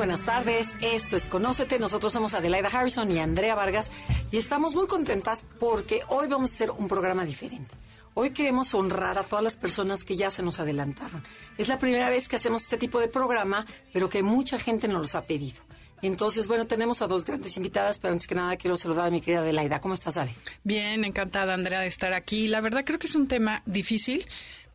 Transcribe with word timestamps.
Buenas 0.00 0.22
tardes, 0.22 0.78
esto 0.80 1.14
es 1.14 1.26
Conócete, 1.26 1.78
nosotros 1.78 2.10
somos 2.10 2.32
Adelaida 2.32 2.68
Harrison 2.68 3.12
y 3.12 3.18
Andrea 3.18 3.54
Vargas 3.54 3.90
y 4.32 4.38
estamos 4.38 4.74
muy 4.74 4.86
contentas 4.86 5.44
porque 5.58 6.00
hoy 6.08 6.26
vamos 6.26 6.52
a 6.52 6.54
hacer 6.54 6.70
un 6.70 6.88
programa 6.88 7.26
diferente. 7.26 7.74
Hoy 8.14 8.30
queremos 8.30 8.72
honrar 8.72 9.18
a 9.18 9.24
todas 9.24 9.44
las 9.44 9.58
personas 9.58 10.02
que 10.02 10.16
ya 10.16 10.30
se 10.30 10.42
nos 10.42 10.58
adelantaron. 10.58 11.22
Es 11.58 11.68
la 11.68 11.78
primera 11.78 12.08
vez 12.08 12.28
que 12.28 12.36
hacemos 12.36 12.62
este 12.62 12.78
tipo 12.78 12.98
de 12.98 13.08
programa, 13.08 13.66
pero 13.92 14.08
que 14.08 14.22
mucha 14.22 14.58
gente 14.58 14.88
nos 14.88 15.02
los 15.02 15.14
ha 15.14 15.24
pedido. 15.24 15.60
Entonces, 16.02 16.48
bueno, 16.48 16.66
tenemos 16.66 17.02
a 17.02 17.06
dos 17.06 17.26
grandes 17.26 17.58
invitadas, 17.58 17.98
pero 17.98 18.12
antes 18.14 18.26
que 18.26 18.34
nada 18.34 18.56
quiero 18.56 18.78
saludar 18.78 19.08
a 19.08 19.10
mi 19.10 19.20
querida 19.20 19.40
Adelaida. 19.40 19.80
¿Cómo 19.80 19.92
estás, 19.92 20.16
Ale? 20.16 20.34
Bien, 20.64 21.04
encantada, 21.04 21.52
Andrea, 21.52 21.80
de 21.80 21.88
estar 21.88 22.14
aquí. 22.14 22.48
La 22.48 22.62
verdad 22.62 22.84
creo 22.86 22.98
que 22.98 23.06
es 23.06 23.14
un 23.14 23.28
tema 23.28 23.62
difícil, 23.66 24.26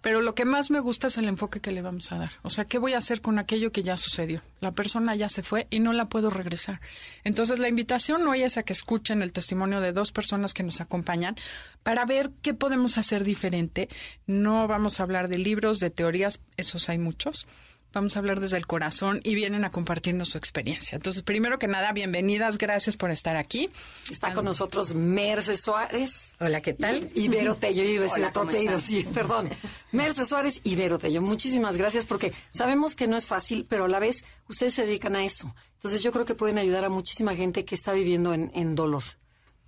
pero 0.06 0.22
lo 0.22 0.36
que 0.36 0.46
más 0.46 0.70
me 0.70 0.80
gusta 0.82 1.08
es 1.08 1.18
el 1.18 1.28
enfoque 1.28 1.62
que 1.62 1.72
le 1.72 1.82
vamos 1.82 2.12
a 2.12 2.20
dar. 2.20 2.34
O 2.44 2.52
sea, 2.52 2.66
¿qué 2.66 2.78
voy 2.78 2.94
a 2.94 3.00
hacer 3.00 3.22
con 3.22 3.40
aquello 3.40 3.72
que 3.72 3.82
ya 3.82 3.98
sucedió? 3.98 4.44
La 4.62 4.72
persona 4.72 5.16
ya 5.16 5.30
se 5.30 5.42
fue 5.42 5.66
y 5.72 5.80
no 5.80 5.94
la 5.94 6.06
puedo 6.06 6.30
regresar. 6.30 6.80
Entonces, 7.24 7.58
la 7.58 7.70
invitación 7.70 8.28
hoy 8.28 8.44
es 8.44 8.60
a 8.60 8.62
que 8.62 8.74
escuchen 8.74 9.24
el 9.24 9.34
testimonio 9.34 9.82
de 9.82 9.94
dos 9.94 10.12
personas 10.12 10.54
que 10.54 10.62
nos 10.62 10.80
acompañan 10.80 11.36
para 11.82 12.06
ver 12.06 12.30
qué 12.44 12.54
podemos 12.54 13.00
hacer 13.00 13.24
diferente. 13.24 13.90
No 14.28 14.68
vamos 14.68 15.00
a 15.00 15.04
hablar 15.04 15.28
de 15.28 15.40
libros, 15.40 15.80
de 15.80 15.90
teorías, 15.90 16.40
esos 16.56 16.88
hay 16.88 17.00
muchos 17.00 17.48
Vamos 17.96 18.18
a 18.18 18.20
hablar 18.20 18.42
desde 18.42 18.58
el 18.58 18.68
corazón 18.68 19.22
y 19.24 19.36
vienen 19.36 19.64
a 19.64 19.70
compartirnos 19.70 20.28
su 20.28 20.38
experiencia. 20.38 20.98
Entonces, 20.98 21.24
primero 21.24 21.58
que 21.58 21.70
nada, 21.70 21.94
bienvenidas, 21.94 22.58
gracias 22.58 22.98
por 22.98 23.10
estar 23.10 23.38
aquí. 23.38 23.70
Está 24.12 24.34
con 24.34 24.44
nosotros 24.44 24.94
Merce 24.94 25.56
Suárez. 25.56 26.34
Hola, 26.42 26.60
¿qué 26.60 26.74
tal? 26.74 27.10
Y 27.16 27.30
Vero 27.30 27.56
Tello, 27.56 27.84
yo 27.84 27.90
iba 27.90 28.04
a 28.04 28.10
decir 28.10 28.30
Tello, 28.52 28.82
sí, 28.82 29.06
perdón. 29.14 29.50
Merce 29.94 30.26
Suárez 30.26 30.60
y 30.66 30.76
Vero 30.76 31.00
Tello, 31.00 31.22
muchísimas 31.22 31.78
gracias 31.78 32.04
porque 32.04 32.34
sabemos 32.50 32.98
que 32.98 33.08
no 33.08 33.16
es 33.16 33.28
fácil, 33.28 33.66
pero 33.70 33.86
a 33.86 33.88
la 33.88 34.00
vez 34.00 34.26
ustedes 34.50 34.74
se 34.74 34.86
dedican 34.86 35.16
a 35.16 35.24
eso. 35.24 35.56
Entonces, 35.76 36.04
yo 36.04 36.12
creo 36.12 36.26
que 36.26 36.36
pueden 36.36 36.58
ayudar 36.58 36.84
a 36.84 36.90
muchísima 36.90 37.34
gente 37.34 37.64
que 37.64 37.76
está 37.76 37.94
viviendo 37.94 38.34
en, 38.34 38.52
en 38.56 38.76
dolor. 38.76 39.04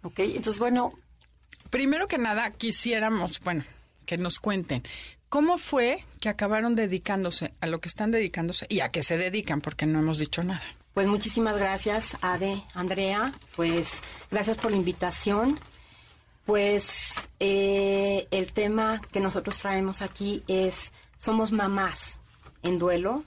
¿Ok? 0.02 0.20
Entonces, 0.20 0.60
bueno. 0.60 0.92
Primero 1.70 2.08
que 2.08 2.18
nada, 2.18 2.52
quisiéramos, 2.52 3.40
bueno, 3.40 3.64
que 4.06 4.18
nos 4.18 4.40
cuenten 4.40 4.84
¿Cómo 5.30 5.58
fue 5.58 6.06
que 6.22 6.30
acabaron 6.30 6.76
dedicándose 6.76 7.54
a 7.60 7.68
lo 7.68 7.82
que 7.82 7.90
están 7.90 8.12
dedicándose 8.12 8.66
y 8.70 8.80
a 8.80 8.90
qué 8.90 9.04
se 9.04 9.18
dedican? 9.18 9.60
Porque 9.60 9.86
no 9.86 10.00
hemos 10.00 10.20
dicho 10.20 10.42
nada. 10.42 10.64
Pues 10.94 11.06
muchísimas 11.06 11.58
gracias, 11.58 12.18
Ade, 12.22 12.64
Andrea. 12.74 13.34
Pues 13.56 14.02
gracias 14.32 14.58
por 14.58 14.72
la 14.72 14.78
invitación. 14.78 15.60
Pues 16.46 17.30
eh, 17.42 18.26
el 18.32 18.54
tema 18.54 19.02
que 19.12 19.20
nosotros 19.20 19.58
traemos 19.58 20.02
aquí 20.02 20.44
es, 20.48 20.94
somos 21.18 21.52
mamás 21.52 22.22
en 22.64 22.80
duelo. 22.80 23.26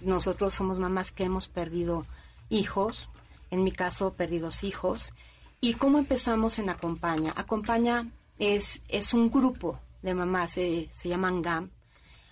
Nosotros 0.00 0.52
somos 0.52 0.80
mamás 0.80 1.12
que 1.12 1.24
hemos 1.24 1.46
perdido 1.46 2.04
hijos, 2.48 3.08
en 3.52 3.62
mi 3.62 3.70
caso, 3.70 4.14
perdidos 4.14 4.64
hijos. 4.64 5.14
¿Y 5.60 5.74
cómo 5.74 5.98
empezamos 5.98 6.58
en 6.58 6.70
Acompaña? 6.70 7.32
Acompaña 7.36 8.08
es, 8.40 8.82
es 8.88 9.14
un 9.14 9.30
grupo 9.30 9.78
de 10.02 10.14
mamás, 10.14 10.52
se, 10.52 10.88
se 10.92 11.08
llaman 11.08 11.42
GAM, 11.42 11.70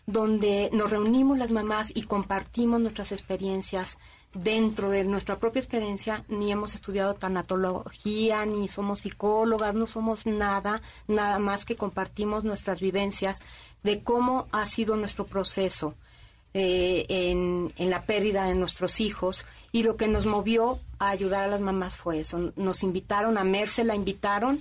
donde 0.06 0.70
nos 0.72 0.90
reunimos 0.90 1.36
las 1.36 1.50
mamás 1.50 1.92
y 1.94 2.04
compartimos 2.04 2.80
nuestras 2.80 3.12
experiencias 3.12 3.98
dentro 4.34 4.90
de 4.90 5.04
nuestra 5.04 5.38
propia 5.38 5.60
experiencia, 5.60 6.24
ni 6.28 6.52
hemos 6.52 6.74
estudiado 6.74 7.14
tanatología, 7.14 8.44
ni 8.46 8.68
somos 8.68 9.00
psicólogas, 9.00 9.74
no 9.74 9.86
somos 9.86 10.26
nada, 10.26 10.80
nada 11.06 11.38
más 11.38 11.64
que 11.64 11.76
compartimos 11.76 12.44
nuestras 12.44 12.80
vivencias 12.80 13.40
de 13.82 14.02
cómo 14.02 14.46
ha 14.52 14.66
sido 14.66 14.96
nuestro 14.96 15.26
proceso 15.26 15.94
eh, 16.54 17.04
en, 17.08 17.72
en, 17.76 17.90
la 17.90 18.04
pérdida 18.04 18.46
de 18.46 18.54
nuestros 18.54 19.00
hijos 19.00 19.44
y 19.72 19.82
lo 19.82 19.96
que 19.96 20.08
nos 20.08 20.26
movió 20.26 20.78
a 20.98 21.10
ayudar 21.10 21.44
a 21.44 21.48
las 21.48 21.60
mamás 21.60 21.96
fue 21.96 22.20
eso. 22.20 22.52
Nos 22.56 22.82
invitaron, 22.82 23.36
a 23.38 23.44
Merce 23.44 23.84
la 23.84 23.94
invitaron 23.94 24.60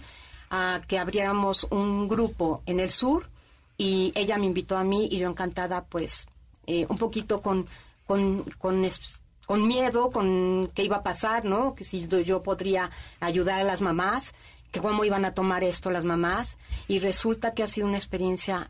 a 0.49 0.81
que 0.87 0.99
abriéramos 0.99 1.67
un 1.69 2.07
grupo 2.07 2.61
en 2.65 2.79
el 2.79 2.91
sur 2.91 3.29
y 3.77 4.11
ella 4.15 4.37
me 4.37 4.45
invitó 4.45 4.77
a 4.77 4.83
mí 4.83 5.07
y 5.11 5.17
yo 5.17 5.29
encantada 5.29 5.85
pues 5.85 6.27
eh, 6.65 6.85
un 6.89 6.97
poquito 6.97 7.41
con, 7.41 7.65
con, 8.05 8.43
con, 8.57 9.67
miedo, 9.67 10.11
con 10.11 10.69
qué 10.73 10.83
iba 10.83 10.97
a 10.97 11.03
pasar, 11.03 11.45
¿no? 11.45 11.75
Que 11.75 11.83
si 11.83 12.07
yo 12.07 12.43
podría 12.43 12.89
ayudar 13.19 13.61
a 13.61 13.63
las 13.63 13.81
mamás, 13.81 14.33
que 14.71 14.81
cómo 14.81 15.05
iban 15.05 15.25
a 15.25 15.33
tomar 15.33 15.63
esto 15.63 15.91
las 15.91 16.03
mamás 16.03 16.57
y 16.87 16.99
resulta 16.99 17.53
que 17.53 17.63
ha 17.63 17.67
sido 17.67 17.87
una 17.87 17.97
experiencia 17.97 18.69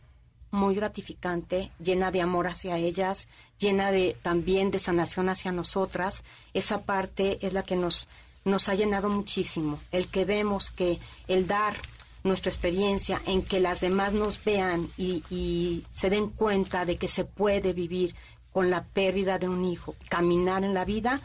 muy 0.51 0.75
gratificante, 0.75 1.71
llena 1.79 2.11
de 2.11 2.21
amor 2.21 2.47
hacia 2.47 2.77
ellas, 2.77 3.27
llena 3.57 3.91
de 3.91 4.15
también 4.21 4.71
de 4.71 4.79
sanación 4.79 5.29
hacia 5.29 5.51
nosotras. 5.51 6.23
Esa 6.53 6.83
parte 6.83 7.45
es 7.45 7.53
la 7.53 7.63
que 7.63 7.75
nos 7.75 8.07
nos 8.47 8.69
ha 8.69 8.75
llenado 8.75 9.09
muchísimo. 9.09 9.79
El 9.91 10.07
que 10.07 10.25
vemos 10.25 10.71
que 10.71 10.99
el 11.27 11.47
dar 11.47 11.75
nuestra 12.23 12.51
experiencia, 12.51 13.21
en 13.25 13.41
que 13.41 13.59
las 13.59 13.81
demás 13.81 14.13
nos 14.13 14.43
vean 14.43 14.89
y, 14.97 15.83
se 15.93 16.09
den 16.09 16.29
cuenta 16.29 16.85
de 16.85 16.97
que 16.97 17.07
se 17.07 17.25
puede 17.25 17.73
vivir 17.73 18.13
con 18.51 18.69
la 18.69 18.83
pérdida 18.83 19.37
de 19.37 19.47
un 19.47 19.63
hijo, 19.65 19.95
caminar 20.09 20.63
en 20.63 20.73
la 20.73 20.85
vida, 20.85 21.21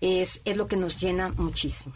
es, 0.00 0.42
es 0.44 0.56
lo 0.56 0.68
que 0.68 0.76
nos 0.76 1.00
llena 1.00 1.30
muchísimo. 1.30 1.94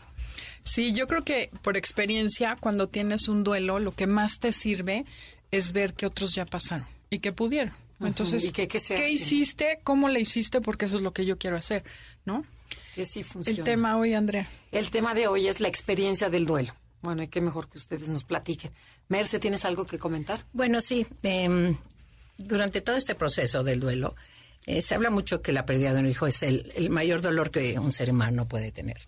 Sí, 0.62 0.92
yo 0.92 1.06
creo 1.06 1.24
que 1.24 1.50
por 1.62 1.76
experiencia, 1.76 2.56
cuando 2.58 2.88
tienes 2.88 3.28
un 3.28 3.44
duelo, 3.44 3.78
lo 3.78 3.92
que 3.92 4.06
más 4.06 4.38
te 4.38 4.52
sirve 4.52 5.04
es 5.50 5.72
ver 5.72 5.94
que 5.94 6.06
otros 6.06 6.34
ya 6.34 6.46
pasaron 6.46 6.86
y 7.10 7.20
que 7.20 7.32
pudieron. 7.32 7.74
Entonces, 8.00 8.44
¿Y 8.44 8.52
qué, 8.52 8.68
qué 8.68 9.10
hiciste? 9.10 9.80
¿Cómo 9.82 10.08
le 10.08 10.20
hiciste? 10.20 10.60
Porque 10.60 10.86
eso 10.86 10.96
es 10.96 11.02
lo 11.02 11.12
que 11.12 11.26
yo 11.26 11.36
quiero 11.36 11.56
hacer, 11.56 11.84
¿no? 12.24 12.44
Que 12.98 13.04
sí 13.04 13.22
funciona. 13.22 13.56
El 13.56 13.64
tema 13.64 13.97
hoy, 13.97 14.12
Andrea. 14.14 14.48
El 14.72 14.91
tema 14.91 15.14
de 15.14 15.28
hoy 15.28 15.47
es 15.47 15.60
la 15.60 15.69
experiencia 15.69 16.31
del 16.31 16.47
duelo. 16.47 16.72
Bueno, 17.00 17.22
y 17.22 17.28
qué 17.28 17.41
mejor 17.41 17.69
que 17.69 17.78
ustedes 17.78 18.09
nos 18.09 18.25
platiquen. 18.25 18.72
Merce, 19.06 19.38
¿tienes 19.38 19.64
algo 19.64 19.84
que 19.84 20.00
comentar? 20.00 20.44
Bueno, 20.53 20.81
sí. 20.81 21.06
Em, 21.22 21.76
durante 22.38 22.81
todo 22.81 22.97
este 22.97 23.14
proceso 23.14 23.62
del 23.62 23.78
duelo, 23.78 24.16
eh, 24.66 24.81
se 24.81 24.97
habla 24.97 25.10
mucho 25.10 25.42
que 25.42 25.53
la 25.53 25.64
pérdida 25.64 25.94
de 25.94 26.00
un 26.00 26.08
hijo 26.08 26.26
es 26.26 26.42
el, 26.42 26.72
el 26.75 26.91
mayor 26.91 27.20
dolor 27.20 27.53
que 27.53 27.78
un 27.78 27.92
ser 27.92 28.10
humano 28.10 28.48
puede 28.48 28.72
tener. 28.72 29.06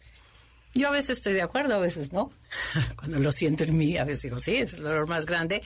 Yo 0.75 0.89
a 0.89 0.93
veces 0.93 1.19
estoy 1.19 1.33
de 1.33 1.43
acuerdo, 1.43 1.75
a 1.75 1.79
veces 1.79 2.13
no. 2.13 2.31
Cuando 2.97 3.19
lo 3.19 3.33
siento 3.33 3.65
en 3.65 3.77
mí, 3.77 3.97
a 3.97 4.05
veces 4.05 4.23
digo, 4.23 4.39
sí, 4.39 4.57
es 4.57 4.75
el 4.75 4.85
dolor 4.85 5.09
más 5.09 5.27
grande, 5.27 5.63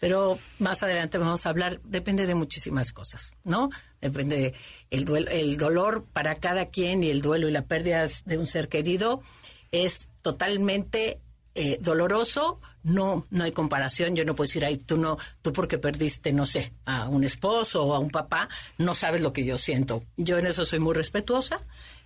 pero 0.00 0.38
más 0.58 0.82
adelante 0.82 1.18
vamos 1.18 1.46
a 1.46 1.50
hablar, 1.50 1.80
depende 1.84 2.26
de 2.26 2.34
muchísimas 2.34 2.92
cosas, 2.92 3.32
¿no? 3.44 3.70
Depende 4.00 4.54
el, 4.90 5.04
duelo, 5.04 5.30
el 5.30 5.56
dolor 5.56 6.04
para 6.12 6.36
cada 6.36 6.66
quien 6.66 7.04
y 7.04 7.10
el 7.10 7.22
duelo 7.22 7.48
y 7.48 7.52
la 7.52 7.62
pérdida 7.62 8.06
de 8.24 8.38
un 8.38 8.46
ser 8.46 8.68
querido 8.68 9.22
es 9.70 10.08
totalmente 10.22 11.20
eh, 11.54 11.78
doloroso, 11.80 12.60
no, 12.82 13.26
no 13.30 13.44
hay 13.44 13.52
comparación. 13.52 14.16
Yo 14.16 14.24
no 14.24 14.34
puedo 14.34 14.46
decir, 14.46 14.64
ay, 14.64 14.78
tú 14.78 14.96
no, 14.96 15.18
tú 15.42 15.52
porque 15.52 15.78
perdiste, 15.78 16.32
no 16.32 16.46
sé, 16.46 16.72
a 16.86 17.08
un 17.08 17.24
esposo 17.24 17.84
o 17.84 17.94
a 17.94 17.98
un 17.98 18.10
papá, 18.10 18.48
no 18.78 18.94
sabes 18.94 19.20
lo 19.20 19.32
que 19.32 19.44
yo 19.44 19.58
siento. 19.58 20.02
Yo 20.16 20.38
en 20.38 20.46
eso 20.46 20.64
soy 20.64 20.78
muy 20.78 20.94
respetuosa, 20.94 21.60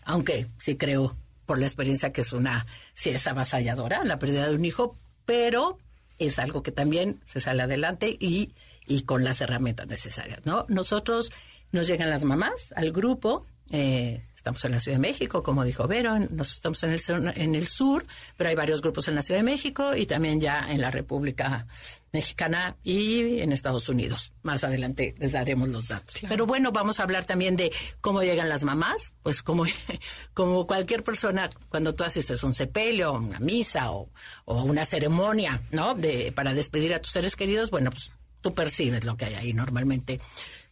aunque 0.05 0.49
sí 0.59 0.77
creo 0.77 1.17
por 1.47 1.59
la 1.59 1.67
experiencia 1.67 2.13
que 2.13 2.23
es 2.23 2.33
una, 2.33 2.67
si 2.93 3.11
es 3.11 3.27
avasalladora, 3.27 4.05
la 4.05 4.19
pérdida 4.19 4.49
de 4.49 4.55
un 4.55 4.65
hijo, 4.65 4.97
pero 5.27 5.79
es 6.19 6.39
algo 6.39 6.63
que 6.63 6.73
también 6.73 7.21
se 7.25 7.41
sale 7.41 7.63
adelante 7.63 8.17
y, 8.19 8.55
y 8.87 9.03
con 9.03 9.25
las 9.25 9.41
herramientas 9.41 9.87
necesarias, 9.87 10.41
¿no? 10.45 10.67
Nosotros 10.69 11.33
nos 11.73 11.87
llegan 11.87 12.11
las 12.11 12.25
mamás 12.25 12.73
al 12.77 12.93
grupo, 12.93 13.47
eh, 13.71 14.25
Estamos 14.45 14.65
en 14.67 14.73
la 14.73 14.81
Ciudad 14.81 14.99
de 14.99 15.09
México, 15.09 15.43
como 15.43 15.65
dijo 15.65 15.89
Vero, 15.89 16.19
nos 16.19 16.53
estamos 16.53 16.85
en 16.85 16.91
el, 16.91 17.01
en 17.35 17.55
el 17.55 17.67
sur, 17.67 18.05
pero 18.37 18.51
hay 18.51 18.55
varios 18.55 18.83
grupos 18.83 19.09
en 19.09 19.15
la 19.15 19.23
Ciudad 19.23 19.41
de 19.41 19.45
México 19.45 19.97
y 19.97 20.05
también 20.05 20.39
ya 20.39 20.71
en 20.71 20.83
la 20.83 20.91
República 20.91 21.67
Mexicana 22.13 22.77
y 22.85 23.41
en 23.41 23.53
Estados 23.53 23.89
Unidos. 23.89 24.35
Más 24.43 24.63
adelante 24.63 25.15
les 25.17 25.33
daremos 25.33 25.71
los 25.71 25.89
datos. 25.89 26.17
Pero 26.29 26.45
bueno, 26.45 26.73
vamos 26.73 27.01
a 27.01 27.05
hablar 27.05 27.25
también 27.25 27.57
de 27.57 27.73
cómo 28.03 28.23
llegan 28.23 28.51
las 28.51 28.65
mamás, 28.65 29.15
pues 29.23 29.43
como, 29.43 29.65
como 30.35 30.67
cualquier 30.67 31.03
persona, 31.03 31.49
cuando 31.71 31.95
tú 31.95 32.05
asistes 32.05 32.45
a 32.45 32.47
un 32.47 32.53
sepelio, 32.53 33.15
una 33.15 33.41
misa 33.41 33.93
o, 33.93 34.11
o 34.45 34.63
una 34.63 34.85
ceremonia, 34.85 35.63
¿no? 35.71 35.95
De, 35.95 36.33
para 36.33 36.53
despedir 36.53 36.93
a 36.93 37.01
tus 37.01 37.13
seres 37.13 37.35
queridos, 37.35 37.71
bueno, 37.71 37.91
pues 37.91 38.13
tú 38.43 38.53
percibes 38.53 39.05
lo 39.05 39.17
que 39.17 39.25
hay 39.25 39.35
ahí 39.37 39.53
normalmente 39.55 40.21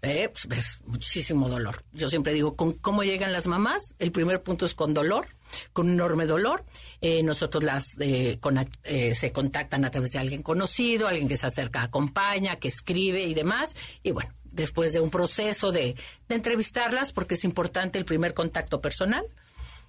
eh, 0.02 0.28
pues 0.32 0.49
ves 0.49 0.78
muchísimo 0.84 1.49
dolor. 1.49 1.84
Yo 1.93 2.08
siempre 2.08 2.34
digo, 2.34 2.56
¿con 2.56 2.72
cómo 2.72 3.04
llegan 3.04 3.32
las 3.32 3.46
mamás? 3.46 3.94
El 4.00 4.10
primer 4.10 4.43
punto 4.43 4.66
es 4.66 4.75
con 4.75 4.94
dolor, 4.94 5.28
con 5.72 5.88
enorme 5.90 6.26
dolor. 6.26 6.64
Eh, 7.00 7.22
nosotros 7.22 7.62
las 7.62 7.96
eh, 8.00 8.40
eh, 8.82 9.14
se 9.14 9.32
contactan 9.32 9.84
a 9.84 9.90
través 9.93 10.10
de 10.12 10.19
alguien 10.19 10.43
conocido, 10.43 11.06
alguien 11.06 11.28
que 11.28 11.37
se 11.37 11.46
acerca, 11.46 11.82
acompaña, 11.82 12.56
que 12.56 12.66
escribe 12.69 13.22
y 13.22 13.34
demás. 13.34 13.76
Y 14.02 14.10
bueno, 14.10 14.32
después 14.44 14.93
de 14.93 15.00
un 15.00 15.10
proceso 15.10 15.70
de, 15.70 15.94
de 16.28 16.34
entrevistarlas, 16.34 17.12
porque 17.12 17.34
es 17.34 17.44
importante 17.44 17.96
el 17.96 18.04
primer 18.04 18.34
contacto 18.34 18.81
personal, 18.81 19.25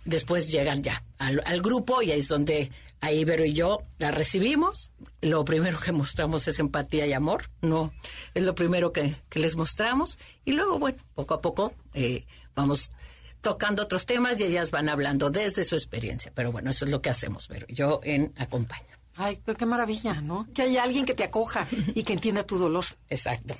después 0.06 0.52
llegan 0.52 0.84
ya 0.84 1.04
al, 1.18 1.62
grupo 1.62 2.02
y 2.02 2.12
ahí 2.12 2.20
es 2.20 2.28
donde 2.28 2.72
ahí 3.02 3.20
Ibero 3.20 3.46
y 3.46 3.54
yo 3.54 3.80
la 3.98 4.12
recibimos. 4.12 4.92
Lo 5.22 5.46
primero 5.46 5.80
que 5.80 5.92
mostramos 5.92 6.48
es 6.48 6.60
empatía 6.60 7.06
y 7.08 7.14
amor, 7.14 7.50
no 7.62 7.94
es 8.34 8.44
lo 8.44 8.56
primero 8.56 8.92
que, 8.92 9.16
les 9.34 9.56
mostramos 9.56 10.18
y 10.46 10.54
luego, 10.54 10.80
bueno, 10.80 10.98
poco 11.16 11.34
a 11.34 11.42
poco 11.42 11.74
eh, 11.94 12.26
vamos 12.56 12.92
tocando 13.42 13.84
otros 13.84 14.06
temas 14.06 14.40
y 14.40 14.46
ellas 14.46 14.72
van 14.72 14.90
hablando 14.90 15.30
desde 15.30 15.64
su 15.64 15.76
experiencia. 15.76 16.32
Pero 16.34 16.52
bueno, 16.52 16.70
eso 16.70 16.86
es 16.86 16.92
lo 16.92 17.02
que 17.02 17.10
hacemos, 17.10 17.48
pero 17.48 17.68
yo 17.68 18.00
en 18.04 18.34
acompaña. 18.38 19.00
Ay, 19.16 19.40
pero 19.46 19.58
qué 19.58 19.66
maravilla, 19.66 20.22
¿no? 20.22 20.48
Que 20.54 20.64
haya 20.64 20.84
alguien 20.84 21.06
que 21.06 21.14
te 21.14 21.24
acoja 21.24 21.68
y 21.94 22.04
que 22.04 22.14
entienda 22.14 22.44
tu 22.44 22.58
dolor. 22.58 22.86
Exacto. 23.10 23.56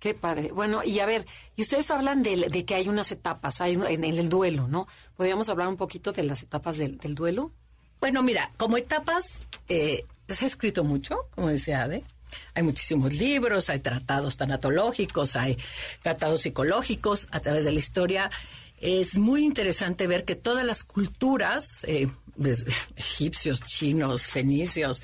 Qué 0.00 0.14
padre. 0.14 0.50
Bueno, 0.50 0.82
y 0.82 0.98
a 1.00 1.06
ver, 1.06 1.26
y 1.56 1.62
ustedes 1.62 1.90
hablan 1.90 2.22
de, 2.22 2.64
que 2.64 2.74
hay 2.74 2.88
unas 2.88 3.12
etapas 3.12 3.60
hay, 3.60 3.74
en, 3.74 4.02
el 4.02 4.30
duelo, 4.30 4.66
¿no? 4.66 4.88
¿Podríamos 5.14 5.50
hablar 5.50 5.68
un 5.68 5.76
poquito 5.76 6.12
de 6.12 6.22
las 6.22 6.42
etapas 6.42 6.78
del, 6.78 6.98
duelo? 7.14 7.52
Bueno, 8.00 8.22
mira, 8.22 8.50
como 8.56 8.78
etapas 8.78 9.40
eh, 9.68 10.06
se 10.26 10.44
ha 10.46 10.48
escrito 10.48 10.84
mucho, 10.84 11.28
como 11.34 11.48
decía 11.48 11.82
Ade. 11.82 12.02
Hay 12.54 12.62
muchísimos 12.62 13.12
libros, 13.12 13.68
hay 13.68 13.80
tratados 13.80 14.38
tanatológicos, 14.38 15.36
hay 15.36 15.58
tratados 16.00 16.40
psicológicos 16.40 17.28
a 17.30 17.40
través 17.40 17.66
de 17.66 17.72
la 17.72 17.78
historia. 17.78 18.30
Es 18.80 19.18
muy 19.18 19.44
interesante 19.44 20.06
ver 20.06 20.24
que 20.24 20.34
todas 20.34 20.64
las 20.64 20.82
culturas, 20.82 21.84
eh, 21.84 22.08
egipcios, 22.96 23.60
chinos, 23.64 24.22
fenicios, 24.22 25.02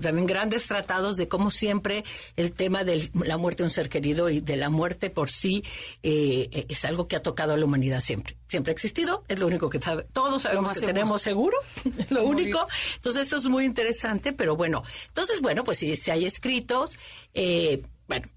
también 0.00 0.26
grandes 0.26 0.66
tratados 0.66 1.16
de 1.16 1.28
cómo 1.28 1.50
siempre 1.50 2.04
el 2.36 2.52
tema 2.52 2.84
de 2.84 3.10
la 3.14 3.36
muerte 3.36 3.62
de 3.62 3.64
un 3.64 3.70
ser 3.70 3.88
querido 3.88 4.28
y 4.28 4.40
de 4.40 4.56
la 4.56 4.70
muerte 4.70 5.10
por 5.10 5.30
sí 5.30 5.64
eh, 6.02 6.66
es 6.68 6.84
algo 6.84 7.08
que 7.08 7.16
ha 7.16 7.22
tocado 7.22 7.54
a 7.54 7.56
la 7.56 7.64
humanidad 7.64 8.00
siempre. 8.00 8.36
Siempre 8.48 8.70
ha 8.70 8.74
existido, 8.74 9.24
es 9.28 9.40
lo 9.40 9.46
único 9.46 9.68
que 9.70 9.80
sabe, 9.80 10.04
todos 10.12 10.42
sabemos 10.42 10.72
que 10.72 10.86
tenemos 10.86 11.22
seguro, 11.22 11.58
es 11.98 12.10
lo 12.10 12.24
único. 12.24 12.66
Entonces 12.96 13.22
esto 13.22 13.36
es 13.36 13.46
muy 13.46 13.64
interesante, 13.64 14.32
pero 14.32 14.56
bueno, 14.56 14.82
entonces 15.08 15.40
bueno, 15.40 15.64
pues 15.64 15.78
si, 15.78 15.96
si 15.96 16.10
hay 16.10 16.24
escritos, 16.26 16.90
eh, 17.34 17.82
bueno, 18.08 18.28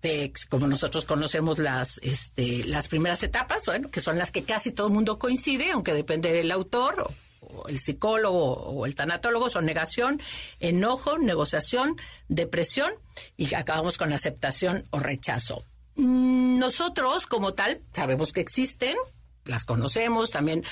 como 0.49 0.67
nosotros 0.67 1.05
conocemos 1.05 1.59
las, 1.59 1.99
este, 2.01 2.63
las 2.65 2.87
primeras 2.87 3.21
etapas, 3.21 3.65
bueno, 3.65 3.91
que 3.91 4.01
son 4.01 4.17
las 4.17 4.31
que 4.31 4.43
casi 4.43 4.71
todo 4.71 4.87
el 4.87 4.93
mundo 4.93 5.19
coincide, 5.19 5.71
aunque 5.71 5.93
depende 5.93 6.33
del 6.33 6.51
autor 6.51 7.01
o 7.01 7.13
el 7.67 7.79
psicólogo 7.79 8.53
o 8.53 8.85
el 8.85 8.95
tanatólogo 8.95 9.49
son 9.49 9.65
negación, 9.65 10.21
enojo, 10.59 11.17
negociación, 11.17 11.95
depresión 12.27 12.93
y 13.37 13.53
acabamos 13.53 13.97
con 13.97 14.13
aceptación 14.13 14.85
o 14.91 14.99
rechazo. 14.99 15.63
Mm, 15.95 16.59
nosotros, 16.59 17.27
como 17.27 17.53
tal, 17.53 17.81
sabemos 17.91 18.31
que 18.31 18.41
existen, 18.41 18.95
las 19.45 19.65
conocemos, 19.65 20.31
también, 20.31 20.63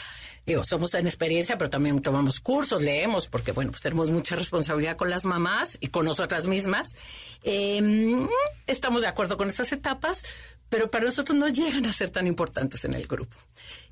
digo, 0.45 0.63
somos 0.63 0.93
en 0.93 1.07
experiencia, 1.07 1.57
pero 1.57 1.69
también 1.69 2.01
tomamos 2.01 2.39
cursos, 2.39 2.81
leemos, 2.81 3.27
porque, 3.27 3.51
bueno, 3.51 3.71
pues 3.71 3.81
tenemos 3.81 4.11
mucha 4.11 4.35
responsabilidad 4.35 4.95
con 4.95 5.09
las 5.09 5.25
mamás 5.25 5.77
y 5.81 5.87
con 5.87 6.05
nosotras 6.05 6.47
mismas. 6.47 6.95
Em, 7.43 8.27
estamos 8.67 9.01
de 9.01 9.07
acuerdo 9.07 9.35
con 9.37 9.47
estas 9.47 9.71
etapas, 9.71 10.23
pero 10.69 10.91
para 10.91 11.05
nosotros 11.05 11.37
no 11.37 11.47
llegan 11.49 11.85
a 11.85 11.93
ser 11.93 12.09
tan 12.09 12.27
importantes 12.27 12.85
en 12.85 12.93
el 12.93 13.07
grupo. 13.07 13.35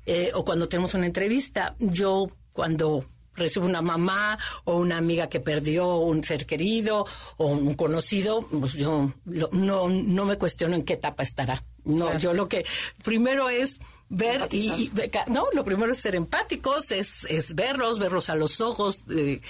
Eh, 0.06 0.30
o 0.34 0.44
cuando 0.44 0.68
tenemos 0.68 0.94
una 0.94 1.06
entrevista, 1.06 1.74
yo 1.78 2.28
cuando 2.56 3.04
recibo 3.34 3.66
una 3.66 3.82
mamá 3.82 4.38
o 4.64 4.78
una 4.78 4.96
amiga 4.96 5.28
que 5.28 5.40
perdió 5.40 5.96
un 5.98 6.24
ser 6.24 6.46
querido 6.46 7.06
o 7.36 7.48
un 7.48 7.74
conocido, 7.74 8.48
pues 8.48 8.72
yo 8.72 9.12
no, 9.52 9.88
no 9.88 10.24
me 10.24 10.38
cuestiono 10.38 10.74
en 10.74 10.84
qué 10.84 10.94
etapa 10.94 11.22
estará. 11.22 11.62
No, 11.84 12.18
yo 12.18 12.32
lo 12.32 12.48
que 12.48 12.64
primero 13.04 13.50
es 13.50 13.78
ver 14.08 14.48
y, 14.52 14.90
no, 15.28 15.48
lo 15.52 15.64
primero 15.64 15.92
es 15.92 15.98
ser 15.98 16.14
empáticos, 16.14 16.90
es, 16.90 17.24
es 17.28 17.54
verlos, 17.54 17.98
verlos 17.98 18.30
a 18.30 18.34
los 18.34 18.62
ojos. 18.62 19.02
Eh, 19.10 19.40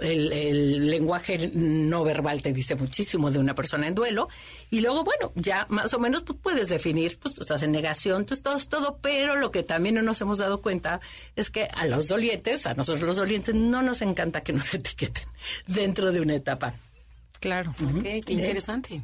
el, 0.00 0.90
lenguaje 0.90 1.50
no 1.54 2.02
verbal 2.04 2.42
te 2.42 2.52
dice 2.52 2.74
muchísimo 2.74 3.30
de 3.30 3.38
una 3.38 3.54
persona 3.54 3.86
en 3.86 3.94
duelo. 3.94 4.28
Y 4.70 4.80
luego, 4.80 5.04
bueno, 5.04 5.32
ya 5.34 5.66
más 5.68 5.94
o 5.94 5.98
menos 5.98 6.22
pues, 6.22 6.38
puedes 6.42 6.68
definir, 6.68 7.18
pues 7.18 7.34
tú 7.34 7.42
estás 7.42 7.62
en 7.62 7.72
negación, 7.72 8.26
tú 8.26 8.34
estás 8.34 8.68
todo, 8.68 8.98
pero 9.00 9.36
lo 9.36 9.50
que 9.50 9.62
también 9.62 9.94
no 9.94 10.02
nos 10.02 10.20
hemos 10.20 10.38
dado 10.38 10.60
cuenta 10.60 11.00
es 11.36 11.50
que 11.50 11.68
a 11.72 11.86
los 11.86 12.08
dolientes, 12.08 12.66
a 12.66 12.74
nosotros 12.74 13.02
los 13.02 13.16
dolientes, 13.16 13.54
no 13.54 13.82
nos 13.82 14.02
encanta 14.02 14.42
que 14.42 14.52
nos 14.52 14.72
etiqueten 14.74 15.24
dentro 15.66 16.12
de 16.12 16.20
una 16.20 16.34
etapa. 16.34 16.74
Claro, 17.40 17.74
qué 18.02 18.22
interesante. 18.28 19.02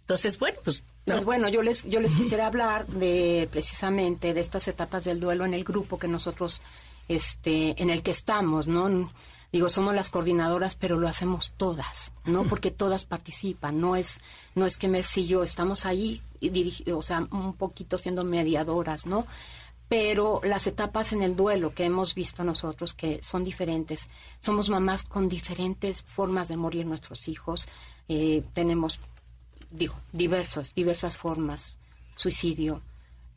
Entonces, 0.00 0.38
bueno, 0.38 0.56
pues, 0.64 0.82
pues 1.04 1.24
bueno, 1.24 1.48
yo 1.48 1.62
les 1.62 1.82
yo 1.84 2.00
les 2.00 2.14
quisiera 2.14 2.46
hablar 2.46 2.86
de 2.86 3.48
precisamente 3.50 4.32
de 4.34 4.40
estas 4.40 4.68
etapas 4.68 5.04
del 5.04 5.20
duelo 5.20 5.44
en 5.44 5.52
el 5.52 5.64
grupo 5.64 5.98
que 5.98 6.08
nosotros 6.08 6.62
este 7.08 7.80
en 7.82 7.90
el 7.90 8.02
que 8.02 8.12
estamos, 8.12 8.68
¿no? 8.68 9.08
Digo, 9.54 9.68
somos 9.68 9.94
las 9.94 10.10
coordinadoras, 10.10 10.74
pero 10.74 10.98
lo 10.98 11.06
hacemos 11.06 11.52
todas, 11.56 12.12
¿no? 12.24 12.42
Porque 12.48 12.72
todas 12.72 13.04
participan, 13.04 13.80
no 13.80 13.94
es, 13.94 14.20
no 14.56 14.66
es 14.66 14.78
que 14.78 14.88
Mercy 14.88 15.20
y 15.20 15.26
yo 15.28 15.44
estamos 15.44 15.86
ahí, 15.86 16.20
o 16.92 17.02
sea, 17.02 17.28
un 17.30 17.54
poquito 17.54 17.96
siendo 17.96 18.24
mediadoras, 18.24 19.06
¿no? 19.06 19.28
Pero 19.88 20.40
las 20.42 20.66
etapas 20.66 21.12
en 21.12 21.22
el 21.22 21.36
duelo 21.36 21.72
que 21.72 21.84
hemos 21.84 22.16
visto 22.16 22.42
nosotros, 22.42 22.94
que 22.94 23.22
son 23.22 23.44
diferentes, 23.44 24.08
somos 24.40 24.70
mamás 24.70 25.04
con 25.04 25.28
diferentes 25.28 26.02
formas 26.02 26.48
de 26.48 26.56
morir 26.56 26.84
nuestros 26.84 27.28
hijos, 27.28 27.68
eh, 28.08 28.42
tenemos, 28.54 28.98
digo, 29.70 29.94
diversas, 30.10 30.74
diversas 30.74 31.16
formas, 31.16 31.78
suicidio, 32.16 32.82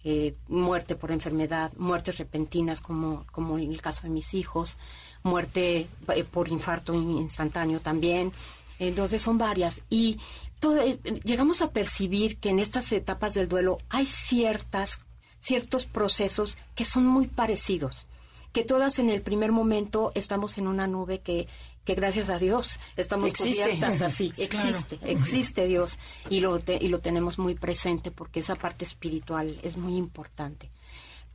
eh, 0.03 0.35
muerte 0.47 0.95
por 0.95 1.11
enfermedad, 1.11 1.73
muertes 1.77 2.17
repentinas 2.17 2.81
como, 2.81 3.25
como 3.31 3.59
en 3.59 3.71
el 3.71 3.81
caso 3.81 4.03
de 4.03 4.09
mis 4.09 4.33
hijos, 4.33 4.77
muerte 5.23 5.87
eh, 6.15 6.23
por 6.23 6.49
infarto 6.49 6.93
instantáneo 6.93 7.79
también. 7.79 8.31
Entonces 8.79 9.21
son 9.21 9.37
varias. 9.37 9.81
Y 9.89 10.19
todo, 10.59 10.81
eh, 10.81 10.99
llegamos 11.23 11.61
a 11.61 11.71
percibir 11.71 12.37
que 12.37 12.49
en 12.49 12.59
estas 12.59 12.91
etapas 12.91 13.33
del 13.33 13.47
duelo 13.47 13.79
hay 13.89 14.05
ciertas, 14.05 14.99
ciertos 15.39 15.85
procesos 15.85 16.57
que 16.75 16.85
son 16.85 17.05
muy 17.05 17.27
parecidos. 17.27 18.07
Que 18.53 18.63
todas 18.63 18.99
en 18.99 19.09
el 19.09 19.21
primer 19.21 19.51
momento 19.51 20.11
estamos 20.15 20.57
en 20.57 20.67
una 20.67 20.87
nube 20.87 21.19
que, 21.19 21.47
que 21.83 21.95
gracias 21.95 22.29
a 22.29 22.37
Dios 22.37 22.79
estamos 22.95 23.33
cubiertas 23.33 24.01
así. 24.01 24.33
Existe, 24.37 24.99
existe 25.03 25.67
Dios 25.67 25.99
y 26.29 26.39
lo, 26.39 26.59
y 26.67 26.87
lo 26.87 26.99
tenemos 26.99 27.39
muy 27.39 27.55
presente 27.55 28.11
porque 28.11 28.39
esa 28.39 28.55
parte 28.55 28.85
espiritual 28.85 29.59
es 29.63 29.77
muy 29.77 29.95
importante. 29.95 30.69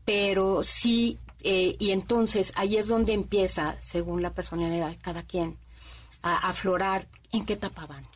Pero 0.05 0.65
sí 0.65 1.19
eh, 1.45 1.77
y 1.79 1.91
entonces 1.91 2.53
ahí 2.55 2.77
es 2.77 2.89
donde 2.89 3.13
empieza, 3.13 3.77
según 3.81 4.23
la 4.23 4.35
personalidad 4.35 4.89
de 4.89 4.99
cada 4.99 5.23
quien, 5.23 5.59
a 6.23 6.49
aflorar 6.49 7.09
en 7.33 7.45
qué 7.45 7.55
etapa 7.55 7.87
van. 7.87 8.07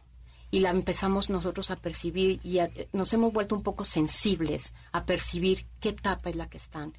Y 0.51 0.61
la 0.61 0.71
empezamos 0.71 1.29
nosotros 1.29 1.71
a 1.71 1.77
percibir 1.77 2.41
y 2.45 2.61
nos 2.93 3.13
hemos 3.13 3.33
vuelto 3.33 3.55
un 3.55 3.63
poco 3.63 3.85
sensibles 3.85 4.75
a 4.93 5.05
percibir 5.05 5.67
qué 5.81 5.91
etapa 5.91 6.31
es 6.31 6.37
la 6.37 6.49
que 6.49 6.57
están, 6.57 6.95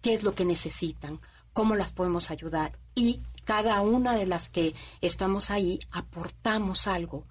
qué 0.00 0.14
es 0.14 0.22
lo 0.22 0.34
que 0.34 0.44
necesitan, 0.44 1.20
cómo 1.52 1.74
las 1.74 1.92
podemos 1.92 2.30
ayudar. 2.30 2.78
Y 2.94 3.20
cada 3.44 3.80
una 3.80 4.14
de 4.14 4.26
las 4.26 4.48
que 4.48 4.74
estamos 5.00 5.50
ahí 5.50 5.80
aportamos 5.90 6.86
algo 6.86 7.26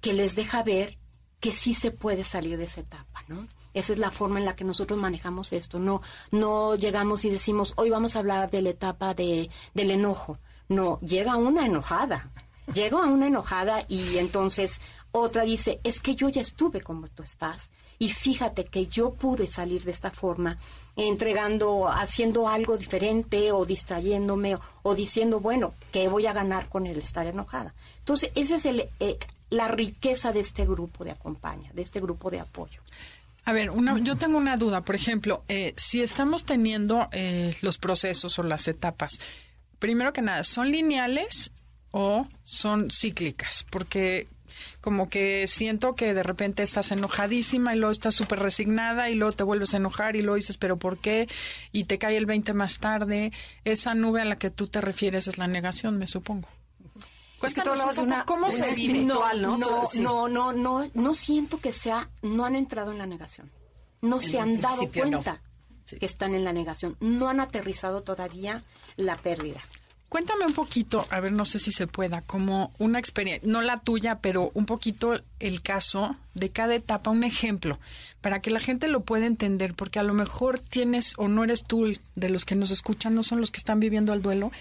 que 0.00 0.12
les 0.12 0.36
deja 0.36 0.62
ver 0.62 0.96
que 1.40 1.50
sí 1.52 1.74
se 1.74 1.90
puede 1.90 2.24
salir 2.24 2.56
de 2.56 2.64
esa 2.64 2.80
etapa, 2.80 3.24
¿no? 3.28 3.48
Esa 3.76 3.92
es 3.92 3.98
la 3.98 4.10
forma 4.10 4.38
en 4.38 4.46
la 4.46 4.56
que 4.56 4.64
nosotros 4.64 4.98
manejamos 4.98 5.52
esto. 5.52 5.78
No, 5.78 6.00
no 6.30 6.76
llegamos 6.76 7.26
y 7.26 7.30
decimos, 7.30 7.74
hoy 7.76 7.90
vamos 7.90 8.16
a 8.16 8.20
hablar 8.20 8.50
de 8.50 8.62
la 8.62 8.70
etapa 8.70 9.12
de, 9.12 9.50
del 9.74 9.90
enojo. 9.90 10.38
No, 10.70 10.98
llega 11.00 11.36
una 11.36 11.66
enojada. 11.66 12.30
Llega 12.72 13.04
una 13.04 13.26
enojada 13.26 13.84
y 13.86 14.16
entonces 14.16 14.80
otra 15.12 15.42
dice, 15.42 15.78
es 15.84 16.00
que 16.00 16.14
yo 16.14 16.30
ya 16.30 16.40
estuve 16.40 16.80
como 16.80 17.06
tú 17.08 17.22
estás 17.22 17.70
y 17.98 18.08
fíjate 18.08 18.64
que 18.64 18.86
yo 18.86 19.10
pude 19.12 19.46
salir 19.46 19.84
de 19.84 19.90
esta 19.90 20.10
forma, 20.10 20.58
entregando, 20.96 21.86
haciendo 21.88 22.48
algo 22.48 22.78
diferente 22.78 23.52
o 23.52 23.66
distrayéndome 23.66 24.56
o, 24.82 24.94
diciendo, 24.94 25.40
bueno, 25.40 25.74
¿qué 25.92 26.08
voy 26.08 26.24
a 26.26 26.32
ganar 26.32 26.70
con 26.70 26.86
el 26.86 26.98
estar 26.98 27.26
enojada? 27.26 27.74
Entonces, 27.98 28.32
esa 28.34 28.56
es 28.56 28.64
eh, 28.66 29.18
la 29.50 29.68
riqueza 29.68 30.32
de 30.32 30.40
este 30.40 30.64
grupo 30.64 31.04
de 31.04 31.10
acompaña, 31.10 31.70
de 31.74 31.82
este 31.82 32.00
grupo 32.00 32.30
de 32.30 32.40
apoyo. 32.40 32.80
A 33.46 33.52
ver, 33.52 33.70
una, 33.70 33.96
yo 34.00 34.16
tengo 34.16 34.36
una 34.38 34.56
duda. 34.56 34.80
Por 34.80 34.96
ejemplo, 34.96 35.44
eh, 35.46 35.72
si 35.76 36.02
estamos 36.02 36.44
teniendo 36.44 37.08
eh, 37.12 37.54
los 37.62 37.78
procesos 37.78 38.38
o 38.40 38.42
las 38.42 38.66
etapas, 38.66 39.20
primero 39.78 40.12
que 40.12 40.20
nada, 40.20 40.42
¿son 40.42 40.70
lineales 40.72 41.52
o 41.92 42.26
son 42.42 42.90
cíclicas? 42.90 43.64
Porque 43.70 44.26
Como 44.80 45.08
que 45.08 45.46
siento 45.46 45.94
que 45.94 46.14
de 46.14 46.22
repente 46.22 46.62
estás 46.62 46.90
enojadísima 46.92 47.74
y 47.74 47.78
luego 47.78 47.92
estás 47.92 48.14
súper 48.14 48.38
resignada 48.40 49.10
y 49.10 49.14
luego 49.14 49.32
te 49.32 49.44
vuelves 49.44 49.74
a 49.74 49.78
enojar 49.78 50.16
y 50.16 50.22
luego 50.22 50.36
dices, 50.36 50.56
pero 50.56 50.76
¿por 50.76 50.98
qué? 50.98 51.28
Y 51.72 51.84
te 51.84 51.98
cae 51.98 52.16
el 52.16 52.26
20 52.26 52.52
más 52.52 52.78
tarde. 52.78 53.32
Esa 53.64 53.94
nube 53.94 54.22
a 54.22 54.24
la 54.24 54.38
que 54.38 54.50
tú 54.50 54.66
te 54.66 54.80
refieres 54.80 55.28
es 55.28 55.38
la 55.38 55.46
negación, 55.46 55.98
me 55.98 56.06
supongo. 56.06 56.48
Es 57.42 57.54
que 57.54 57.60
tú 57.60 57.70
hablabas 57.70 57.96
de 57.96 58.02
una, 58.02 58.24
¿Cómo 58.24 58.50
se 58.50 58.74
vive? 58.74 59.00
¿no? 59.02 59.58
No, 59.58 59.86
sí. 59.90 60.00
no, 60.00 60.28
no, 60.28 60.52
no, 60.52 60.84
no 60.94 61.14
siento 61.14 61.60
que 61.60 61.72
sea, 61.72 62.10
no 62.22 62.44
han 62.44 62.56
entrado 62.56 62.92
en 62.92 62.98
la 62.98 63.06
negación. 63.06 63.50
No 64.00 64.20
se 64.20 64.38
han 64.40 64.58
dado 64.58 64.82
no. 64.82 64.90
cuenta 64.90 65.42
Sí. 65.84 65.98
que 65.98 66.06
están 66.06 66.34
en 66.34 66.44
la 66.44 66.52
negación. 66.52 66.96
No 66.98 67.28
han 67.28 67.38
aterrizado 67.38 68.02
todavía 68.02 68.64
la 68.96 69.16
pérdida. 69.16 69.60
Cuéntame 70.08 70.46
un 70.46 70.52
poquito, 70.52 71.04
a 71.10 71.18
ver, 71.18 71.32
no 71.32 71.44
sé 71.44 71.58
si 71.58 71.72
se 71.72 71.88
pueda, 71.88 72.22
como 72.22 72.72
una 72.78 73.00
experiencia, 73.00 73.50
no 73.50 73.60
la 73.60 73.78
tuya, 73.78 74.20
pero 74.20 74.52
un 74.54 74.64
poquito 74.64 75.20
el 75.40 75.62
caso 75.62 76.16
de 76.34 76.50
cada 76.50 76.76
etapa, 76.76 77.10
un 77.10 77.24
ejemplo, 77.24 77.80
para 78.20 78.40
que 78.40 78.50
la 78.50 78.60
gente 78.60 78.86
lo 78.86 79.00
pueda 79.00 79.26
entender, 79.26 79.74
porque 79.74 79.98
a 79.98 80.04
lo 80.04 80.14
mejor 80.14 80.60
tienes 80.60 81.14
o 81.16 81.26
no 81.26 81.42
eres 81.42 81.64
tú 81.64 81.92
de 82.14 82.30
los 82.30 82.44
que 82.44 82.54
nos 82.54 82.70
escuchan, 82.70 83.16
no 83.16 83.24
son 83.24 83.40
los 83.40 83.50
que 83.50 83.58
están 83.58 83.80
viviendo 83.80 84.12
el 84.12 84.22
duelo, 84.22 84.52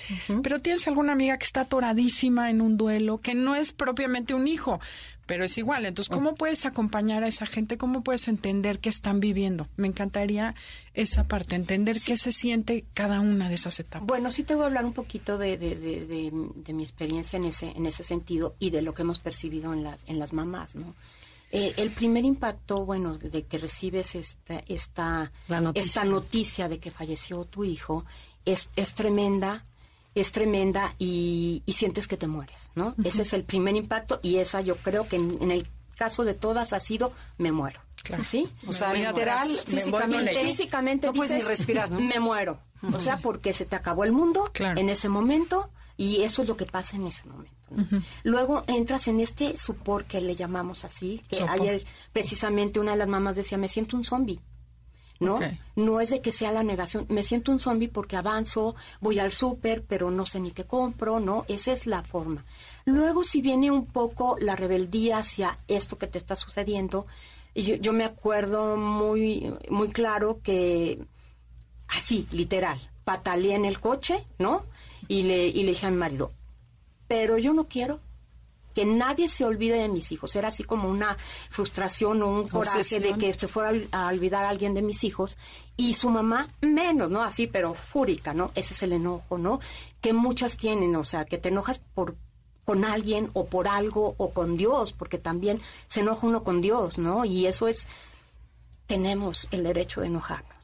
pero 0.41 0.59
tienes 0.59 0.87
alguna 0.87 1.11
amiga 1.11 1.37
que 1.37 1.45
está 1.45 1.61
atoradísima 1.61 2.49
en 2.49 2.61
un 2.61 2.75
duelo, 2.77 3.19
que 3.19 3.35
no 3.35 3.55
es 3.55 3.71
propiamente 3.71 4.33
un 4.33 4.47
hijo, 4.47 4.79
pero 5.25 5.43
es 5.45 5.57
igual. 5.57 5.85
Entonces, 5.85 6.13
¿cómo 6.13 6.35
puedes 6.35 6.65
acompañar 6.65 7.23
a 7.23 7.27
esa 7.27 7.45
gente? 7.45 7.77
¿Cómo 7.77 8.03
puedes 8.03 8.27
entender 8.27 8.79
qué 8.79 8.89
están 8.89 9.19
viviendo? 9.19 9.67
Me 9.75 9.87
encantaría 9.87 10.55
esa 10.93 11.23
parte, 11.27 11.55
entender 11.55 11.95
qué 12.05 12.15
se 12.17 12.31
siente 12.31 12.85
cada 12.93 13.19
una 13.21 13.49
de 13.49 13.55
esas 13.55 13.79
etapas. 13.79 14.07
Bueno, 14.07 14.31
sí 14.31 14.43
te 14.43 14.55
voy 14.55 14.63
a 14.63 14.67
hablar 14.67 14.85
un 14.85 14.93
poquito 14.93 15.37
de, 15.37 15.57
de, 15.57 15.75
de- 15.75 16.05
de- 16.05 16.31
de 16.55 16.73
mi 16.73 16.83
experiencia 16.83 17.37
en 17.37 17.45
ese, 17.45 17.69
en 17.71 17.85
ese 17.85 18.03
sentido 18.03 18.55
y 18.59 18.69
de 18.69 18.81
lo 18.81 18.93
que 18.93 19.01
hemos 19.01 19.19
percibido 19.19 19.73
en 19.73 19.83
las, 19.83 20.03
en 20.07 20.19
las 20.19 20.33
mamás, 20.33 20.75
¿no? 20.75 20.95
Eh, 21.51 21.73
el 21.77 21.91
primer 21.91 22.25
impacto, 22.25 22.85
bueno, 22.85 23.17
de 23.17 23.43
que 23.43 23.57
recibes 23.57 24.15
esta, 24.15 24.61
esta, 24.67 25.31
noticia. 25.47 25.87
esta 25.87 26.03
noticia 26.03 26.67
de 26.67 26.79
que 26.79 26.91
falleció 26.91 27.45
tu 27.45 27.63
hijo 27.63 28.03
es, 28.45 28.69
es 28.75 28.93
tremenda, 28.93 29.63
es 30.15 30.31
tremenda 30.31 30.95
y, 30.97 31.61
y 31.65 31.73
sientes 31.73 32.07
que 32.07 32.17
te 32.17 32.25
mueres, 32.27 32.71
¿no? 32.73 32.95
Ese 33.03 33.21
es 33.23 33.33
el 33.33 33.43
primer 33.43 33.75
impacto 33.75 34.19
y 34.23 34.37
esa 34.37 34.61
yo 34.61 34.77
creo 34.77 35.07
que 35.07 35.17
en, 35.17 35.37
en 35.41 35.51
el 35.51 35.67
caso 35.97 36.23
de 36.23 36.33
todas 36.33 36.73
ha 36.73 36.79
sido 36.79 37.11
me 37.37 37.51
muero. 37.51 37.79
Claro. 38.03 38.23
¿Sí? 38.23 38.47
O 38.67 38.73
sea, 38.73 38.93
Me 38.93 38.99
literal. 39.07 39.47
Me 39.47 39.55
físicamente, 39.81 40.39
físicamente 40.45 41.07
no 41.07 41.13
puedes 41.13 41.31
ni 41.31 41.37
dices, 41.37 41.57
respirar, 41.57 41.89
¿no? 41.91 41.99
me 41.99 42.19
muero. 42.19 42.59
O 42.93 42.99
sea, 42.99 43.17
porque 43.19 43.51
se 43.51 43.65
te 43.65 43.75
acabó 43.75 44.03
el 44.03 44.11
mundo 44.11 44.49
Claro. 44.53 44.79
en 44.79 44.89
ese 44.89 45.09
momento 45.09 45.71
y 45.97 46.21
eso 46.21 46.43
es 46.43 46.47
lo 46.47 46.55
que 46.55 46.65
pasa 46.67 46.97
en 46.97 47.07
ese 47.07 47.25
momento. 47.27 47.55
¿no? 47.71 47.85
Luego 48.23 48.63
entras 48.67 49.07
en 49.07 49.19
este 49.19 49.57
supor 49.57 50.05
que 50.05 50.21
le 50.21 50.35
llamamos 50.35 50.85
así, 50.85 51.21
que 51.27 51.37
Sopor. 51.37 51.49
ayer 51.61 51.83
precisamente 52.13 52.79
una 52.79 52.91
de 52.91 52.97
las 52.97 53.07
mamás 53.07 53.35
decía, 53.35 53.57
me 53.57 53.67
siento 53.67 53.97
un 53.97 54.03
zombie. 54.03 54.39
¿No? 55.19 55.39
No 55.77 56.01
es 56.01 56.09
de 56.09 56.21
que 56.21 56.33
sea 56.33 56.51
la 56.51 56.63
negación, 56.63 57.05
me 57.09 57.23
siento 57.23 57.51
un 57.51 57.61
zombie 57.61 57.87
porque 57.87 58.17
avanzo, 58.17 58.75
voy 58.99 59.19
al 59.19 59.31
súper, 59.31 59.83
pero 59.83 60.11
no 60.11 60.25
sé 60.25 60.41
ni 60.41 60.51
qué 60.51 60.65
compro, 60.65 61.21
¿no? 61.21 61.45
Esa 61.47 61.71
es 61.71 61.87
la 61.87 62.03
forma. 62.03 62.43
Luego, 62.83 63.23
si 63.23 63.41
viene 63.41 63.71
un 63.71 63.85
poco 63.85 64.35
la 64.39 64.57
rebeldía 64.57 65.19
hacia 65.19 65.57
esto 65.69 65.97
que 65.97 66.07
te 66.07 66.17
está 66.17 66.35
sucediendo, 66.35 67.07
y 67.53 67.63
yo, 67.63 67.75
yo 67.75 67.93
me 67.93 68.03
acuerdo 68.03 68.75
muy, 68.75 69.53
muy 69.69 69.89
claro 69.89 70.41
que 70.43 70.99
así, 71.87 72.27
literal, 72.31 72.79
pataleé 73.05 73.55
en 73.55 73.65
el 73.65 73.79
coche, 73.79 74.27
¿no? 74.37 74.65
Y 75.07 75.23
le, 75.23 75.47
y 75.47 75.63
le 75.63 75.69
dije 75.69 75.85
a 75.85 75.91
mi 75.91 75.97
marido, 75.97 76.31
pero 77.07 77.37
yo 77.37 77.53
no 77.53 77.67
quiero 77.67 78.01
que 78.75 78.85
nadie 78.85 79.27
se 79.27 79.45
olvide 79.45 79.79
de 79.79 79.89
mis 79.89 80.11
hijos. 80.11 80.35
Era 80.35 80.49
así 80.49 80.63
como 80.63 80.89
una 80.89 81.17
frustración 81.49 82.21
o 82.21 82.27
un 82.27 82.47
coraje 82.47 82.99
de 82.99 83.13
que 83.13 83.33
se 83.33 83.47
fuera 83.47 83.73
a 83.91 84.07
olvidar 84.09 84.45
a 84.45 84.49
alguien 84.49 84.73
de 84.73 84.81
mis 84.81 85.03
hijos. 85.03 85.37
Y 85.77 85.93
su 85.93 86.09
mamá 86.09 86.47
menos, 86.61 87.09
¿no? 87.09 87.23
Así, 87.23 87.47
pero 87.47 87.73
fúrica, 87.73 88.33
¿no? 88.33 88.51
Ese 88.53 88.73
es 88.73 88.83
el 88.83 88.93
enojo, 88.93 89.37
¿no? 89.37 89.59
Que 90.01 90.13
muchas 90.13 90.57
tienen, 90.57 90.95
o 90.95 91.03
sea, 91.03 91.25
que 91.25 91.37
te 91.37 91.49
enojas 91.49 91.79
por 91.95 92.15
con 92.65 92.83
alguien 92.83 93.29
o 93.33 93.45
por 93.45 93.67
algo 93.67 94.15
o 94.17 94.31
con 94.31 94.57
Dios, 94.57 94.91
porque 94.91 95.19
también 95.19 95.61
se 95.87 95.99
enoja 95.99 96.25
uno 96.25 96.43
con 96.43 96.61
Dios, 96.61 96.97
¿no? 96.97 97.23
Y 97.23 97.45
eso 97.45 97.67
es 97.67 97.85
tenemos 98.87 99.47
el 99.51 99.63
derecho 99.63 100.01
de 100.01 100.07
enojarnos, 100.07 100.54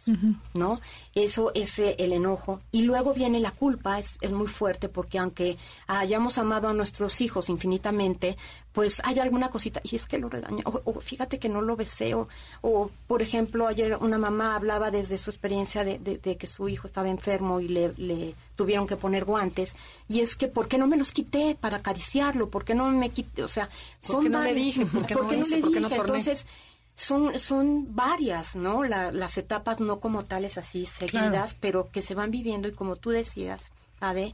¿no? 0.54 0.80
Eso 1.16 1.52
es 1.54 1.80
eh, 1.80 1.96
el 2.00 2.14
enojo. 2.14 2.62
Y 2.72 2.84
luego 2.84 3.14
viene 3.14 3.40
la 3.40 3.52
culpa, 3.52 4.00
es, 4.00 4.18
es 4.22 4.32
muy 4.32 4.48
fuerte 4.48 4.90
porque 4.90 5.20
aunque 5.20 5.58
hayamos 5.88 6.38
amado 6.38 6.68
a 6.70 6.74
nuestros 6.74 7.22
hijos 7.22 7.50
infinitamente, 7.50 8.38
pues 8.74 9.02
hay 9.04 9.20
alguna 9.20 9.50
cosita, 9.50 9.82
y 9.84 9.96
es 9.98 10.08
que 10.08 10.18
lo 10.18 10.30
regaño, 10.30 10.64
o, 10.66 10.82
o 10.86 11.00
fíjate 11.02 11.40
que 11.40 11.50
no 11.50 11.62
lo 11.62 11.76
besé, 11.76 12.14
o, 12.16 12.30
o, 12.62 12.90
por 13.06 13.22
ejemplo, 13.22 13.68
ayer 13.68 13.98
una 14.00 14.18
mamá 14.18 14.56
hablaba 14.56 14.92
desde 14.92 15.18
su 15.18 15.30
experiencia 15.30 15.84
de, 15.84 16.00
de- 16.00 16.18
de 16.20 16.38
que 16.38 16.48
su 16.48 16.70
hijo 16.70 16.88
estaba 16.88 17.10
enfermo 17.10 17.60
y 17.60 17.68
le, 17.68 17.94
le 17.98 18.34
tuvieron 18.56 18.88
que 18.88 18.96
poner 18.96 19.26
guantes, 19.26 19.76
y 20.08 20.22
es 20.22 20.38
que, 20.38 20.48
¿por 20.48 20.70
qué 20.70 20.78
no 20.78 20.88
me 20.88 20.96
los 20.96 21.12
quité 21.12 21.58
para 21.60 21.78
acariciarlo? 21.78 22.50
¿Por 22.50 22.64
qué 22.64 22.74
no 22.74 22.90
me 22.92 23.10
quité? 23.10 23.44
O 23.44 23.48
sea, 23.50 23.68
¿Por 24.08 24.24
qué 24.24 24.30
no 24.30 24.42
le 24.42 24.54
dije? 24.54 24.86
¿Por 24.86 25.06
qué 25.06 25.16
no 25.16 25.24
no 25.24 25.34
hice? 25.34 25.56
le 25.58 25.62
¿Por 25.62 25.74
qué 25.74 25.80
no 25.82 25.88
dije? 25.90 25.98
torné? 26.00 26.18
Entonces, 26.20 26.46
son, 26.96 27.38
son 27.40 27.96
varias, 27.96 28.56
¿no? 28.56 28.84
La- 28.84 29.12
las 29.12 29.38
etapas 29.38 29.80
no 29.80 30.00
como 30.00 30.26
tales 30.26 30.58
así 30.58 30.86
seguidas, 30.86 31.30
Claro. 31.54 31.58
pero 31.60 31.90
que 31.90 32.02
se 32.02 32.16
van 32.16 32.32
viviendo 32.32 32.68
y 32.68 32.74
como 32.74 32.96
tú 32.96 33.10
decías, 33.10 33.72
Ade, 34.00 34.34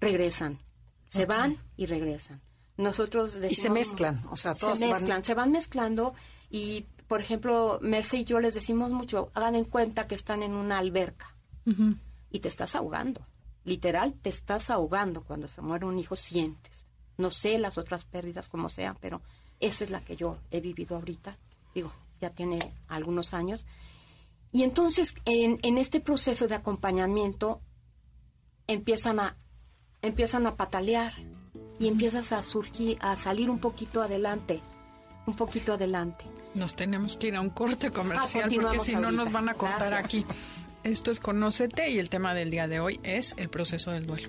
regresan. 0.00 0.58
Se 1.06 1.24
van 1.26 1.58
y 1.76 1.86
regresan. 1.86 2.40
Nosotros 2.76 3.34
Y 3.36 3.40
decimos, 3.40 3.62
se 3.62 3.70
mezclan, 3.70 4.24
o 4.30 4.36
sea, 4.36 4.54
todas 4.54 4.78
se 4.78 4.84
van- 4.86 4.92
mezclan, 4.94 5.24
se 5.24 5.34
van 5.34 5.50
mezclando 5.52 6.14
y, 6.50 6.86
por 7.08 7.20
ejemplo, 7.20 7.78
Merce 7.82 8.18
y 8.18 8.24
yo 8.24 8.38
les 8.40 8.54
decimos 8.54 8.90
mucho, 8.90 9.30
hagan 9.34 9.54
en 9.56 9.64
cuenta 9.64 10.06
que 10.06 10.14
están 10.14 10.42
en 10.42 10.52
una 10.52 10.78
alberca 10.78 11.34
y 12.30 12.38
te 12.40 12.48
estás 12.48 12.74
ahogando. 12.74 13.26
Literal, 13.64 14.14
te 14.14 14.30
estás 14.30 14.70
ahogando 14.70 15.22
cuando 15.24 15.48
se 15.48 15.60
muere 15.62 15.86
un 15.86 15.98
hijo, 15.98 16.14
sientes. 16.16 16.86
No 17.16 17.30
sé 17.30 17.58
las 17.58 17.76
otras 17.78 18.04
pérdidas 18.04 18.48
como 18.48 18.68
sean, 18.68 18.96
pero 19.00 19.20
esa 19.60 19.84
es 19.84 19.90
la 19.90 20.00
que 20.00 20.16
yo 20.16 20.38
he 20.50 20.60
vivido 20.60 20.96
ahorita. 20.96 21.36
Digo, 21.74 21.92
ya 22.20 22.30
tiene 22.30 22.72
algunos 22.88 23.34
años. 23.34 23.66
Y 24.52 24.62
entonces, 24.62 25.14
en, 25.24 25.58
en 25.62 25.78
este 25.78 26.00
proceso 26.00 26.48
de 26.48 26.54
acompañamiento, 26.54 27.60
empiezan 28.66 29.20
a, 29.20 29.36
empiezan 30.02 30.46
a 30.46 30.56
patalear 30.56 31.14
y 31.78 31.88
empiezas 31.88 32.32
a 32.32 32.42
surgir, 32.42 32.98
a 33.00 33.16
salir 33.16 33.50
un 33.50 33.58
poquito 33.58 34.02
adelante, 34.02 34.60
un 35.26 35.34
poquito 35.34 35.74
adelante. 35.74 36.24
Nos 36.54 36.74
tenemos 36.74 37.16
que 37.16 37.28
ir 37.28 37.36
a 37.36 37.40
un 37.40 37.50
corte 37.50 37.90
comercial 37.90 38.50
porque 38.54 38.80
si 38.80 38.96
no 38.96 39.12
nos 39.12 39.32
van 39.32 39.48
a 39.48 39.54
cortar 39.54 39.90
Gracias. 39.90 40.04
aquí. 40.04 40.26
Esto 40.84 41.10
es 41.10 41.20
Conócete 41.20 41.90
y 41.90 41.98
el 41.98 42.08
tema 42.08 42.34
del 42.34 42.50
día 42.50 42.68
de 42.68 42.80
hoy 42.80 43.00
es 43.02 43.34
el 43.36 43.48
proceso 43.48 43.90
del 43.90 44.06
duelo. 44.06 44.28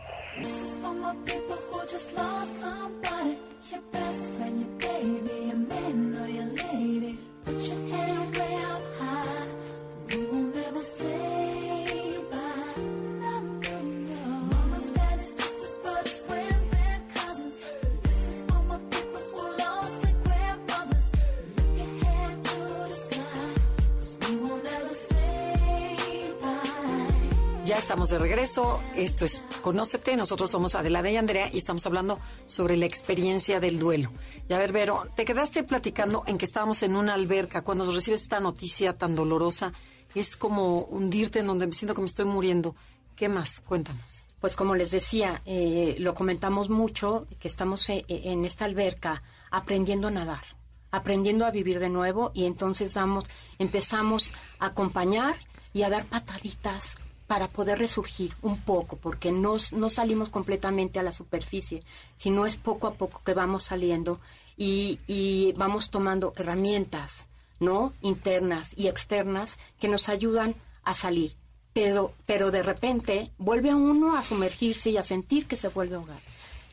De 28.11 28.19
regreso. 28.19 28.79
Esto 28.95 29.23
es 29.23 29.41
Conócete. 29.61 30.17
Nosotros 30.17 30.51
somos 30.51 30.75
Adelaida 30.75 31.09
y 31.09 31.15
Andrea 31.15 31.49
y 31.51 31.57
estamos 31.57 31.85
hablando 31.85 32.19
sobre 32.45 32.75
la 32.75 32.85
experiencia 32.85 33.61
del 33.61 33.79
duelo. 33.79 34.11
Y 34.49 34.53
a 34.53 34.57
ver, 34.57 34.73
Vero, 34.73 35.07
te 35.15 35.23
quedaste 35.23 35.63
platicando 35.63 36.23
en 36.27 36.37
que 36.37 36.45
estábamos 36.45 36.83
en 36.83 36.95
una 36.95 37.13
alberca 37.13 37.63
cuando 37.63 37.89
recibes 37.89 38.21
esta 38.21 38.41
noticia 38.41 38.97
tan 38.97 39.15
dolorosa 39.15 39.71
es 40.13 40.35
como 40.35 40.79
hundirte 40.79 41.39
en 41.39 41.47
donde 41.47 41.71
siento 41.71 41.95
que 41.95 42.01
me 42.01 42.07
estoy 42.07 42.25
muriendo. 42.25 42.75
¿Qué 43.15 43.29
más? 43.29 43.61
Cuéntanos. 43.61 44.25
Pues 44.41 44.57
como 44.57 44.75
les 44.75 44.91
decía, 44.91 45.41
eh, 45.45 45.95
lo 45.99 46.13
comentamos 46.13 46.69
mucho, 46.69 47.27
que 47.39 47.47
estamos 47.47 47.89
eh, 47.89 48.05
en 48.07 48.43
esta 48.43 48.65
alberca 48.65 49.21
aprendiendo 49.51 50.09
a 50.09 50.11
nadar, 50.11 50.43
aprendiendo 50.91 51.45
a 51.45 51.51
vivir 51.51 51.79
de 51.79 51.89
nuevo 51.89 52.31
y 52.33 52.43
entonces 52.45 52.93
damos, 52.93 53.23
empezamos 53.57 54.33
a 54.59 54.67
acompañar 54.67 55.37
y 55.73 55.83
a 55.83 55.89
dar 55.89 56.05
pataditas 56.05 56.97
para 57.31 57.47
poder 57.47 57.79
resurgir 57.79 58.35
un 58.41 58.57
poco, 58.57 58.97
porque 58.97 59.31
no, 59.31 59.55
no 59.71 59.89
salimos 59.89 60.29
completamente 60.29 60.99
a 60.99 61.03
la 61.03 61.13
superficie, 61.13 61.81
sino 62.17 62.45
es 62.45 62.57
poco 62.57 62.87
a 62.87 62.95
poco 62.95 63.21
que 63.23 63.33
vamos 63.33 63.63
saliendo 63.63 64.19
y, 64.57 64.99
y 65.07 65.53
vamos 65.53 65.91
tomando 65.91 66.33
herramientas, 66.35 67.29
¿no? 67.61 67.93
Internas 68.01 68.73
y 68.75 68.89
externas 68.89 69.59
que 69.79 69.87
nos 69.87 70.09
ayudan 70.09 70.55
a 70.83 70.93
salir. 70.93 71.37
Pero, 71.71 72.13
pero 72.25 72.51
de 72.51 72.63
repente 72.63 73.31
vuelve 73.37 73.69
a 73.69 73.77
uno 73.77 74.17
a 74.17 74.23
sumergirse 74.23 74.89
y 74.89 74.97
a 74.97 75.03
sentir 75.03 75.47
que 75.47 75.55
se 75.55 75.69
vuelve 75.69 75.95
a 75.95 75.99
ahogar. 75.99 76.19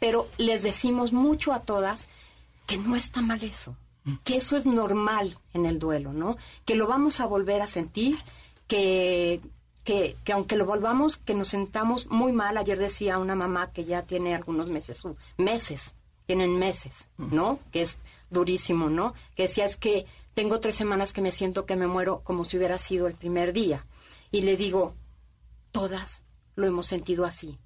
Pero 0.01 0.27
les 0.39 0.65
decimos 0.65 1.13
mucho 1.13 1.53
a 1.53 1.61
todas 1.61 2.09
que 2.67 2.79
no 2.79 2.97
está 2.97 3.23
mal 3.23 3.45
eso, 3.45 3.77
que 4.25 4.39
eso 4.39 4.57
es 4.57 4.67
normal 4.67 5.39
en 5.55 5.67
el 5.67 5.79
duelo, 5.79 6.13
¿no? 6.13 6.37
Que 6.65 6.75
lo 6.75 6.89
vamos 6.89 7.21
a 7.21 7.27
volver 7.27 7.63
a 7.63 7.69
sentir, 7.69 8.19
que, 8.67 9.41
que, 9.89 10.19
que 10.23 10.35
aunque 10.35 10.57
lo 10.57 10.67
volvamos, 10.67 11.17
que 11.17 11.33
nos 11.33 11.49
sentamos 11.49 12.09
muy 12.09 12.31
mal. 12.31 12.59
Ayer 12.59 12.79
decía 12.79 13.17
una 13.17 13.35
mamá 13.35 13.73
que 13.73 13.87
ya 13.87 14.03
tiene 14.03 14.35
algunos 14.35 14.69
meses, 14.71 15.03
uh, 15.07 15.17
meses, 15.39 15.97
tienen 16.27 16.57
meses, 16.57 17.09
¿no? 17.17 17.59
Que 17.73 17.81
es 17.81 17.97
durísimo, 18.29 18.91
¿no? 18.91 19.15
Que 19.35 19.45
decía 19.45 19.65
es 19.65 19.79
que 19.79 20.05
tengo 20.35 20.61
tres 20.61 20.77
semanas 20.77 21.15
que 21.15 21.23
me 21.23 21.33
siento 21.33 21.65
que 21.65 21.75
me 21.75 21.87
muero 21.87 22.21
como 22.23 22.45
si 22.45 22.59
hubiera 22.59 22.77
sido 22.77 23.07
el 23.07 23.15
primer 23.15 23.55
día. 23.55 23.87
Y 24.31 24.43
le 24.43 24.59
digo, 24.59 24.95
todas 25.73 26.23
lo 26.55 26.67
hemos 26.67 26.87
sentido 26.87 27.25
así. 27.25 27.59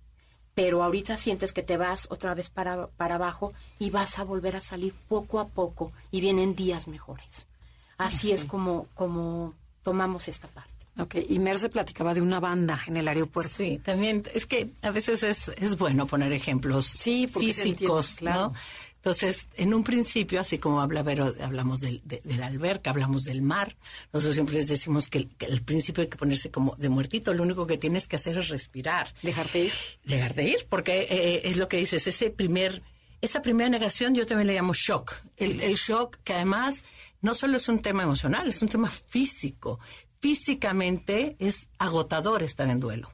Pero 0.55 0.85
ahorita 0.85 1.17
sientes 1.17 1.53
que 1.53 1.65
te 1.65 1.77
vas 1.77 2.07
otra 2.09 2.37
vez 2.37 2.51
para, 2.51 2.87
para 2.87 3.17
abajo 3.17 3.53
y 3.81 3.91
vas 3.91 4.21
a 4.21 4.23
volver 4.23 4.55
a 4.55 4.61
salir 4.61 4.95
poco 5.09 5.41
a 5.41 5.49
poco 5.49 5.91
y 6.13 6.21
vienen 6.21 6.55
días 6.55 6.87
mejores. 6.87 7.49
Así 7.99 8.31
es 8.31 8.45
como, 8.45 8.87
como 8.95 9.55
tomamos 9.83 10.29
esta 10.29 10.47
parte. 10.47 10.72
Ok, 10.99 11.17
y 11.29 11.39
Merce 11.39 11.71
platicaba 11.71 12.13
de 12.13 12.21
una 12.21 12.39
banda 12.39 12.83
en 12.87 12.99
el 12.99 13.09
aeropuerto. 13.09 13.55
Sí, 13.57 13.81
también 13.83 14.23
es 14.35 14.45
que 14.47 14.71
a 14.83 14.91
veces 14.91 15.23
es, 15.23 15.49
es 15.57 15.79
bueno 15.79 16.07
poner 16.07 16.33
ejemplos 16.33 16.85
Sí, 16.87 17.27
físicos, 17.27 18.17
claro. 18.17 18.49
¿no? 18.49 18.55
Entonces, 18.97 19.49
en 19.57 19.75
un 19.75 19.83
principio, 19.83 20.39
así 20.41 20.59
como 20.59 20.81
habla 20.81 21.03
Vero, 21.03 21.35
hablamos 21.41 21.81
del, 21.81 22.01
de, 22.05 22.21
de 22.23 22.37
la 22.37 22.47
alberca, 22.47 22.91
hablamos 22.91 23.25
del 23.25 23.43
mar. 23.43 23.75
Nosotros 24.13 24.35
siempre 24.35 24.55
les 24.55 24.69
decimos 24.69 25.09
que, 25.09 25.27
que 25.27 25.47
al 25.47 25.63
principio 25.63 26.03
hay 26.03 26.09
que 26.09 26.17
ponerse 26.19 26.53
como 26.53 26.77
de 26.77 26.89
muertito. 26.89 27.35
Lo 27.35 27.43
único 27.43 27.67
que 27.67 27.79
tienes 27.79 28.07
que 28.07 28.15
hacer 28.17 28.39
es 28.39 28.49
respirar. 28.49 29.13
Dejarte 29.23 29.65
ir. 29.65 29.73
Dejar 30.05 30.35
de 30.35 30.45
ir, 30.45 30.67
porque 30.69 31.09
eh, 31.11 31.41
es 31.49 31.57
lo 31.57 31.67
que 31.67 31.79
dices, 31.79 32.07
ese 32.07 32.31
primer, 32.31 32.81
esa 33.21 33.43
primera 33.43 33.69
negación 33.69 34.15
yo 34.15 34.25
también 34.25 34.47
le 34.47 34.55
llamo 34.55 34.73
shock. 34.73 35.15
El, 35.37 35.61
el 35.63 35.75
shock 35.75 36.19
que 36.23 36.35
además 36.35 36.85
no 37.23 37.35
solo 37.35 37.57
es 37.57 37.69
un 37.69 37.81
tema 37.83 38.05
emocional, 38.05 38.47
es 38.47 38.63
un 38.63 38.69
tema 38.69 38.89
físico. 38.89 39.81
Físicamente 40.23 41.37
es 41.41 41.69
agotador 41.79 42.43
estar 42.43 42.69
en 42.71 42.81
duelo. 42.81 43.11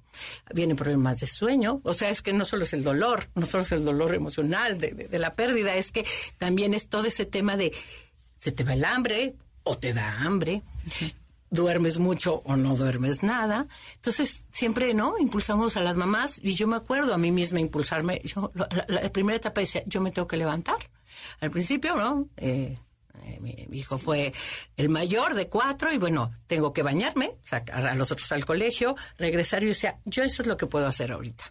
Vienen 0.54 0.76
problemas 0.76 1.18
de 1.20 1.26
sueño, 1.26 1.80
o 1.82 1.92
sea, 1.94 2.10
es 2.10 2.22
que 2.22 2.32
no 2.32 2.44
solo 2.44 2.62
es 2.64 2.72
el 2.74 2.84
dolor, 2.84 3.28
no 3.34 3.46
solo 3.46 3.62
es 3.64 3.72
el 3.72 3.84
dolor 3.84 4.14
emocional 4.14 4.78
de, 4.78 5.08
la 5.18 5.34
pérdida, 5.34 5.74
es 5.74 5.90
que 5.90 6.04
también 6.38 6.74
es 6.74 6.88
todo 6.88 7.06
ese 7.06 7.24
tema 7.24 7.56
de 7.56 7.72
se 8.38 8.52
te 8.52 8.62
va 8.62 8.74
el 8.74 8.84
hambre 8.84 9.34
o 9.64 9.76
te 9.78 9.94
da 9.94 10.20
hambre, 10.20 10.62
duermes 11.50 11.98
mucho 11.98 12.42
o 12.44 12.56
no 12.56 12.76
duermes 12.76 13.22
nada. 13.22 13.66
Entonces, 13.96 14.44
siempre, 14.52 14.92
¿no? 14.94 15.18
Impulsamos 15.18 15.76
a 15.76 15.80
las 15.80 15.96
mamás 15.96 16.38
y 16.42 16.54
yo 16.54 16.68
me 16.68 16.76
acuerdo 16.76 17.14
a 17.14 17.18
mí 17.18 17.30
misma 17.30 17.58
impulsarme. 17.60 18.20
Yo, 18.24 18.52
la, 18.54 18.68
la- 18.86 19.00
la 19.02 19.12
primera 19.12 19.36
etapa 19.36 19.60
decía, 19.60 19.82
yo 19.86 20.00
me 20.00 20.10
tengo 20.12 20.28
que 20.28 20.36
levantar. 20.36 20.76
Al 21.40 21.50
principio, 21.50 21.96
¿no? 21.96 22.28
Eh, 22.36 22.78
eh, 23.25 23.39
mi, 23.41 23.78
hijo 23.78 23.99
fue 23.99 24.33
el 24.76 24.89
mayor 24.89 25.35
de 25.35 25.49
cuatro 25.49 25.93
y 25.93 25.99
bueno, 25.99 26.33
tengo 26.47 26.73
que 26.73 26.83
bañarme, 26.83 27.37
sacar 27.45 27.87
a 27.87 27.95
los 27.95 28.11
otros 28.11 28.31
al 28.33 28.45
colegio, 28.45 28.97
regresar 29.19 29.63
y 29.63 29.67
yo 29.67 29.69
decía, 29.71 29.99
yo 30.04 30.23
eso 30.23 30.43
es 30.43 30.49
lo 30.49 30.57
que 30.57 30.67
puedo 30.67 30.87
hacer 30.87 31.13
ahorita. 31.13 31.45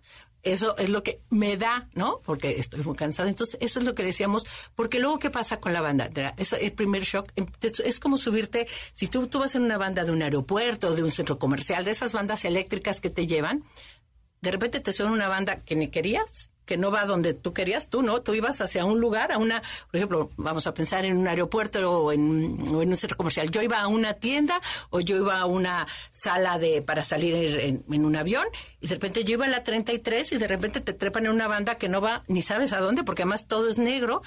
Eso 0.43 0.77
es 0.77 0.89
lo 0.89 1.03
que 1.03 1.19
me 1.29 1.57
da, 1.57 1.89
¿no? 1.93 2.19
Porque 2.23 2.57
estoy 2.57 2.81
muy 2.83 2.95
cansada. 2.95 3.27
Entonces, 3.27 3.57
eso 3.59 3.79
es 3.79 3.85
lo 3.85 3.95
que 3.95 4.03
decíamos. 4.03 4.45
Porque 4.75 4.99
luego, 4.99 5.19
¿qué 5.19 5.29
pasa 5.29 5.59
con 5.59 5.73
la 5.73 5.81
banda? 5.81 6.09
Es 6.37 6.53
el 6.53 6.71
primer 6.71 7.03
shock. 7.03 7.31
em, 7.35 7.45
Es, 7.61 7.79
es 7.81 7.99
como 7.99 8.17
subirte, 8.17 8.65
si 8.93 9.07
tú, 9.07 9.27
tú 9.27 9.39
vas 9.39 9.55
en 9.55 9.63
una 9.63 9.77
banda 9.77 10.05
de 10.05 10.11
un 10.11 10.21
aeropuerto, 10.21 10.95
de 10.95 11.03
un 11.03 11.11
centro 11.11 11.37
comercial, 11.37 11.83
de 11.83 11.91
esas 11.91 12.13
bandas 12.13 12.45
eléctricas 12.45 13.01
que 13.01 13.09
te 13.09 13.27
llevan, 13.27 13.63
de 14.41 14.51
repente 14.51 14.79
te 14.79 14.93
suena 14.93 15.11
una 15.11 15.27
banda 15.27 15.61
que 15.61 15.75
ni 15.75 15.89
querías, 15.89 16.51
que 16.67 16.77
no 16.77 16.91
va 16.91 17.05
donde 17.05 17.33
tú 17.33 17.53
querías, 17.53 17.89
tú 17.89 18.03
no, 18.03 18.21
tú 18.21 18.35
ibas 18.35 18.59
hacia 18.61 18.85
un 18.85 18.99
lugar, 18.99 19.31
a 19.31 19.37
una, 19.37 19.61
por 19.89 19.95
ejemplo, 19.95 20.29
vamos 20.35 20.67
a 20.67 20.73
pensar 20.73 21.05
en 21.05 21.17
un 21.17 21.27
aeropuerto 21.27 21.89
o 21.89 22.11
en, 22.11 22.61
o 22.67 22.83
en 22.83 22.89
un 22.89 22.95
centro 22.95 23.17
comercial. 23.17 23.49
Yo 23.49 23.61
iba 23.61 23.79
a 23.79 23.87
una 23.87 24.13
tienda 24.13 24.61
o 24.89 24.99
yo 24.99 25.15
iba 25.15 25.39
a 25.39 25.45
una 25.45 25.87
sala 26.11 26.59
de 26.59 26.81
para 26.81 27.03
salir 27.03 27.33
en, 27.33 27.85
en 27.89 28.05
un 28.05 28.15
avión 28.15 28.45
y 28.81 28.87
de 28.87 28.95
repente 28.95 29.23
yo 29.23 29.33
iba 29.33 29.45
a 29.45 29.49
la 29.49 29.63
33 29.63 30.33
y 30.33 30.37
de 30.37 30.47
repente 30.47 30.81
te 30.81 30.93
trepan 30.93 31.25
en 31.25 31.31
una 31.31 31.47
banda 31.47 31.75
que 31.75 31.87
no 31.87 32.01
va 32.01 32.23
ni 32.27 32.41
sabes 32.41 32.73
a 32.73 32.81
dónde 32.81 33.05
porque 33.05 33.23
además 33.23 33.47
todo 33.47 33.69
es 33.69 33.79
negro 33.79 34.21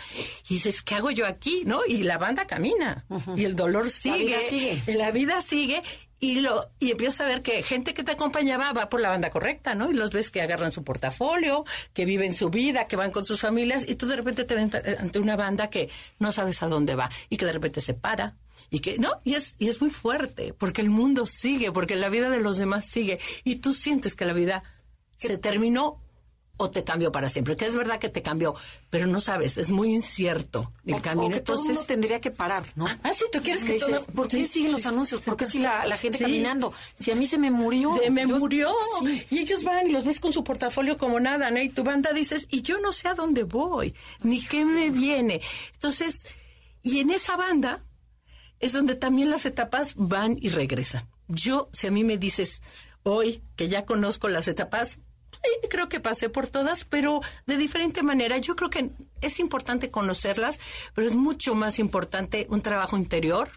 y 0.49 0.55
dices, 0.55 0.83
¿qué 0.83 0.95
hago 0.95 1.11
yo 1.11 1.27
aquí? 1.27 1.63
¿No? 1.67 1.83
Y 1.87 2.05
la 2.05 2.17
banda 2.17 2.47
camina 2.47 3.05
y 3.37 3.45
el 3.45 3.55
dolor 3.55 3.91
sigue, 3.91 4.25
vida 4.25 4.39
sigue. 4.49 4.83
y 4.87 4.95
la 4.95 5.11
vida 5.11 5.43
sigue 5.43 5.83
y 6.21 6.41
lo 6.41 6.71
y 6.79 6.91
empiezas 6.91 7.23
a 7.23 7.25
ver 7.25 7.43
que 7.43 7.63
gente 7.63 7.95
que 7.95 8.05
te 8.05 8.13
acompañaba 8.13 8.73
va 8.73 8.91
por 8.91 9.01
la 9.01 9.09
banda 9.09 9.31
correcta, 9.31 9.75
¿no? 9.75 9.91
Y 9.91 9.95
los 9.95 10.11
ves 10.11 10.31
que 10.31 10.43
agarran 10.43 10.71
su 10.71 10.85
portafolio, 10.85 11.65
que 11.95 12.05
viven 12.05 12.35
su 12.35 12.51
vida, 12.51 12.85
que 12.85 12.97
van 12.97 13.11
con 13.11 13.25
sus 13.25 13.41
familias 13.41 13.89
y 13.89 13.95
tú 13.95 14.07
de 14.07 14.17
repente 14.17 14.45
te 14.45 14.55
ves 14.55 14.75
ante 14.99 15.19
una 15.19 15.37
banda 15.37 15.71
que 15.71 15.89
no 16.19 16.31
sabes 16.31 16.63
a 16.63 16.69
dónde 16.69 16.95
va 16.95 17.11
y 17.31 17.39
que 17.39 17.47
de 17.47 17.53
repente 17.53 17.81
se 17.81 17.95
para 17.95 18.37
y 18.69 18.81
que 18.81 18.99
no 18.99 19.21
y 19.25 19.35
es 19.35 19.57
y 19.59 19.69
es 19.69 19.81
muy 19.81 19.91
fuerte 19.91 20.53
porque 20.53 20.83
el 20.83 20.91
mundo 20.91 21.25
sigue, 21.25 21.73
porque 21.73 21.97
la 21.97 22.11
vida 22.11 22.29
de 22.29 22.41
los 22.41 22.59
demás 22.59 22.85
sigue 22.87 23.19
y 23.43 23.57
tú 23.57 23.73
sientes 23.73 24.15
que 24.15 24.27
la 24.27 24.35
vida 24.35 24.63
se 25.17 25.39
terminó 25.39 26.01
o 26.63 26.71
te 26.71 26.85
cambió 26.85 27.11
para 27.11 27.29
siempre, 27.31 27.57
que 27.57 27.65
es 27.65 27.75
verdad 27.75 27.99
que 27.99 28.11
te 28.11 28.21
cambió, 28.21 28.55
pero 28.91 29.07
no 29.07 29.19
sabes, 29.21 29.57
es 29.57 29.71
muy 29.71 29.95
incierto 29.95 30.73
el 30.85 30.95
O- 30.95 31.03
camino. 31.03 31.29
o 31.29 31.31
que 31.31 31.41
todo 31.41 31.55
el 31.57 31.59
mundo 31.61 31.71
Entonces, 31.73 31.87
tendría 31.87 32.21
que 32.21 32.31
parar, 32.31 32.65
¿no? 32.77 32.87
Ah, 33.03 33.13
sí, 33.15 33.25
tú 33.33 33.41
quieres 33.43 33.65
que 33.65 33.73
Dices, 33.75 33.89
todo- 34.05 34.15
¿Por 34.15 34.29
qué 34.29 34.39
sí, 34.39 34.47
siguen 34.47 34.73
los 34.73 34.85
anuncios? 34.85 35.21
¿Por 35.23 35.37
qué 35.39 35.47
sigue 35.47 35.65
la, 35.65 35.87
la 35.87 35.97
gente 35.97 36.19
Sí. 36.19 36.25
caminando? 36.25 36.73
Si 36.95 37.11
a 37.11 37.15
mí 37.15 37.27
se 37.27 37.39
me 37.39 37.51
murió. 37.51 37.97
Se 38.03 38.11
me 38.11 38.27
Yo- 38.29 38.39
murió. 38.39 38.73
Sí. 39.01 39.27
Y 39.31 39.39
ellos 39.39 39.65
van 39.65 39.89
y 39.89 39.93
los 39.93 40.05
ves 40.05 40.21
con 40.21 40.33
su 40.35 40.45
portafolio 40.45 40.99
como 40.99 41.19
nada, 41.19 41.51
¿no? 41.51 41.61
Y 41.63 41.71
tu 41.71 41.83
banda 41.83 42.13
dices, 42.13 42.47
y 42.51 42.61
yo 42.61 42.79
no 42.79 42.93
sé 42.93 43.09
a 43.09 43.15
dónde 43.15 43.45
voy, 43.45 43.95
ni 44.23 44.45
qué 44.45 44.65
me 44.67 44.91
viene. 44.91 45.41
Entonces, 45.73 46.25
y 46.83 46.99
en 47.01 47.11
esa 47.11 47.37
banda 47.37 47.83
es 48.59 48.73
donde 48.73 48.95
también 48.97 49.31
las 49.31 49.47
etapas 49.47 49.95
van 49.97 50.37
y 50.41 50.51
regresan. 50.51 51.09
Yo, 51.29 51.71
si 51.73 51.87
a 51.87 51.91
mí 51.91 52.05
me 52.05 52.19
dices 52.19 52.61
hoy 53.03 53.43
que 53.57 53.69
ya 53.69 53.87
conozco 53.87 54.29
las 54.29 54.47
etapas, 54.49 54.99
creo 55.69 55.89
que 55.89 56.01
pasé 56.01 56.29
por 56.29 56.47
todas, 56.49 56.85
pero 56.85 57.21
de 57.47 57.57
diferente 57.57 58.03
manera. 58.03 58.39
Yo 58.39 58.57
creo 58.57 58.71
que 58.71 58.91
es 59.21 59.41
importante 59.41 59.91
conocerlas, 59.91 60.61
pero 60.95 61.07
es 61.07 61.15
mucho 61.15 61.55
más 61.55 61.79
importante 61.79 62.47
un 62.51 62.61
trabajo 62.63 62.97
interior 62.97 63.51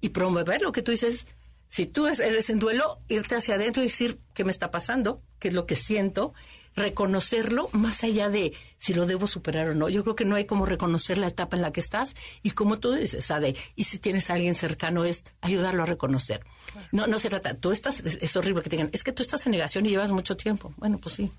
y 0.00 0.10
promover 0.10 0.62
lo 0.62 0.72
que 0.72 0.82
tú 0.82 0.90
dices. 0.90 1.26
Si 1.68 1.86
tú 1.86 2.06
es- 2.06 2.20
eres 2.20 2.50
en 2.50 2.58
duelo, 2.58 2.98
irte 3.08 3.34
hacia 3.36 3.54
adentro 3.56 3.82
y 3.82 3.86
decir 3.86 4.20
qué 4.34 4.44
me 4.44 4.50
está 4.50 4.70
pasando, 4.70 5.22
qué 5.38 5.48
es 5.48 5.54
lo 5.54 5.66
que 5.66 5.76
siento, 5.76 6.34
reconocerlo 6.76 7.68
más 7.72 8.04
allá 8.04 8.28
de 8.28 8.52
si 8.76 8.94
lo 8.94 9.06
debo 9.06 9.26
superar 9.26 9.68
o 9.68 9.74
no. 9.74 9.88
Yo 9.88 10.02
creo 10.02 10.16
que 10.16 10.24
no 10.24 10.36
hay 10.36 10.44
como 10.44 10.66
reconocer 10.66 11.18
la 11.18 11.28
etapa 11.28 11.56
en 11.56 11.62
la 11.62 11.72
que 11.72 11.80
estás 11.80 12.14
y 12.42 12.50
como 12.50 12.78
tú 12.78 12.92
dices, 12.92 13.30
Ade, 13.30 13.56
y 13.76 13.84
si 13.84 13.98
tienes 13.98 14.30
a 14.30 14.34
alguien 14.34 14.54
cercano 14.54 15.04
es 15.04 15.24
ayudarlo 15.40 15.82
a 15.82 15.86
reconocer. 15.86 16.44
No, 16.92 17.06
no 17.06 17.18
se 17.18 17.30
trata, 17.30 17.54
tú 17.54 17.72
estás, 17.72 18.00
es, 18.00 18.18
es 18.20 18.36
horrible 18.36 18.62
que 18.62 18.70
te 18.70 18.76
digan, 18.76 18.90
es 18.92 19.04
que 19.04 19.12
tú 19.12 19.22
estás 19.22 19.46
en 19.46 19.52
negación 19.52 19.86
y 19.86 19.90
llevas 19.90 20.10
mucho 20.12 20.36
tiempo. 20.36 20.72
Bueno, 20.76 20.98
pues 20.98 21.14
sí. 21.14 21.30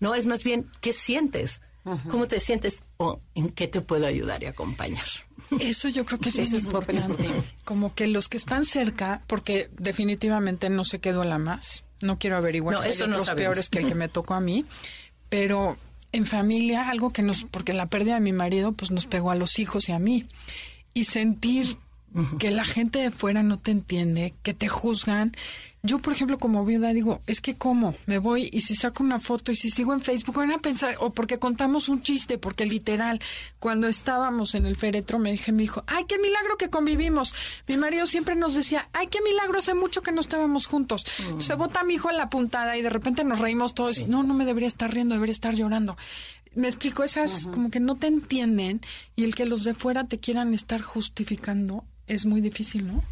No, 0.00 0.14
es 0.14 0.26
más 0.26 0.44
bien, 0.44 0.70
¿qué 0.80 0.92
sientes? 0.92 1.60
¿Cómo 2.10 2.28
te 2.28 2.40
sientes? 2.40 2.82
¿O 2.98 3.20
en 3.34 3.48
qué 3.50 3.66
te 3.66 3.80
puedo 3.80 4.06
ayudar 4.06 4.42
y 4.42 4.46
acompañar? 4.46 5.06
Eso 5.60 5.88
yo 5.88 6.04
creo 6.04 6.20
que 6.20 6.28
es 6.28 6.38
es 6.38 6.52
importante. 6.52 7.22
importante. 7.24 7.54
Como 7.64 7.94
que 7.94 8.06
los 8.06 8.28
que 8.28 8.36
están 8.36 8.64
cerca, 8.64 9.24
porque 9.26 9.70
definitivamente 9.72 10.68
no 10.68 10.84
sé 10.84 11.00
qué 11.00 11.12
duela 11.12 11.38
más. 11.38 11.84
No 12.00 12.18
quiero 12.18 12.36
averiguar 12.36 12.74
No, 12.74 12.80
si 12.80 12.88
hay 12.88 12.92
eso 12.92 13.06
no 13.06 13.18
otros 13.18 13.36
peores 13.36 13.68
que 13.68 13.80
el 13.80 13.88
que 13.88 13.94
me 13.94 14.08
tocó 14.10 14.34
a 14.34 14.40
mí. 14.40 14.64
Pero 15.28 15.76
en 16.12 16.26
familia, 16.26 16.88
algo 16.88 17.12
que 17.12 17.22
nos, 17.22 17.44
porque 17.44 17.72
la 17.72 17.86
pérdida 17.86 18.14
de 18.14 18.20
mi 18.20 18.32
marido, 18.32 18.72
pues 18.72 18.90
nos 18.90 19.06
pegó 19.06 19.30
a 19.30 19.34
los 19.34 19.58
hijos 19.58 19.88
y 19.88 19.92
a 19.92 19.98
mí. 19.98 20.26
Y 20.92 21.04
sentir 21.04 21.76
que 22.38 22.50
la 22.50 22.64
gente 22.64 22.98
de 22.98 23.10
fuera 23.10 23.42
no 23.42 23.58
te 23.58 23.70
entiende, 23.70 24.34
que 24.42 24.54
te 24.54 24.68
juzgan. 24.68 25.32
Yo, 25.82 25.98
por 25.98 26.12
ejemplo, 26.12 26.38
como 26.38 26.64
viuda, 26.64 26.92
digo, 26.92 27.22
es 27.26 27.40
que 27.40 27.56
cómo, 27.56 27.94
me 28.04 28.18
voy 28.18 28.50
y 28.52 28.60
si 28.60 28.74
saco 28.74 29.02
una 29.02 29.18
foto 29.18 29.50
y 29.50 29.56
si 29.56 29.70
sigo 29.70 29.94
en 29.94 30.00
Facebook, 30.00 30.36
van 30.36 30.50
a 30.50 30.58
pensar, 30.58 30.96
o 31.00 31.14
porque 31.14 31.38
contamos 31.38 31.88
un 31.88 32.02
chiste, 32.02 32.36
porque 32.36 32.66
literal, 32.66 33.20
cuando 33.58 33.88
estábamos 33.88 34.54
en 34.54 34.66
el 34.66 34.76
féretro, 34.76 35.18
me 35.18 35.32
dije, 35.32 35.52
mi 35.52 35.64
hijo, 35.64 35.82
ay, 35.86 36.04
qué 36.06 36.18
milagro 36.18 36.58
que 36.58 36.68
convivimos. 36.68 37.32
Mi 37.66 37.78
marido 37.78 38.04
siempre 38.04 38.34
nos 38.34 38.54
decía, 38.54 38.88
ay, 38.92 39.06
qué 39.06 39.22
milagro, 39.22 39.58
hace 39.58 39.74
mucho 39.74 40.02
que 40.02 40.12
no 40.12 40.20
estábamos 40.20 40.66
juntos. 40.66 41.06
Se 41.38 41.54
bota 41.54 41.82
mi 41.82 41.94
hijo 41.94 42.10
en 42.10 42.16
la 42.16 42.28
puntada 42.28 42.76
y 42.76 42.82
de 42.82 42.90
repente 42.90 43.24
nos 43.24 43.38
reímos 43.38 43.74
todos. 43.74 44.06
No, 44.06 44.22
no 44.22 44.34
me 44.34 44.44
debería 44.44 44.68
estar 44.68 44.92
riendo, 44.92 45.14
debería 45.14 45.32
estar 45.32 45.54
llorando. 45.54 45.96
Me 46.54 46.66
explico, 46.66 47.04
esas 47.04 47.46
como 47.46 47.70
que 47.70 47.78
no 47.78 47.94
te 47.94 48.08
entienden 48.08 48.80
y 49.14 49.22
el 49.22 49.34
que 49.34 49.46
los 49.46 49.62
de 49.64 49.72
fuera 49.72 50.04
te 50.04 50.18
quieran 50.18 50.52
estar 50.52 50.82
justificando 50.82 51.84
es 52.14 52.26
muy 52.26 52.40
difícil, 52.40 52.86
¿no? 52.88 53.02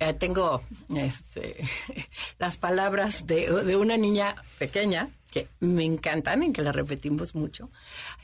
Eh, 0.00 0.14
tengo 0.14 0.62
este, 0.94 1.56
las 2.38 2.56
palabras 2.56 3.26
de, 3.26 3.50
de 3.50 3.76
una 3.76 3.96
niña 3.96 4.34
pequeña 4.58 5.10
que 5.30 5.48
me 5.60 5.84
encantan 5.84 6.42
y 6.42 6.52
que 6.52 6.62
la 6.62 6.72
repetimos 6.72 7.34
mucho. 7.34 7.70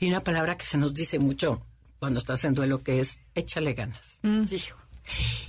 Hay 0.01 0.09
una 0.09 0.23
palabra 0.23 0.57
que 0.57 0.65
se 0.65 0.77
nos 0.77 0.93
dice 0.93 1.19
mucho 1.19 1.61
cuando 1.99 2.19
estás 2.19 2.43
en 2.43 2.53
duelo 2.53 2.83
que 2.83 2.99
es 2.99 3.21
échale 3.35 3.73
ganas. 3.73 4.19
Hijo. 4.51 4.77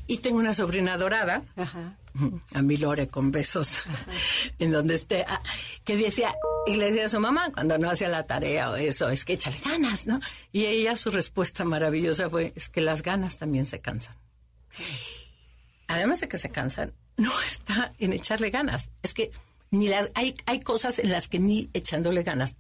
Y 0.06 0.18
tengo 0.18 0.38
una 0.38 0.54
sobrina 0.54 0.96
dorada, 0.98 1.42
Ajá. 1.56 1.96
a 2.54 2.62
mi 2.62 2.76
Lore 2.76 3.08
con 3.08 3.32
besos, 3.32 3.80
en 4.58 4.72
donde 4.72 4.94
esté, 4.94 5.24
ah, 5.26 5.42
que 5.84 5.96
decía, 5.96 6.34
y 6.66 6.76
le 6.76 6.86
decía 6.86 7.06
a 7.06 7.08
su 7.08 7.20
mamá 7.20 7.50
cuando 7.52 7.78
no 7.78 7.90
hacía 7.90 8.08
la 8.08 8.26
tarea 8.26 8.70
o 8.70 8.76
eso, 8.76 9.08
es 9.08 9.24
que 9.24 9.34
échale 9.34 9.58
ganas, 9.64 10.06
¿no? 10.06 10.20
Y 10.52 10.66
ella 10.66 10.96
su 10.96 11.10
respuesta 11.10 11.64
maravillosa 11.64 12.30
fue, 12.30 12.52
es 12.56 12.68
que 12.68 12.80
las 12.80 13.02
ganas 13.02 13.38
también 13.38 13.66
se 13.66 13.80
cansan. 13.80 14.16
Además 15.86 16.20
de 16.20 16.28
que 16.28 16.38
se 16.38 16.50
cansan, 16.50 16.94
no 17.16 17.32
está 17.42 17.92
en 17.98 18.12
echarle 18.12 18.50
ganas. 18.50 18.90
Es 19.02 19.14
que 19.14 19.30
ni 19.70 19.88
las 19.88 20.10
hay, 20.14 20.34
hay 20.46 20.60
cosas 20.60 20.98
en 20.98 21.10
las 21.10 21.28
que 21.28 21.38
ni 21.38 21.70
echándole 21.72 22.22
ganas. 22.22 22.58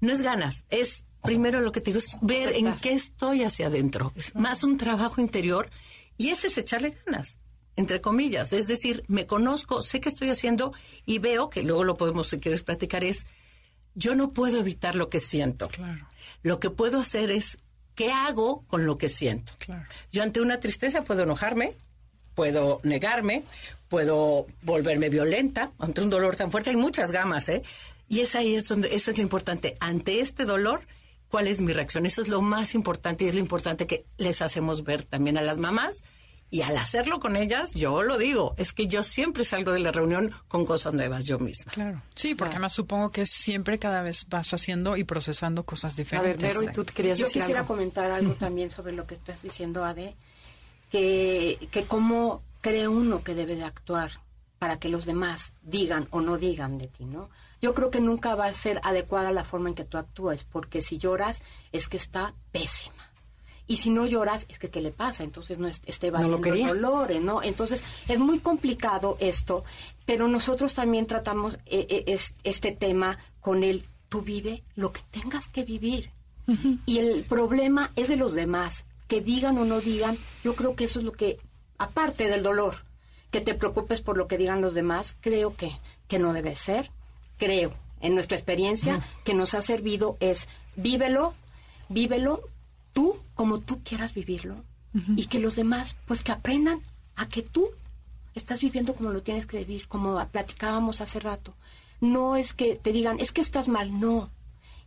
No 0.00 0.12
es 0.12 0.22
ganas, 0.22 0.64
es 0.70 1.04
primero 1.22 1.60
lo 1.60 1.72
que 1.72 1.80
te 1.80 1.90
digo, 1.90 1.98
es 1.98 2.16
ver 2.20 2.54
en 2.54 2.74
qué 2.76 2.92
estoy 2.92 3.44
hacia 3.44 3.68
adentro. 3.68 4.12
Es 4.16 4.34
más 4.34 4.64
un 4.64 4.76
trabajo 4.76 5.20
interior 5.20 5.70
y 6.18 6.28
ese 6.28 6.48
es 6.48 6.58
echarle 6.58 6.96
ganas, 7.06 7.38
entre 7.76 8.00
comillas. 8.00 8.52
Es 8.52 8.66
decir, 8.66 9.04
me 9.06 9.26
conozco, 9.26 9.82
sé 9.82 10.00
qué 10.00 10.08
estoy 10.08 10.30
haciendo 10.30 10.72
y 11.06 11.18
veo 11.18 11.48
que 11.48 11.62
luego 11.62 11.84
lo 11.84 11.96
podemos, 11.96 12.28
si 12.28 12.40
quieres 12.40 12.62
platicar, 12.62 13.04
es 13.04 13.24
yo 13.94 14.14
no 14.14 14.32
puedo 14.32 14.58
evitar 14.58 14.96
lo 14.96 15.08
que 15.08 15.20
siento. 15.20 15.68
Claro. 15.68 16.08
Lo 16.42 16.58
que 16.58 16.70
puedo 16.70 17.00
hacer 17.00 17.30
es 17.30 17.58
qué 17.94 18.12
hago 18.12 18.64
con 18.68 18.86
lo 18.86 18.98
que 18.98 19.08
siento. 19.08 19.52
Claro. 19.58 19.84
Yo 20.10 20.22
ante 20.22 20.40
una 20.40 20.60
tristeza 20.60 21.04
puedo 21.04 21.22
enojarme, 21.22 21.74
puedo 22.34 22.80
negarme, 22.82 23.44
puedo 23.88 24.46
volverme 24.62 25.08
violenta 25.08 25.72
ante 25.78 26.00
un 26.00 26.10
dolor 26.10 26.36
tan 26.36 26.50
fuerte. 26.50 26.70
Hay 26.70 26.76
muchas 26.76 27.12
gamas, 27.12 27.48
¿eh? 27.48 27.62
Y 28.08 28.20
es 28.20 28.34
ahí 28.34 28.54
es 28.54 28.68
donde, 28.68 28.94
eso 28.94 29.10
es 29.10 29.16
lo 29.18 29.22
importante. 29.22 29.74
Ante 29.80 30.20
este 30.20 30.44
dolor, 30.44 30.86
¿cuál 31.28 31.46
es 31.46 31.60
mi 31.60 31.72
reacción? 31.72 32.06
Eso 32.06 32.22
es 32.22 32.28
lo 32.28 32.42
más 32.42 32.74
importante 32.74 33.24
y 33.24 33.28
es 33.28 33.34
lo 33.34 33.40
importante 33.40 33.86
que 33.86 34.04
les 34.18 34.42
hacemos 34.42 34.84
ver 34.84 35.04
también 35.04 35.38
a 35.38 35.42
las 35.42 35.58
mamás. 35.58 36.04
Y 36.52 36.60
al 36.60 36.76
hacerlo 36.76 37.18
con 37.18 37.34
ellas, 37.36 37.72
yo 37.72 38.02
lo 38.02 38.18
digo, 38.18 38.52
es 38.58 38.74
que 38.74 38.86
yo 38.86 39.02
siempre 39.02 39.42
salgo 39.42 39.72
de 39.72 39.78
la 39.78 39.90
reunión 39.90 40.32
con 40.48 40.66
cosas 40.66 40.92
nuevas 40.92 41.24
yo 41.24 41.38
misma. 41.38 41.72
Claro. 41.72 42.02
Sí, 42.14 42.34
porque 42.34 42.56
además 42.56 42.74
supongo 42.74 43.10
que 43.10 43.24
siempre 43.24 43.78
cada 43.78 44.02
vez 44.02 44.26
vas 44.28 44.52
haciendo 44.52 44.98
y 44.98 45.04
procesando 45.04 45.64
cosas 45.64 45.96
diferentes. 45.96 46.42
Vero, 46.54 46.62
¿y 46.62 46.70
tú 46.74 46.84
querías 46.84 47.16
Yo 47.16 47.24
decir 47.24 47.40
quisiera 47.40 47.60
algo? 47.60 47.74
comentar 47.74 48.10
algo 48.10 48.34
también 48.34 48.68
sobre 48.70 48.92
lo 48.92 49.06
que 49.06 49.14
estás 49.14 49.40
diciendo, 49.40 49.82
Ade, 49.82 50.14
que, 50.90 51.56
que 51.70 51.84
cómo 51.84 52.42
cree 52.60 52.86
uno 52.86 53.24
que 53.24 53.34
debe 53.34 53.56
de 53.56 53.64
actuar 53.64 54.20
para 54.58 54.78
que 54.78 54.90
los 54.90 55.06
demás 55.06 55.54
digan 55.62 56.06
o 56.10 56.20
no 56.20 56.36
digan 56.36 56.76
de 56.76 56.88
ti, 56.88 57.06
¿no? 57.06 57.30
Yo 57.62 57.72
creo 57.72 57.90
que 57.90 58.02
nunca 58.02 58.34
va 58.34 58.44
a 58.44 58.52
ser 58.52 58.78
adecuada 58.84 59.32
la 59.32 59.44
forma 59.44 59.70
en 59.70 59.74
que 59.74 59.84
tú 59.84 59.96
actúes, 59.96 60.44
porque 60.44 60.82
si 60.82 60.98
lloras 60.98 61.42
es 61.72 61.88
que 61.88 61.96
está 61.96 62.34
pésima. 62.52 63.11
Y 63.72 63.78
si 63.78 63.88
no 63.90 64.04
lloras, 64.06 64.44
es 64.50 64.58
que 64.58 64.68
¿qué 64.68 64.82
le 64.82 64.90
pasa? 64.90 65.24
Entonces 65.24 65.58
no 65.58 65.66
es- 65.66 65.80
esté 65.86 66.10
No 66.10 66.28
lo 66.28 66.40
quería. 66.42 66.68
dolor, 66.68 67.10
¿eh? 67.10 67.20
¿no? 67.20 67.42
Entonces 67.42 67.82
es 68.06 68.18
muy 68.18 68.38
complicado 68.38 69.16
esto, 69.18 69.64
pero 70.04 70.28
nosotros 70.28 70.74
también 70.74 71.06
tratamos 71.06 71.54
eh, 71.66 71.86
eh, 71.88 72.04
es- 72.08 72.34
este 72.44 72.72
tema 72.72 73.18
con 73.40 73.64
el 73.64 73.86
tú 74.10 74.20
vive 74.20 74.62
lo 74.76 74.92
que 74.92 75.00
tengas 75.10 75.48
que 75.48 75.62
vivir. 75.64 76.10
Y 76.84 76.98
el 76.98 77.24
problema 77.24 77.92
es 77.96 78.08
de 78.08 78.16
los 78.16 78.34
demás, 78.34 78.84
que 79.08 79.22
digan 79.22 79.56
o 79.56 79.64
no 79.64 79.80
digan, 79.80 80.18
yo 80.44 80.54
creo 80.54 80.74
que 80.76 80.84
eso 80.84 80.98
es 80.98 81.04
lo 81.06 81.12
que, 81.12 81.38
aparte 81.78 82.28
del 82.28 82.42
dolor, 82.42 82.84
que 83.30 83.40
te 83.40 83.54
preocupes 83.54 84.02
por 84.02 84.18
lo 84.18 84.26
que 84.28 84.36
digan 84.36 84.60
los 84.60 84.74
demás, 84.74 85.16
creo 85.22 85.56
que, 85.56 85.72
que 86.08 86.18
no 86.18 86.34
debe 86.34 86.54
ser, 86.56 86.90
creo, 87.38 87.72
en 88.02 88.14
nuestra 88.14 88.36
experiencia, 88.36 89.00
que 89.24 89.32
nos 89.32 89.54
ha 89.54 89.62
servido 89.62 90.18
es 90.20 90.46
vívelo, 90.76 91.32
vívelo 91.88 92.42
tú 92.92 93.16
como 93.34 93.60
tú 93.60 93.80
quieras 93.82 94.14
vivirlo 94.14 94.64
y 95.16 95.26
que 95.26 95.40
los 95.40 95.56
demás 95.56 95.96
pues 96.06 96.22
que 96.22 96.32
aprendan 96.32 96.80
a 97.16 97.26
que 97.28 97.42
tú 97.42 97.70
estás 98.34 98.60
viviendo 98.60 98.94
como 98.94 99.10
lo 99.10 99.22
tienes 99.22 99.46
que 99.46 99.58
vivir, 99.58 99.88
como 99.88 100.24
platicábamos 100.28 101.00
hace 101.00 101.20
rato. 101.20 101.54
No 102.00 102.36
es 102.36 102.52
que 102.52 102.76
te 102.76 102.92
digan, 102.92 103.18
es 103.20 103.32
que 103.32 103.40
estás 103.40 103.68
mal, 103.68 103.98
no. 104.00 104.30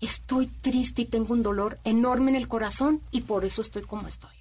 Estoy 0.01 0.47
triste 0.47 1.03
y 1.03 1.05
tengo 1.05 1.33
un 1.33 1.41
dolor 1.41 1.79
enorme 1.83 2.31
en 2.31 2.35
el 2.35 2.47
corazón 2.47 3.01
y 3.11 3.21
por 3.21 3.45
eso 3.45 3.61
estoy 3.61 3.83
como 3.83 4.07
estoy. 4.07 4.35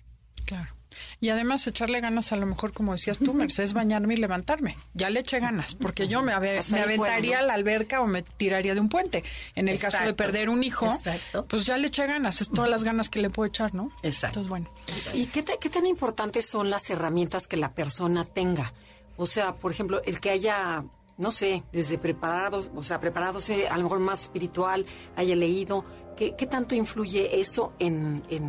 Claro. 0.44 0.74
Y 1.21 1.29
además 1.31 1.67
echarle 1.67 2.01
ganas, 2.01 2.33
a 2.33 2.37
lo 2.37 2.47
mejor, 2.47 2.73
como 2.73 2.93
decías 2.93 3.19
tú, 3.19 3.35
Mercedes, 3.35 3.73
bañarme 3.73 4.15
y 4.15 4.17
levantarme. 4.19 4.77
Ya 4.95 5.11
le 5.11 5.21
eché 5.21 5.41
ganas, 5.41 5.75
porque 5.75 6.09
yo 6.09 6.23
me, 6.23 6.33
ave- 6.33 6.61
me 6.71 6.81
aventaría 6.81 7.39
a 7.39 7.43
la 7.43 7.55
alberca 7.55 8.01
o 8.01 8.07
me 8.07 8.23
tiraría 8.23 8.75
de 8.75 8.81
un 8.81 8.89
puente. 8.89 9.25
En 9.55 9.69
el 9.69 9.79
caso 9.79 9.99
de 10.05 10.15
perder 10.15 10.49
un 10.49 10.63
hijo, 10.65 10.87
Exacto. 10.87 11.47
pues 11.47 11.65
ya 11.67 11.77
le 11.79 11.89
eché 11.89 12.07
ganas, 12.07 12.41
es 12.41 12.51
todas 12.51 12.71
las 12.71 12.85
ganas 12.85 13.09
que 13.09 13.21
le 13.21 13.31
puedo 13.31 13.47
echar, 13.49 13.75
¿no? 13.75 13.91
Exacto. 14.03 14.41
Entonces, 14.41 14.51
bueno. 14.51 14.71
¿Y 15.15 15.27
qué, 15.27 15.43
ta- 15.43 15.59
qué 15.61 15.71
tan 15.71 15.87
importantes 15.87 16.49
son 16.49 16.71
las 16.71 16.89
herramientas 16.91 17.47
que 17.47 17.57
la 17.57 17.73
persona 17.73 18.25
tenga? 18.25 18.73
O 19.17 19.27
sea, 19.27 19.55
por 19.55 19.71
ejemplo, 19.73 20.03
el 20.05 20.21
que 20.21 20.31
haya, 20.31 20.85
no 21.19 21.31
sé, 21.31 21.63
desde 21.73 21.99
preparados, 21.99 22.71
o 22.75 22.83
sea, 22.83 22.99
preparándose, 23.01 23.69
a 23.69 23.77
lo 23.77 23.85
mejor 23.85 24.01
más 24.01 24.23
espiritual, 24.23 24.85
haya 25.17 25.37
leído, 25.37 25.85
¿qué, 26.17 26.35
qué 26.37 26.47
tanto 26.47 26.75
influye 26.75 27.41
eso 27.41 27.73
en, 27.79 28.23
en, 28.29 28.45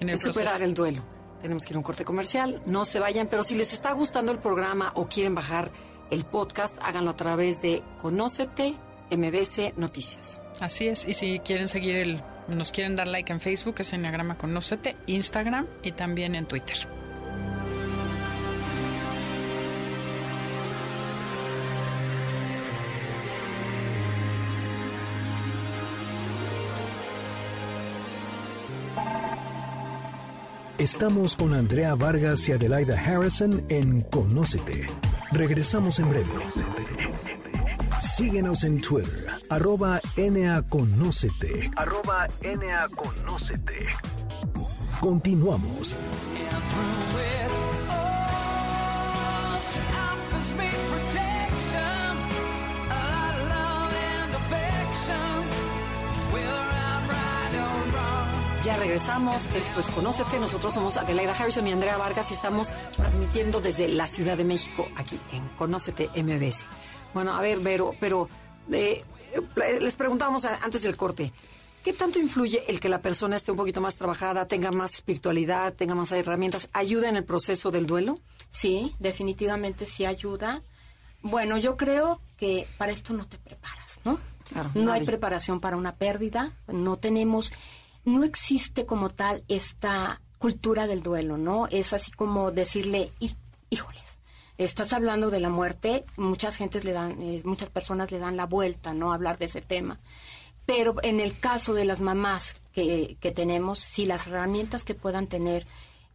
En 0.00 0.08
el 0.08 0.10
en 0.10 0.18
superar 0.18 0.44
proceso. 0.58 0.64
el 0.64 0.74
duelo? 0.74 1.02
Tenemos 1.44 1.66
que 1.66 1.74
ir 1.74 1.76
a 1.76 1.80
un 1.80 1.84
corte 1.84 2.06
comercial, 2.06 2.62
no 2.64 2.86
se 2.86 3.00
vayan, 3.00 3.26
pero 3.26 3.42
si 3.42 3.54
les 3.54 3.74
está 3.74 3.92
gustando 3.92 4.32
el 4.32 4.38
programa 4.38 4.92
o 4.94 5.08
quieren 5.08 5.34
bajar 5.34 5.70
el 6.10 6.24
podcast, 6.24 6.74
háganlo 6.80 7.10
a 7.10 7.16
través 7.16 7.60
de 7.60 7.82
Conócete 8.00 8.74
MBC 9.10 9.76
Noticias. 9.76 10.42
Así 10.58 10.88
es. 10.88 11.06
Y 11.06 11.12
si 11.12 11.40
quieren 11.40 11.68
seguir 11.68 11.96
el, 11.96 12.22
nos 12.48 12.72
quieren 12.72 12.96
dar 12.96 13.08
like 13.08 13.30
en 13.30 13.42
Facebook, 13.42 13.74
es 13.80 13.92
Enneagrama 13.92 14.38
Conócete, 14.38 14.96
Instagram 15.04 15.66
y 15.82 15.92
también 15.92 16.34
en 16.34 16.46
Twitter. 16.46 16.78
Estamos 30.78 31.36
con 31.36 31.54
Andrea 31.54 31.94
Vargas 31.94 32.48
y 32.48 32.52
Adelaida 32.52 32.98
Harrison 32.98 33.64
en 33.68 34.00
Conócete. 34.00 34.88
Regresamos 35.30 36.00
en 36.00 36.10
breve. 36.10 36.30
Síguenos 38.00 38.64
en 38.64 38.80
Twitter, 38.80 39.28
arroba 39.48 40.00
NAConócete. 40.16 41.70
Arroba 41.76 42.26
NAConócete. 42.42 43.86
Continuamos. 45.00 45.94
Ya 58.64 58.78
regresamos, 58.78 59.46
esto 59.54 59.80
es 59.80 59.90
Conócete, 59.90 60.40
nosotros 60.40 60.72
somos 60.72 60.96
Adelaida 60.96 61.32
Harrison 61.32 61.66
y 61.66 61.72
Andrea 61.72 61.98
Vargas 61.98 62.30
y 62.30 62.34
estamos 62.34 62.68
transmitiendo 62.96 63.60
desde 63.60 63.88
la 63.88 64.06
Ciudad 64.06 64.38
de 64.38 64.44
México, 64.44 64.88
aquí 64.96 65.20
en 65.32 65.46
Conócete 65.50 66.08
MBS. 66.22 66.64
Bueno, 67.12 67.34
a 67.34 67.42
ver, 67.42 67.60
Vero, 67.60 67.92
pero 68.00 68.26
eh, 68.72 69.04
les 69.82 69.96
preguntábamos 69.96 70.46
antes 70.46 70.82
del 70.82 70.96
corte, 70.96 71.30
¿qué 71.82 71.92
tanto 71.92 72.18
influye 72.18 72.64
el 72.66 72.80
que 72.80 72.88
la 72.88 73.02
persona 73.02 73.36
esté 73.36 73.50
un 73.50 73.58
poquito 73.58 73.82
más 73.82 73.96
trabajada, 73.96 74.48
tenga 74.48 74.70
más 74.70 74.94
espiritualidad, 74.94 75.74
tenga 75.74 75.94
más 75.94 76.10
herramientas, 76.12 76.70
ayuda 76.72 77.10
en 77.10 77.16
el 77.16 77.24
proceso 77.24 77.70
del 77.70 77.86
duelo? 77.86 78.18
Sí, 78.48 78.94
definitivamente 78.98 79.84
sí 79.84 80.06
ayuda. 80.06 80.62
Bueno, 81.20 81.58
yo 81.58 81.76
creo 81.76 82.22
que 82.38 82.66
para 82.78 82.92
esto 82.92 83.12
no 83.12 83.26
te 83.26 83.36
preparas, 83.36 84.00
¿no? 84.06 84.18
Claro, 84.48 84.70
no 84.74 84.92
hay 84.92 85.04
preparación 85.04 85.60
para 85.60 85.76
una 85.76 85.96
pérdida, 85.96 86.52
no 86.66 86.96
tenemos, 86.96 87.52
no 88.04 88.24
existe 88.24 88.86
como 88.86 89.10
tal 89.10 89.44
esta 89.48 90.20
cultura 90.38 90.86
del 90.86 91.02
duelo, 91.02 91.38
¿no? 91.38 91.66
Es 91.68 91.92
así 91.92 92.10
como 92.12 92.50
decirle, 92.50 93.10
"Hí- 93.20 93.36
híjoles, 93.70 94.18
estás 94.58 94.92
hablando 94.92 95.30
de 95.30 95.40
la 95.40 95.48
muerte, 95.48 96.04
muchas 96.16 96.56
gentes 96.56 96.84
le 96.84 96.92
dan, 96.92 97.20
eh, 97.22 97.40
muchas 97.44 97.70
personas 97.70 98.10
le 98.12 98.18
dan 98.18 98.36
la 98.36 98.46
vuelta, 98.46 98.92
¿no? 98.92 99.12
A 99.12 99.14
hablar 99.14 99.38
de 99.38 99.46
ese 99.46 99.62
tema. 99.62 100.00
Pero 100.66 100.94
en 101.02 101.20
el 101.20 101.38
caso 101.38 101.74
de 101.74 101.84
las 101.84 102.00
mamás 102.00 102.56
que, 102.72 103.16
que 103.20 103.32
tenemos, 103.32 103.78
sí, 103.80 104.06
las 104.06 104.26
herramientas 104.26 104.84
que 104.84 104.94
puedan 104.94 105.26
tener 105.26 105.66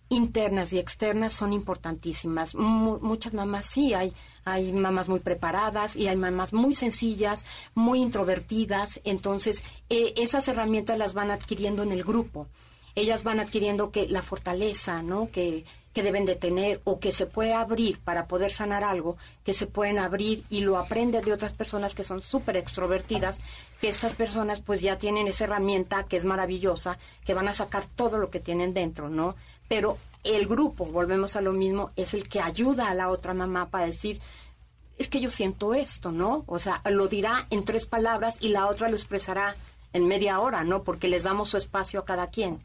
internas 0.09 0.73
y 0.73 0.79
externas 0.79 1.33
son 1.33 1.53
importantísimas. 1.53 2.55
Mu- 2.55 2.99
muchas 2.99 3.33
mamás 3.33 3.65
sí, 3.65 3.93
hay, 3.93 4.11
hay 4.45 4.73
mamás 4.73 5.07
muy 5.07 5.19
preparadas 5.19 5.95
y 5.95 6.07
hay 6.07 6.17
mamás 6.17 6.51
muy 6.53 6.75
sencillas, 6.75 7.45
muy 7.75 8.01
introvertidas. 8.01 8.99
Entonces, 9.03 9.63
eh, 9.89 10.13
esas 10.17 10.47
herramientas 10.47 10.97
las 10.97 11.13
van 11.13 11.31
adquiriendo 11.31 11.83
en 11.83 11.91
el 11.91 12.03
grupo. 12.03 12.47
Ellas 12.95 13.23
van 13.23 13.39
adquiriendo 13.39 13.91
que 13.91 14.07
la 14.09 14.23
fortaleza, 14.23 15.03
¿no? 15.03 15.29
Que, 15.31 15.63
que 15.93 16.03
deben 16.03 16.25
de 16.25 16.35
tener 16.35 16.81
o 16.83 16.99
que 16.99 17.11
se 17.11 17.27
puede 17.27 17.53
abrir 17.53 17.99
para 17.99 18.27
poder 18.27 18.51
sanar 18.51 18.83
algo, 18.83 19.15
que 19.43 19.53
se 19.53 19.67
pueden 19.67 19.99
abrir 19.99 20.43
y 20.49 20.61
lo 20.61 20.77
aprenden 20.77 21.23
de 21.23 21.31
otras 21.33 21.53
personas 21.53 21.93
que 21.93 22.03
son 22.03 22.21
súper 22.21 22.57
extrovertidas, 22.57 23.39
que 23.79 23.89
estas 23.89 24.13
personas 24.13 24.61
pues 24.61 24.81
ya 24.81 24.97
tienen 24.97 25.27
esa 25.27 25.45
herramienta 25.45 26.05
que 26.07 26.17
es 26.17 26.25
maravillosa, 26.25 26.97
que 27.25 27.33
van 27.35 27.47
a 27.47 27.53
sacar 27.53 27.85
todo 27.85 28.17
lo 28.17 28.29
que 28.31 28.39
tienen 28.39 28.73
dentro, 28.73 29.07
¿no? 29.09 29.35
Pero 29.69 29.97
el 30.25 30.47
grupo, 30.47 30.85
volvemos 30.85 31.37
a 31.37 31.41
lo 31.41 31.53
mismo, 31.53 31.91
es 31.95 32.13
el 32.13 32.27
que 32.27 32.41
ayuda 32.41 32.89
a 32.89 32.95
la 32.95 33.09
otra 33.09 33.33
mamá 33.33 33.69
para 33.69 33.85
decir, 33.85 34.19
es 34.97 35.07
que 35.07 35.21
yo 35.21 35.31
siento 35.31 35.73
esto, 35.73 36.11
¿no? 36.11 36.43
O 36.45 36.59
sea, 36.59 36.81
lo 36.91 37.07
dirá 37.07 37.47
en 37.49 37.63
tres 37.63 37.85
palabras 37.85 38.37
y 38.41 38.49
la 38.49 38.67
otra 38.67 38.89
lo 38.89 38.97
expresará 38.97 39.55
en 39.93 40.07
media 40.07 40.41
hora, 40.41 40.65
¿no? 40.65 40.83
Porque 40.83 41.07
les 41.07 41.23
damos 41.23 41.49
su 41.49 41.57
espacio 41.57 42.01
a 42.01 42.05
cada 42.05 42.29
quien. 42.29 42.61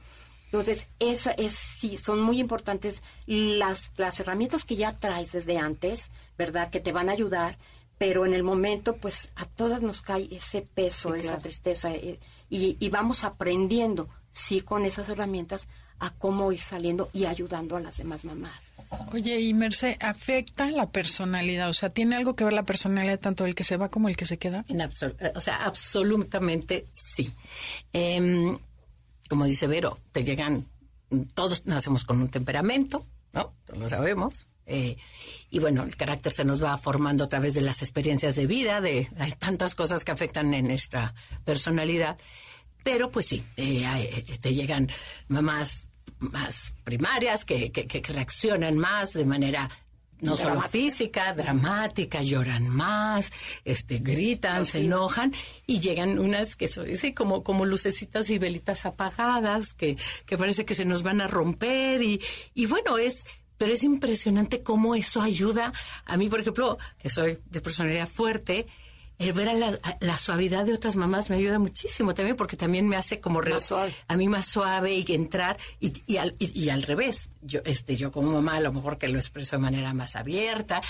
Entonces, 0.47 0.89
esa 0.99 1.31
es, 1.33 1.55
sí, 1.55 1.97
son 1.97 2.21
muy 2.21 2.41
importantes 2.41 3.03
las, 3.27 3.93
las 3.97 4.19
herramientas 4.21 4.65
que 4.65 4.77
ya 4.77 4.99
traes 4.99 5.33
desde 5.33 5.59
antes, 5.59 6.11
¿verdad? 6.37 6.71
Que 6.71 6.81
te 6.81 6.93
van 6.93 7.09
a 7.09 7.13
ayudar, 7.13 7.57
pero 7.99 8.27
en 8.27 8.35
el 8.35 8.43
momento, 8.43 8.97
pues 8.97 9.33
a 9.37 9.47
todas 9.47 9.83
nos 9.83 10.03
cae 10.03 10.29
ese 10.31 10.63
peso, 10.63 11.15
esa 11.15 11.39
tristeza, 11.39 11.93
eh, 11.93 12.19
y, 12.51 12.77
y 12.79 12.89
vamos 12.89 13.25
aprendiendo, 13.25 14.09
sí, 14.33 14.61
con 14.61 14.85
esas 14.85 15.09
herramientas, 15.09 15.69
a 16.01 16.11
cómo 16.11 16.53
ir 16.53 16.61
saliendo 16.61 17.09
y 17.13 17.25
ayudando 17.27 17.77
a 17.77 17.81
las 17.81 17.97
demás 17.99 18.25
mamás. 18.25 18.73
Oye, 19.13 19.41
y 19.41 19.55
Merce, 19.55 19.97
¿afecta 20.01 20.71
la 20.71 20.91
personalidad? 20.91 21.69
O 21.71 21.75
sea, 21.75 21.91
¿tiene 21.91 22.17
algo 22.17 22.37
que 22.37 22.45
ver 22.45 22.53
la 22.53 22.65
personalidad 22.65 23.19
tanto 23.21 23.47
el 23.47 23.55
que 23.55 23.65
se 23.65 23.77
va 23.77 23.89
como 23.91 24.09
el 24.09 24.17
que 24.17 24.27
se 24.27 24.37
queda? 24.39 24.65
En 24.69 24.79
absol- 24.81 25.17
eh, 25.21 25.33
o 25.35 25.41
sea, 25.41 25.65
absolutamente 25.65 26.87
sí. 26.93 27.33
Em, 27.93 28.59
como 29.29 29.45
dice 29.47 29.67
Vero, 29.67 29.99
te 30.13 30.23
llegan, 30.25 30.67
todos 31.35 31.67
nacemos 31.67 32.05
con 32.05 32.21
un 32.21 32.29
temperamento, 32.29 33.07
¿no? 33.33 33.55
Todos 33.67 33.79
lo 33.81 33.89
sabemos. 33.89 34.47
eh, 34.67 34.97
y 35.51 35.59
bueno, 35.59 35.83
el 35.85 35.95
carácter 35.97 36.33
se 36.33 36.45
nos 36.45 36.63
va 36.63 36.77
formando 36.79 37.25
a 37.25 37.29
través 37.29 37.55
de 37.55 37.61
las 37.61 37.83
experiencias 37.83 38.35
de 38.35 38.47
vida, 38.47 38.81
de 38.81 39.09
hay 39.19 39.33
tantas 39.33 39.75
cosas 39.75 40.05
que 40.05 40.11
afectan 40.13 40.53
en 40.55 40.67
nuestra 40.69 41.15
personalidad. 41.45 42.19
Pero 42.85 43.11
pues 43.11 43.27
sí, 43.27 43.43
eh, 43.57 43.83
eh, 44.29 44.39
te 44.41 44.55
llegan 44.55 44.89
mamás 45.29 45.89
más 46.21 46.73
primarias 46.85 47.45
que, 47.45 47.73
que- 47.73 47.87
que 47.89 48.01
reaccionan 48.13 48.79
más 48.79 49.13
de 49.15 49.27
manera 49.27 49.69
no 50.21 50.37
solo 50.37 50.61
física, 50.63 51.35
dramática, 51.35 52.23
lloran 52.23 52.67
más, 52.69 53.31
este, 53.65 53.99
gritan, 53.99 54.65
se 54.65 54.81
enojan 54.81 55.35
y 55.67 55.81
llegan 55.81 56.19
unas 56.19 56.57
que 56.57 56.69
son 56.69 56.87
sí, 56.97 57.13
como, 57.13 57.43
como 57.43 57.67
lucecitas 57.67 58.31
y 58.31 58.39
velitas 58.39 58.87
apagadas 58.87 59.75
que, 59.75 59.99
que 60.25 60.39
parece 60.39 60.65
que 60.65 60.75
se 60.75 60.87
nos 60.87 61.03
van 61.03 61.21
a 61.21 61.27
romper 61.27 62.03
y, 62.03 62.23
y 62.55 62.65
bueno, 62.67 62.97
es, 62.97 63.27
pero 63.59 63.75
es 63.75 63.83
impresionante 63.85 64.63
cómo 64.63 64.95
eso 64.95 65.21
ayuda 65.21 65.73
a 66.07 66.17
mí, 66.17 66.31
por 66.31 66.41
ejemplo, 66.41 66.79
que 66.99 67.11
soy 67.11 67.39
de 67.51 67.61
personalidad 67.61 68.09
fuerte, 68.09 68.67
el 69.19 69.33
ver 69.33 69.49
a 69.49 69.55
la, 69.55 69.79
la 70.01 70.19
suavidad 70.19 70.67
de 70.67 70.75
otras 70.75 70.97
mamás 70.97 71.31
me 71.31 71.37
ayuda 71.37 71.59
muchísimo 71.59 72.15
también 72.15 72.37
porque 72.37 72.57
también 72.57 72.89
me 72.89 72.97
hace 72.97 73.21
como 73.21 73.41
re- 73.41 73.53
a 74.09 74.17
mí 74.17 74.29
más 74.29 74.47
suave 74.47 74.95
y 74.95 75.05
entrar 75.15 75.57
y, 75.81 75.93
y 76.07 76.17
al, 76.17 76.35
y- 76.39 76.59
y 76.61 76.69
al 76.71 76.83
revés. 76.83 77.31
Yo 77.43 77.61
este 77.65 77.97
yo 77.97 78.11
como 78.11 78.33
mamá 78.33 78.57
a 78.57 78.61
lo 78.61 78.73
mejor 78.73 78.99
que 78.99 79.09
lo 79.09 79.19
expreso 79.19 79.57
de 79.57 79.63
manera 79.63 79.95
más 79.95 80.17
abierta 80.17 80.83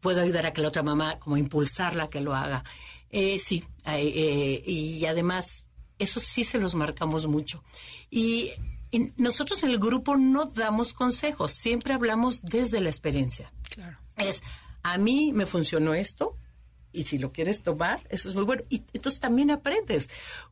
puedo 0.00 0.20
ayudar 0.22 0.46
a 0.46 0.52
que 0.52 0.60
la 0.62 0.68
otra 0.68 0.82
mamá 0.82 1.18
como 1.18 1.36
impulsarla 1.36 2.04
a 2.04 2.08
que 2.10 2.20
lo 2.20 2.34
haga. 2.34 2.64
Eh, 3.10 3.38
sí 3.38 3.64
eh, 3.86 4.12
eh, 4.14 4.62
y 4.70 5.04
además 5.06 5.66
eso 5.98 6.20
sí 6.20 6.44
se 6.44 6.58
los 6.58 6.74
marcamos 6.74 7.26
mucho. 7.26 7.62
Y 8.10 8.50
en- 8.92 9.12
nosotros 9.16 9.62
en 9.64 9.70
el 9.70 9.78
grupo 9.78 10.16
no 10.16 10.46
damos 10.46 10.92
consejos 10.94 11.50
siempre 11.52 11.94
hablamos 11.94 12.42
desde 12.42 12.80
la 12.80 12.90
experiencia. 12.90 13.52
Claro. 13.68 13.98
es 14.16 14.42
a 14.84 14.98
mí 14.98 15.32
me 15.32 15.46
funcionó 15.46 15.94
esto 15.94 16.36
y 16.92 17.04
si 17.04 17.18
lo 17.18 17.32
quieres 17.32 17.62
tomar, 17.62 18.06
eso 18.10 18.28
es 18.28 18.34
muy 18.34 18.44
bueno. 18.44 18.62
Y 18.68 18.84
entonces 18.92 19.20
también 19.20 19.50
aprendes, 19.50 20.08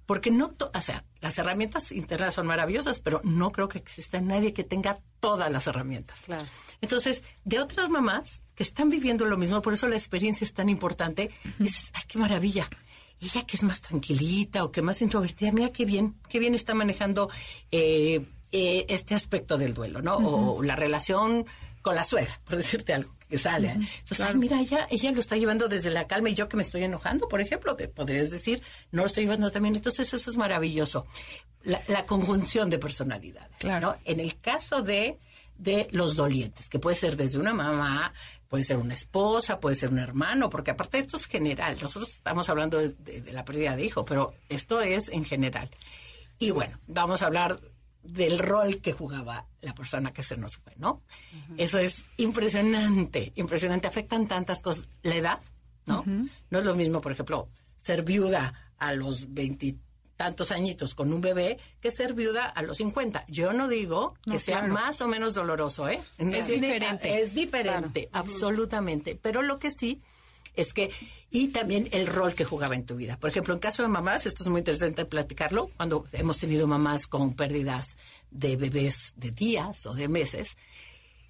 porque 0.07 0.31
no, 0.31 0.48
to- 0.50 0.70
o 0.74 0.81
sea, 0.81 1.05
las 1.20 1.38
herramientas 1.38 1.92
internas 1.92 2.35
son 2.35 2.46
maravillosas, 2.46 2.98
pero 3.00 3.20
no 3.24 3.50
creo 3.53 3.68
que 3.68 3.79
exista 3.79 4.20
nadie 4.20 4.53
que 4.53 4.64
tenga 4.64 4.98
todas 5.20 5.50
las 5.53 5.66
herramientas. 5.66 6.18
Claro. 6.24 6.46
Entonces, 6.81 7.22
de 7.44 7.61
otras 7.61 7.88
mamás 7.90 8.42
que 8.55 8.62
están 8.62 8.88
viviendo 8.88 9.24
lo 9.26 9.37
mismo, 9.37 9.61
por 9.62 9.72
eso 9.74 9.87
la 9.87 9.96
experiencia 9.96 10.44
es 10.44 10.55
tan 10.55 10.68
importante, 10.68 11.31
dices, 11.59 11.90
ay, 11.94 12.03
qué 12.09 12.18
maravilla. 12.18 12.68
Ella 13.20 13.44
que 13.46 13.57
es 13.59 13.62
más 13.62 13.83
tranquilita 13.83 14.64
o 14.64 14.72
que 14.72 14.81
más 14.81 15.03
introvertida, 15.03 15.53
mira 15.53 15.68
qué 15.70 15.85
bien, 15.85 16.16
qué 16.31 16.38
bien 16.38 16.55
está 16.55 16.72
manejando 16.72 17.29
eh, 17.70 18.24
eh, 18.50 18.87
este 18.88 19.14
aspecto 19.14 19.59
del 19.59 19.74
duelo, 19.74 20.00
¿no? 20.00 20.16
O 20.16 20.62
la 20.62 20.74
relación 20.74 21.44
con 21.83 21.94
la 21.94 22.05
suegra, 22.05 22.40
por 22.44 22.57
decirte 22.57 22.94
algo 22.94 23.14
que 23.30 23.38
sale. 23.38 23.68
¿eh? 23.68 23.74
Entonces, 24.00 24.20
ay, 24.20 24.34
mira, 24.34 24.60
ella, 24.60 24.86
ella 24.90 25.12
lo 25.12 25.20
está 25.20 25.36
llevando 25.36 25.68
desde 25.68 25.88
la 25.90 26.06
calma 26.06 26.28
y 26.28 26.34
yo 26.34 26.48
que 26.48 26.56
me 26.58 26.62
estoy 26.62 26.82
enojando, 26.84 27.28
por 27.28 27.40
ejemplo, 27.40 27.76
te 27.76 27.88
podrías 27.88 28.28
decir, 28.30 28.62
no 28.90 29.00
lo 29.02 29.06
estoy 29.06 29.24
llevando 29.24 29.50
también. 29.50 29.74
Entonces, 29.76 30.12
eso 30.12 30.30
es 30.30 30.36
maravilloso. 30.36 31.06
La, 31.62 31.82
la 31.86 32.04
conjunción 32.04 32.68
de 32.68 32.78
personalidades. 32.78 33.56
Claro. 33.58 33.92
¿no? 33.92 33.96
En 34.04 34.20
el 34.20 34.38
caso 34.40 34.82
de, 34.82 35.18
de 35.56 35.88
los 35.92 36.16
dolientes, 36.16 36.68
que 36.68 36.78
puede 36.78 36.96
ser 36.96 37.16
desde 37.16 37.38
una 37.38 37.54
mamá, 37.54 38.12
puede 38.48 38.64
ser 38.64 38.76
una 38.78 38.94
esposa, 38.94 39.60
puede 39.60 39.76
ser 39.76 39.90
un 39.90 39.98
hermano, 40.00 40.50
porque 40.50 40.72
aparte 40.72 40.98
esto 40.98 41.16
es 41.16 41.26
general. 41.26 41.76
Nosotros 41.80 42.10
estamos 42.10 42.48
hablando 42.48 42.78
de, 42.78 42.88
de- 42.98 43.22
de 43.22 43.32
la 43.32 43.44
pérdida 43.44 43.76
de 43.76 43.84
hijo, 43.84 44.04
pero 44.04 44.34
esto 44.48 44.80
es 44.80 45.08
en 45.08 45.24
general. 45.24 45.70
Y 46.38 46.50
bueno, 46.50 46.78
vamos 46.86 47.22
a 47.22 47.26
hablar 47.26 47.60
del 48.02 48.38
rol 48.38 48.80
que 48.80 48.92
jugaba 48.92 49.46
la 49.60 49.74
persona 49.74 50.12
que 50.12 50.22
se 50.22 50.36
nos 50.36 50.56
fue, 50.56 50.72
¿no? 50.76 51.02
Eso 51.56 51.78
es 51.78 52.04
impresionante, 52.16 53.32
impresionante. 53.36 53.88
Afectan 53.88 54.26
tantas 54.26 54.62
cosas. 54.62 54.88
La 55.02 55.16
edad, 55.16 55.40
¿no? 55.86 56.04
No 56.50 56.58
es 56.58 56.64
lo 56.64 56.74
mismo, 56.74 57.00
por 57.00 57.12
ejemplo, 57.12 57.48
ser 57.76 58.02
viuda 58.02 58.72
a 58.78 58.94
los 58.94 59.32
veintitantos 59.32 60.50
añitos 60.50 60.94
con 60.94 61.12
un 61.12 61.20
bebé 61.20 61.58
que 61.80 61.90
ser 61.90 62.14
viuda 62.14 62.46
a 62.46 62.62
los 62.62 62.78
50. 62.78 63.24
Yo 63.28 63.52
no 63.52 63.68
digo 63.68 64.14
que 64.24 64.38
sea 64.38 64.62
más 64.62 65.00
o 65.00 65.08
menos 65.08 65.34
doloroso, 65.34 65.88
¿eh? 65.88 66.00
Es 66.18 66.48
diferente. 66.48 67.20
Es 67.20 67.34
diferente, 67.34 68.08
absolutamente. 68.12 69.18
Pero 69.20 69.42
lo 69.42 69.58
que 69.58 69.70
sí 69.70 70.02
es 70.54 70.72
que, 70.72 70.90
y 71.30 71.48
también 71.48 71.88
el 71.92 72.06
rol 72.06 72.34
que 72.34 72.44
jugaba 72.44 72.74
en 72.74 72.84
tu 72.84 72.96
vida. 72.96 73.16
Por 73.18 73.30
ejemplo, 73.30 73.54
en 73.54 73.60
caso 73.60 73.82
de 73.82 73.88
mamás, 73.88 74.26
esto 74.26 74.42
es 74.42 74.48
muy 74.48 74.60
interesante 74.60 75.04
platicarlo, 75.04 75.70
cuando 75.76 76.04
hemos 76.12 76.38
tenido 76.38 76.66
mamás 76.66 77.06
con 77.06 77.34
pérdidas 77.34 77.96
de 78.30 78.56
bebés 78.56 79.12
de 79.16 79.30
días 79.30 79.86
o 79.86 79.94
de 79.94 80.08
meses, 80.08 80.56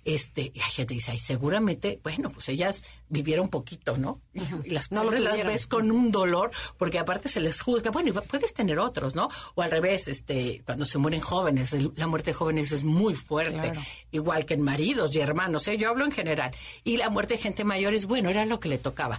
este, 0.04 0.50
y 0.54 0.60
hay 0.60 0.70
gente 0.70 0.94
que 0.94 0.98
dice, 0.98 1.10
ay, 1.12 1.18
seguramente, 1.18 2.00
bueno, 2.02 2.30
pues 2.30 2.48
ellas 2.48 2.82
vivieron 3.08 3.48
poquito, 3.48 3.96
¿no? 3.96 4.20
Y 4.64 4.70
las 4.70 4.90
No 4.90 5.02
pobres 5.02 5.20
las 5.22 5.44
ves 5.44 5.66
con 5.66 5.90
un 5.90 6.10
dolor, 6.10 6.50
porque 6.78 6.98
aparte 6.98 7.28
se 7.28 7.40
les 7.40 7.60
juzga, 7.60 7.90
bueno, 7.90 8.08
y 8.08 8.12
puedes 8.26 8.54
tener 8.54 8.78
otros, 8.78 9.14
¿no? 9.14 9.28
O 9.54 9.62
al 9.62 9.70
revés, 9.70 10.08
este, 10.08 10.62
cuando 10.64 10.86
se 10.86 10.98
mueren 10.98 11.20
jóvenes, 11.20 11.72
el- 11.72 11.92
la 11.96 12.06
muerte 12.06 12.30
de 12.30 12.34
jóvenes 12.34 12.72
es 12.72 12.82
muy 12.84 13.14
fuerte, 13.14 13.52
Claro. 13.52 13.80
igual 14.10 14.46
que 14.46 14.54
en 14.54 14.62
maridos 14.62 15.14
y 15.14 15.20
hermanos, 15.20 15.66
¿eh? 15.68 15.76
yo 15.76 15.90
hablo 15.90 16.04
en 16.04 16.12
general. 16.12 16.50
Y 16.84 16.96
la 16.96 17.10
muerte 17.10 17.34
de 17.34 17.40
gente 17.40 17.64
mayor 17.64 17.92
es, 17.94 18.06
bueno, 18.06 18.30
era 18.30 18.44
lo 18.46 18.58
que 18.60 18.68
le 18.68 18.78
tocaba. 18.78 19.18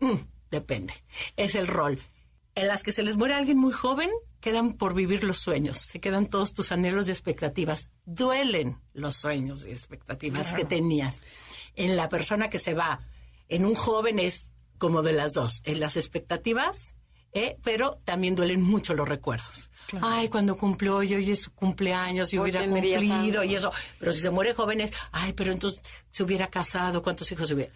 Mm, 0.00 0.14
depende, 0.50 0.92
es 1.36 1.54
el 1.54 1.66
rol. 1.66 2.00
En 2.56 2.68
las 2.68 2.82
que 2.82 2.90
se 2.90 3.02
les 3.02 3.16
muere 3.16 3.34
alguien 3.34 3.58
muy 3.58 3.72
joven, 3.72 4.10
quedan 4.40 4.72
por 4.72 4.94
vivir 4.94 5.24
los 5.24 5.36
sueños, 5.38 5.76
se 5.76 6.00
quedan 6.00 6.26
todos 6.26 6.54
tus 6.54 6.72
anhelos 6.72 7.06
y 7.06 7.10
expectativas. 7.10 7.88
Duelen 8.06 8.78
los 8.94 9.14
sueños 9.16 9.66
y 9.66 9.72
expectativas 9.72 10.54
que 10.54 10.64
tenías. 10.64 11.22
En 11.74 11.96
la 11.96 12.08
persona 12.08 12.48
que 12.48 12.58
se 12.58 12.72
va, 12.72 13.00
en 13.48 13.66
un 13.66 13.74
joven 13.74 14.18
es 14.18 14.54
como 14.78 15.02
de 15.02 15.12
las 15.12 15.34
dos, 15.34 15.60
en 15.64 15.80
las 15.80 15.98
expectativas, 15.98 16.94
¿eh? 17.32 17.58
pero 17.62 18.00
también 18.06 18.34
duelen 18.34 18.62
mucho 18.62 18.94
los 18.94 19.06
recuerdos. 19.06 19.70
Ay, 20.00 20.28
cuando 20.28 20.56
cumplió 20.56 21.02
y 21.02 21.14
hoy 21.14 21.30
es 21.30 21.42
su 21.42 21.52
cumpleaños 21.52 22.32
y 22.32 22.38
Hoy 22.38 22.50
hubiera 22.50 22.66
cumplido 22.66 23.40
tanto. 23.40 23.44
y 23.44 23.54
eso. 23.54 23.70
Pero 23.98 24.12
si 24.12 24.20
se 24.20 24.30
muere 24.30 24.54
joven 24.54 24.80
es, 24.80 24.92
ay, 25.12 25.34
pero 25.34 25.52
entonces 25.52 25.82
se 26.10 26.22
hubiera 26.22 26.46
casado, 26.48 27.02
¿cuántos 27.02 27.30
hijos 27.32 27.50
hubiera, 27.50 27.70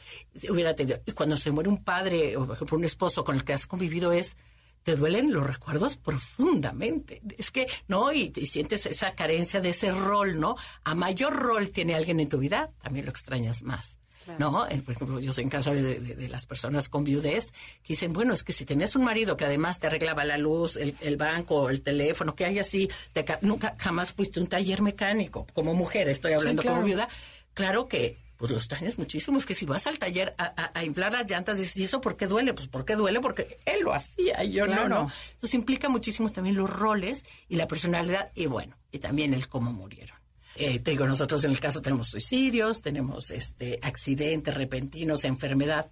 hubiera 0.48 0.74
tenido? 0.74 1.00
Y 1.04 1.12
cuando 1.12 1.36
se 1.36 1.50
muere 1.50 1.68
un 1.68 1.84
padre 1.84 2.36
o, 2.38 2.46
por 2.46 2.56
ejemplo, 2.56 2.78
un 2.78 2.84
esposo 2.84 3.22
con 3.22 3.36
el 3.36 3.44
que 3.44 3.52
has 3.52 3.66
convivido 3.66 4.12
es, 4.12 4.36
te 4.82 4.96
duelen 4.96 5.32
los 5.32 5.46
recuerdos 5.46 5.96
profundamente. 5.96 7.20
Es 7.38 7.50
que, 7.50 7.66
¿no? 7.88 8.12
Y, 8.12 8.32
y 8.34 8.46
sientes 8.46 8.86
esa 8.86 9.14
carencia 9.14 9.60
de 9.60 9.70
ese 9.70 9.90
rol, 9.90 10.38
¿no? 10.40 10.56
A 10.84 10.94
mayor 10.94 11.34
rol 11.34 11.68
tiene 11.70 11.94
alguien 11.94 12.20
en 12.20 12.28
tu 12.28 12.38
vida, 12.38 12.70
también 12.82 13.04
lo 13.06 13.10
extrañas 13.10 13.62
más. 13.62 13.98
¿No? 14.38 14.66
El- 14.68 14.82
por 14.82 14.94
ejemplo, 14.94 15.18
yo 15.18 15.32
soy 15.32 15.44
en 15.44 15.50
caso 15.50 15.72
de, 15.74 15.98
de- 15.98 16.14
de 16.14 16.28
las 16.28 16.46
personas 16.46 16.88
con 16.88 17.02
viudez 17.04 17.50
que 17.82 17.88
dicen, 17.94 18.12
bueno, 18.12 18.32
es 18.34 18.44
que 18.44 18.52
si 18.52 18.64
tenés 18.64 18.94
un 18.94 19.02
marido 19.02 19.36
que 19.36 19.44
además 19.46 19.80
te 19.80 19.86
arreglaba 19.88 20.24
la 20.24 20.38
luz, 20.38 20.76
el, 20.76 20.94
el 21.00 21.16
banco, 21.16 21.68
el 21.70 21.80
teléfono, 21.80 22.36
que 22.36 22.44
hay 22.44 22.58
así, 22.58 22.88
te 23.12 23.24
ca- 23.24 23.38
nunca 23.42 23.74
jamás 23.78 24.12
fuiste 24.12 24.38
un 24.38 24.46
taller 24.46 24.82
mecánico, 24.82 25.46
como 25.52 25.74
mujer, 25.74 26.08
estoy 26.08 26.34
hablando 26.34 26.62
claro. 26.62 26.76
como 26.76 26.86
viuda, 26.86 27.08
claro 27.54 27.88
que 27.88 28.18
pues 28.40 28.50
lo 28.50 28.56
extrañas 28.56 28.98
muchísimo. 28.98 29.38
Es 29.38 29.44
que 29.46 29.54
si 29.54 29.66
vas 29.66 29.86
al 29.86 29.98
taller 29.98 30.34
a, 30.38 30.44
a- 30.56 30.72
a 30.74 30.82
inflar 30.84 31.12
las 31.12 31.30
llantas, 31.30 31.58
dices, 31.58 31.76
¿y 31.76 31.84
eso 31.84 32.00
por 32.00 32.16
qué 32.16 32.26
duele? 32.26 32.54
Pues 32.54 32.66
¿por 32.68 32.84
qué 32.86 32.96
duele? 32.96 33.20
Porque 33.20 33.58
él 33.66 33.82
lo 33.84 33.92
hacía 33.92 34.42
y 34.42 34.52
yo 34.52 34.64
Claro. 34.64 34.88
no, 34.88 35.02
no. 35.04 35.12
Entonces 35.32 35.54
implica 35.54 35.88
muchísimo 35.90 36.30
también 36.32 36.56
los 36.56 36.68
roles 36.70 37.24
y 37.48 37.56
la 37.56 37.66
personalidad 37.68 38.32
y 38.34 38.46
bueno, 38.46 38.76
y 38.90 38.98
también 38.98 39.34
el 39.34 39.46
cómo 39.46 39.72
murieron. 39.72 40.18
Eh, 40.56 40.80
te 40.80 40.90
digo, 40.92 41.06
nosotros 41.06 41.44
en 41.44 41.50
el 41.52 41.60
caso 41.60 41.80
tenemos 41.82 42.08
suicidios, 42.08 42.82
tenemos 42.82 43.30
este 43.30 43.78
accidentes 43.82 44.54
repentinos, 44.54 45.24
enfermedad. 45.24 45.90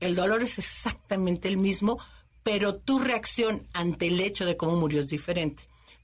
El 0.00 0.14
dolor 0.16 0.42
es 0.42 0.58
exactamente 0.58 1.48
el 1.48 1.56
mismo, 1.56 1.98
pero 2.42 2.74
tu 2.74 2.98
reacción 2.98 3.66
ante 3.72 4.08
el 4.08 4.20
hecho 4.20 4.44
de 4.44 4.56
cómo 4.56 4.76
murió 4.76 4.98
es 5.00 5.08
diferente. 5.08 5.62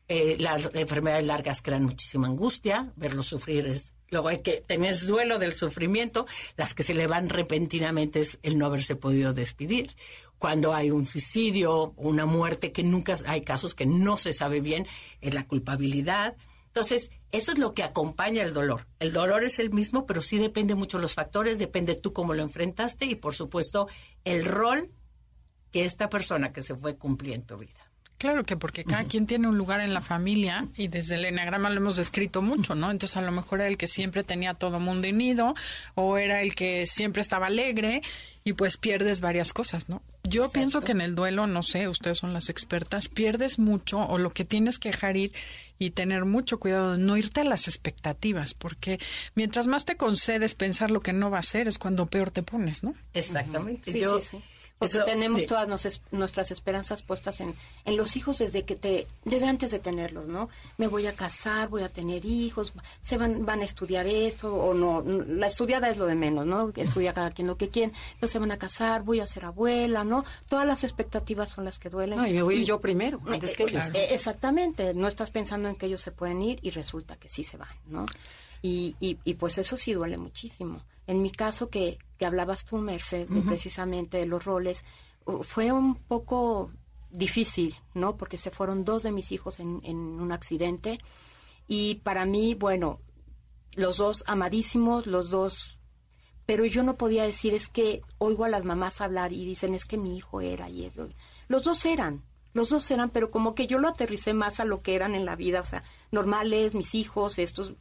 Eh, 0.09 0.37
las 0.39 0.71
enfermedades 0.75 1.27
largas 1.27 1.63
crean 1.63 1.83
muchísima 1.85 2.27
angustia, 2.29 2.93
verlo 2.97 3.23
sufrir 3.23 3.67
es... 3.67 3.93
Luego 4.11 4.29
hay 4.29 4.41
que 4.41 4.61
tener 4.67 4.99
duelo 5.01 5.39
del 5.39 5.53
sufrimiento, 5.53 6.27
las 6.57 6.75
que 6.75 6.83
se 6.83 6.95
le 6.95 7.07
van 7.07 7.29
repentinamente 7.29 8.21
es 8.21 8.39
el 8.43 8.59
no 8.59 8.67
haberse 8.67 8.97
podido 8.97 9.33
despedir. 9.33 9.95
Cuando 10.39 10.75
hay 10.75 10.91
un 10.91 11.07
suicidio, 11.07 11.93
una 11.97 12.27
muerte 12.27 12.73
que 12.73 12.83
nunca, 12.83 13.15
hay 13.27 13.43
casos 13.43 13.75
que 13.75 13.87
no 13.87 14.17
se 14.17 14.33
sabe 14.33 14.61
bien, 14.61 14.87
es 15.21 15.33
la 15.33 15.47
culpabilidad. 15.47 16.37
Entonces, 16.67 17.11
eso 17.31 17.53
es 17.53 17.59
lo 17.59 17.73
que 17.73 17.85
acompaña 17.85 18.43
el 18.43 18.53
dolor. 18.53 18.89
El 18.99 19.13
dolor 19.13 19.45
es 19.45 19.61
el 19.61 19.71
mismo, 19.71 20.07
pero 20.07 20.23
sí 20.23 20.39
depende 20.39 20.75
mucho 20.75 20.99
de 20.99 21.03
los 21.03 21.15
factores, 21.15 21.61
depende 21.61 21.95
tú 21.95 22.13
cómo 22.13 22.35
lo 22.35 22.43
enfrentaste 22.43 23.07
y, 23.07 23.15
por 23.15 23.35
supuesto, 23.35 23.87
el 24.25 24.45
rol 24.45 24.91
que 25.71 25.85
esta 25.85 26.09
persona 26.09 26.53
que 26.53 26.63
se 26.63 26.75
fue 26.75 26.97
cumplía 26.97 27.37
en 27.37 27.47
tu 27.47 27.57
vida. 27.57 27.90
Claro 28.21 28.45
que 28.45 28.55
porque 28.55 28.85
cada 28.85 29.05
quien 29.05 29.27
tiene 29.27 29.49
un 29.49 29.57
lugar 29.57 29.81
en 29.81 29.95
la 29.95 30.03
familia 30.03 30.69
y 30.77 30.89
desde 30.89 31.15
el 31.15 31.25
enagrama 31.25 31.71
lo 31.71 31.79
hemos 31.79 31.97
descrito 31.97 32.43
mucho, 32.43 32.75
¿no? 32.75 32.91
Entonces 32.91 33.17
a 33.17 33.23
lo 33.23 33.33
mejor 33.33 33.61
era 33.61 33.69
el 33.69 33.79
que 33.79 33.87
siempre 33.87 34.25
tenía 34.25 34.51
a 34.51 34.55
todo 34.55 34.79
mundo 34.79 35.09
unido 35.09 35.55
o 35.95 36.19
era 36.19 36.43
el 36.43 36.55
que 36.55 36.85
siempre 36.85 37.23
estaba 37.23 37.47
alegre 37.47 38.03
y 38.45 38.53
pues 38.53 38.77
pierdes 38.77 39.23
varias 39.23 39.55
cosas, 39.55 39.89
¿no? 39.89 40.03
Yo 40.25 40.51
pienso 40.51 40.83
que 40.83 40.93
en 40.93 41.01
el 41.01 41.15
duelo, 41.15 41.47
no 41.47 41.63
sé, 41.63 41.89
ustedes 41.89 42.19
son 42.19 42.35
las 42.35 42.51
expertas, 42.51 43.09
pierdes 43.09 43.59
mucho 43.59 44.01
o 44.01 44.19
lo 44.19 44.35
que 44.35 44.45
tienes 44.45 44.79
que 44.79 44.91
dejar 44.91 45.17
ir 45.17 45.33
y 45.79 45.93
tener 45.93 46.27
mucho 46.27 46.61
cuidado 46.61 46.93
de 46.93 46.99
no 46.99 47.17
irte 47.17 47.41
a 47.41 47.45
las 47.45 47.69
expectativas, 47.69 48.53
porque 48.53 49.01
mientras 49.35 49.67
más 49.67 49.87
te 49.87 49.97
concedes 49.97 50.55
pensar 50.55 50.91
lo 50.91 51.01
que 51.01 51.15
no 51.15 51.31
va 51.31 51.39
a 51.39 51.43
ser 51.43 51.69
es 51.69 51.79
cuando 51.79 52.05
peor 52.05 52.31
te 52.31 52.43
pones, 52.43 52.83
¿no? 52.85 52.93
Exactamente. 53.15 53.91
Sí, 53.93 54.01
Yo- 54.01 54.21
sí, 54.21 54.27
sí. 54.33 54.45
Porque 54.81 54.97
eso- 54.97 55.05
tenemos 55.05 55.43
sí. 55.43 55.47
todas 55.47 55.69
nos- 55.69 56.01
nuestras 56.11 56.51
esperanzas 56.51 57.03
puestas 57.03 57.41
en, 57.41 57.55
en 57.85 57.97
los 57.99 58.17
hijos 58.17 58.39
desde 58.39 58.65
que 58.65 58.75
te, 58.77 59.07
desde 59.27 59.47
antes 59.47 59.71
de 59.71 59.79
tenerlos, 59.79 60.27
¿no? 60.27 60.49
Me 60.79 60.89
voy 60.89 61.07
a 61.07 61.13
casar, 61.15 61.69
voy 61.69 61.83
a 61.83 61.91
tener 61.91 62.25
hijos, 62.25 62.73
se 63.03 63.19
van, 63.19 63.45
van 63.45 63.61
a 63.61 63.65
estudiar 63.65 64.07
esto 64.07 64.53
o 64.53 64.73
no. 64.73 65.03
La 65.29 65.49
estudiada 65.49 65.91
es 65.91 65.99
lo 65.99 66.07
de 66.07 66.15
menos, 66.15 66.47
¿no? 66.47 66.73
Estudia 66.77 67.13
cada 67.13 67.31
quien 67.31 67.47
lo 67.47 67.57
que 67.59 67.69
quiere, 67.69 67.93
pero 68.19 68.33
se 68.33 68.39
van 68.39 68.51
a 68.53 68.57
casar, 68.59 69.03
voy 69.03 69.21
a 69.21 69.27
ser 69.27 69.45
abuela, 69.45 70.03
¿no? 70.03 70.25
Todas 70.49 70.67
las 70.67 70.83
expectativas 70.83 71.51
son 71.51 71.67
las 71.67 71.79
que 71.79 71.91
duelen. 71.91 72.19
No, 72.19 72.27
y 72.27 72.33
me 72.33 72.43
voy 72.43 72.61
ir 72.61 72.65
yo 72.67 72.81
primero, 72.81 73.21
antes 73.27 73.55
que 73.55 73.65
Eh, 73.65 73.67
ellos. 73.69 73.85
eh, 73.93 74.09
exactamente, 74.15 74.95
no 74.95 75.09
estás 75.09 75.31
pensando 75.31 75.69
en 75.69 75.77
que 75.77 75.87
ellos 75.87 76.01
se 76.01 76.11
pueden 76.11 76.41
ir 76.43 76.59
y 76.63 76.71
resulta 76.71 77.17
que 77.17 77.29
sí 77.29 77.45
se 77.45 77.59
van, 77.59 77.69
¿no? 77.87 78.07
Y, 78.63 78.97
y, 79.01 79.19
y 79.25 79.35
pues 79.35 79.59
eso 79.59 79.77
sí 79.77 79.93
duele 79.93 80.19
muchísimo. 80.19 80.85
En 81.07 81.23
mi 81.23 81.31
caso, 81.31 81.71
que, 81.71 81.99
que 82.19 82.27
hablabas 82.27 82.65
tú, 82.65 82.77
Merced, 82.79 83.29
de 83.29 83.41
precisamente 83.43 84.19
de 84.19 84.27
los 84.27 84.45
roles, 84.45 84.85
fue 85.43 85.73
un 85.73 85.97
poco 85.97 86.71
difícil, 87.11 87.77
¿no? 87.95 88.17
Porque 88.17 88.39
se 88.39 88.51
fueron 88.51 88.85
dos 88.85 89.03
de 89.03 89.13
mis 89.13 89.33
hijos 89.33 89.61
en, 89.61 89.81
en 89.83 89.97
un 89.97 90.31
accidente 90.33 90.99
y 91.67 91.97
para 91.97 92.27
mí, 92.27 92.55
bueno, 92.55 93.01
los 93.75 93.99
dos 93.99 94.25
amadísimos, 94.27 95.07
los 95.07 95.31
dos 95.31 95.79
pero 96.51 96.65
yo 96.65 96.83
no 96.83 96.97
podía 96.97 97.23
decir 97.23 97.55
es 97.55 97.69
que 97.69 98.03
oigo 98.19 98.45
a 98.45 98.49
las 98.49 98.65
mamás 98.65 99.01
hablar 99.01 99.33
y 99.33 99.45
dicen 99.45 99.73
es 99.73 99.85
que 99.85 99.97
mi 99.97 100.17
hijo 100.17 100.41
era 100.41 100.69
y 100.69 100.85
eso. 100.85 101.09
Los 101.47 101.63
dos 101.63 101.87
eran, 101.87 102.25
los 102.55 102.71
dos 102.71 102.91
eran, 102.91 103.11
pero 103.11 103.31
como 103.31 103.55
que 103.55 103.69
yo 103.69 103.79
lo 103.79 103.87
aterricé 103.87 104.35
más 104.35 104.59
a 104.59 104.65
lo 104.65 104.83
que 104.83 104.97
eran 104.97 105.15
en 105.15 105.25
la 105.25 105.37
vida, 105.37 105.61
o 105.61 105.65
sea, 105.65 105.85
normales, 106.11 106.75
mis 106.75 106.97
hijos, 106.97 107.39
estos 107.39 107.75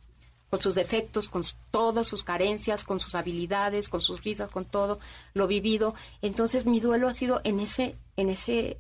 con 0.50 0.62
sus 0.62 0.76
defectos, 0.76 1.30
con 1.30 1.44
todas 1.72 2.08
sus 2.08 2.24
carencias, 2.24 2.84
con 2.84 3.00
sus 3.00 3.16
habilidades, 3.16 3.90
con 3.90 4.02
sus 4.02 4.24
risas, 4.24 4.50
con 4.50 4.66
todo 4.66 5.00
lo 5.34 5.48
vivido. 5.48 5.96
Entonces 6.22 6.66
mi 6.66 6.80
duelo 6.80 7.08
ha 7.08 7.14
sido 7.14 7.42
en 7.44 7.60
ese 7.60 7.96
en 8.18 8.30
ese 8.30 8.78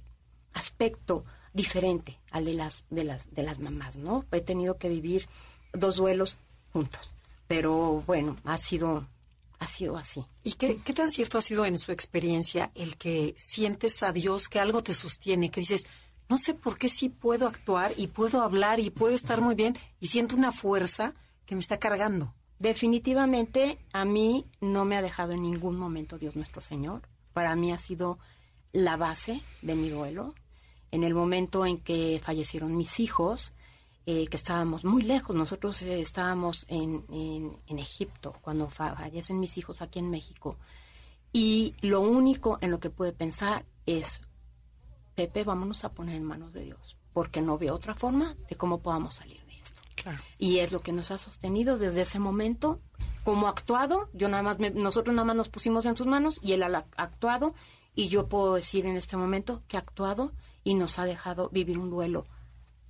aspecto 0.53 1.23
diferente 1.53 2.19
al 2.31 2.45
de 2.45 2.53
las 2.53 2.85
de 2.89 3.03
las 3.03 3.33
de 3.33 3.43
las 3.43 3.59
mamás, 3.59 3.95
¿no? 3.95 4.25
He 4.31 4.41
tenido 4.41 4.77
que 4.77 4.89
vivir 4.89 5.27
dos 5.73 5.97
duelos 5.97 6.37
juntos, 6.73 7.09
pero 7.47 8.03
bueno, 8.07 8.35
ha 8.43 8.57
sido 8.57 9.07
ha 9.59 9.67
sido 9.67 9.97
así. 9.97 10.25
¿Y 10.43 10.53
qué, 10.53 10.77
qué 10.77 10.93
tan 10.93 11.11
cierto 11.11 11.37
ha 11.37 11.41
sido 11.41 11.65
en 11.65 11.77
su 11.77 11.91
experiencia 11.91 12.71
el 12.75 12.97
que 12.97 13.35
sientes 13.37 14.01
a 14.03 14.13
Dios 14.13 14.47
que 14.47 14.59
algo 14.59 14.83
te 14.83 14.93
sostiene, 14.93 15.51
que 15.51 15.59
dices, 15.59 15.85
no 16.29 16.37
sé 16.37 16.53
por 16.53 16.77
qué 16.77 16.87
sí 16.87 17.09
puedo 17.09 17.45
actuar 17.45 17.91
y 17.97 18.07
puedo 18.07 18.41
hablar 18.41 18.79
y 18.79 18.89
puedo 18.89 19.13
estar 19.13 19.41
muy 19.41 19.55
bien 19.55 19.77
y 19.99 20.07
siento 20.07 20.35
una 20.35 20.51
fuerza 20.51 21.13
que 21.49 21.55
me 21.55 21.61
está 21.61 21.79
cargando? 21.79 22.33
Definitivamente 22.59 23.79
a 23.91 24.05
mí 24.05 24.45
no 24.61 24.85
me 24.85 24.95
ha 24.95 25.01
dejado 25.01 25.33
en 25.33 25.41
ningún 25.41 25.77
momento 25.77 26.17
Dios 26.19 26.35
nuestro 26.35 26.61
Señor. 26.61 27.01
Para 27.33 27.55
mí 27.55 27.71
ha 27.71 27.77
sido 27.79 28.19
la 28.71 28.97
base 28.97 29.41
de 29.63 29.73
mi 29.75 29.89
duelo. 29.89 30.35
En 30.91 31.03
el 31.03 31.15
momento 31.15 31.65
en 31.65 31.79
que 31.79 32.21
fallecieron 32.23 32.77
mis 32.77 32.99
hijos, 32.99 33.53
eh, 34.05 34.27
que 34.27 34.37
estábamos 34.37 34.85
muy 34.85 35.01
lejos, 35.01 35.35
nosotros 35.35 35.81
eh, 35.81 35.99
estábamos 36.01 36.65
en, 36.69 37.03
en- 37.11 37.57
en 37.67 37.79
Egipto 37.79 38.33
cuando 38.41 38.69
fa- 38.69 38.95
fallecen 38.95 39.39
mis 39.39 39.57
hijos 39.57 39.81
aquí 39.81 39.99
en 39.99 40.09
México. 40.11 40.57
Y 41.33 41.75
lo 41.81 42.01
único 42.01 42.57
en 42.61 42.71
lo 42.71 42.79
que 42.79 42.89
pude 42.89 43.11
pensar 43.11 43.65
es, 43.85 44.21
Pepe, 45.15 45.43
vámonos 45.43 45.83
a 45.83 45.91
poner 45.93 46.15
en 46.15 46.23
manos 46.23 46.53
de 46.53 46.63
Dios, 46.63 46.95
porque 47.13 47.41
no 47.41 47.57
veo 47.57 47.73
otra 47.75 47.93
forma 47.95 48.35
de 48.49 48.55
cómo 48.55 48.81
podamos 48.81 49.15
salir. 49.15 49.38
Claro. 50.01 50.17
Y 50.37 50.59
es 50.59 50.71
lo 50.71 50.81
que 50.81 50.91
nos 50.93 51.11
ha 51.11 51.17
sostenido 51.17 51.77
desde 51.77 52.01
ese 52.01 52.19
momento. 52.19 52.79
Como 53.23 53.47
ha 53.47 53.51
actuado, 53.51 54.09
yo 54.13 54.29
nada 54.29 54.43
más 54.43 54.59
me- 54.59 54.69
nosotros 54.71 55.13
nada 55.15 55.25
más 55.25 55.35
nos 55.35 55.49
pusimos 55.49 55.85
en 55.85 55.95
sus 55.97 56.07
manos 56.07 56.39
y 56.41 56.53
él 56.53 56.63
ha 56.63 56.85
actuado. 56.97 57.53
Y 57.95 58.07
yo 58.07 58.27
puedo 58.27 58.53
decir 58.55 58.85
en 58.85 58.95
este 58.95 59.17
momento 59.17 59.63
que 59.67 59.75
ha 59.77 59.81
actuado 59.81 60.31
y 60.63 60.73
nos 60.75 60.99
ha 60.99 61.05
dejado 61.05 61.49
vivir 61.49 61.77
un 61.79 61.89
duelo 61.89 62.25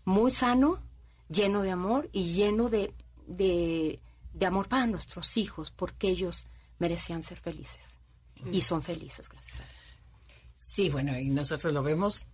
muy 0.05 0.31
sano, 0.31 0.83
lleno 1.29 1.61
de 1.61 1.71
amor 1.71 2.09
y 2.11 2.25
lleno 2.33 2.69
de, 2.69 2.93
de, 3.27 3.99
de 4.33 4.45
amor 4.45 4.67
para 4.67 4.85
nuestros 4.87 5.37
hijos, 5.37 5.71
porque 5.71 6.09
ellos 6.09 6.47
merecían 6.77 7.23
ser 7.23 7.39
felices. 7.39 7.95
Y 8.51 8.61
son 8.61 8.81
felices, 8.81 9.27
gracias 9.29 9.59
a 9.61 9.63
Dios. 9.63 9.75
Sí, 10.57 10.89
bueno, 10.89 11.17
y 11.17 11.29
nosotros 11.29 11.73
lo 11.73 11.81
vemos, 11.83 12.25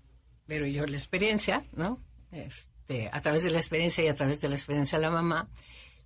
pero 0.46 0.68
yo 0.68 0.86
la 0.86 0.98
experiencia, 0.98 1.66
¿no? 1.74 2.00
Este, 2.88 3.10
a 3.12 3.20
través 3.22 3.44
de 3.44 3.50
la 3.50 3.58
experiencia 3.58 4.04
y 4.04 4.08
a 4.08 4.14
través 4.16 4.42
de 4.42 4.48
la 4.50 4.54
experiencia 4.56 5.00
de 5.00 5.02
la 5.04 5.10
mamá, 5.10 5.50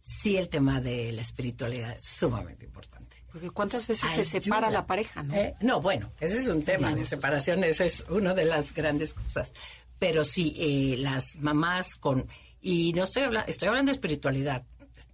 sí 0.01 0.37
el 0.37 0.47
tema 0.47 0.79
de 0.79 1.11
la 1.11 1.21
espiritualidad 1.21 1.91
es 1.93 2.03
sumamente 2.05 2.65
importante. 2.65 3.17
Porque 3.33 3.49
cuántas 3.49 3.85
veces 3.85 4.09
se 4.09 4.21
Ayuda. 4.21 4.41
separa 4.41 4.71
la 4.71 4.85
pareja, 4.87 5.21
¿no? 5.21 5.35
Eh, 5.35 5.55
no, 5.59 5.81
bueno, 5.81 6.11
ese 6.21 6.39
es 6.39 6.47
un 6.47 6.63
tema 6.63 6.93
de 6.95 7.03
separación, 7.03 7.63
esa 7.65 7.83
es 7.83 8.05
una 8.09 8.33
de 8.33 8.45
las 8.45 8.73
grandes 8.73 9.13
cosas. 9.13 9.53
Pero 9.99 10.23
sí, 10.23 10.55
eh, 10.57 10.95
las 10.97 11.35
mamás 11.35 11.97
con... 11.97 12.25
Y 12.61 12.93
no 12.93 13.03
estoy 13.03 13.23
hablando, 13.23 13.49
estoy 13.49 13.67
hablando 13.67 13.89
de 13.91 13.93
espiritualidad, 13.95 14.63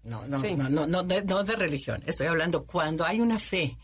no, 0.04 0.26
no, 0.28 0.40
Sí. 0.40 0.54
no, 0.56 0.70
no, 0.70 0.86
no 0.86 1.02
de, 1.04 1.24
no 1.24 1.44
de 1.44 1.56
religión. 1.56 2.04
Estoy 2.06 2.28
hablando 2.28 2.66
cuando 2.66 3.06
hay 3.06 3.22
una 3.22 3.40
fe 3.40 3.76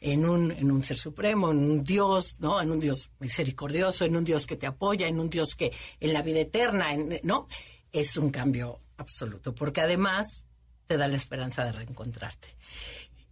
en 0.00 0.28
un, 0.28 0.50
en 0.52 0.70
un 0.70 0.82
ser 0.82 0.96
supremo, 0.98 1.50
en 1.50 1.58
un 1.58 1.82
Dios, 1.84 2.40
¿no? 2.40 2.60
En 2.60 2.70
un 2.70 2.80
Dios 2.80 3.10
misericordioso, 3.18 4.04
en 4.04 4.16
un 4.16 4.24
Dios 4.24 4.46
que 4.46 4.56
te 4.56 4.66
apoya, 4.66 5.06
en 5.08 5.18
un 5.20 5.30
Dios 5.30 5.54
que 5.56 5.72
en 6.00 6.12
la 6.12 6.22
vida 6.22 6.40
eterna, 6.40 6.92
en- 6.92 7.20
¿no? 7.22 7.46
Es 7.92 8.16
un 8.16 8.30
cambio 8.30 8.80
absoluto, 8.98 9.54
porque 9.54 9.80
además 9.80 10.44
te 10.86 10.96
da 10.96 11.08
la 11.08 11.16
esperanza 11.16 11.64
de 11.64 11.72
reencontrarte. 11.72 12.48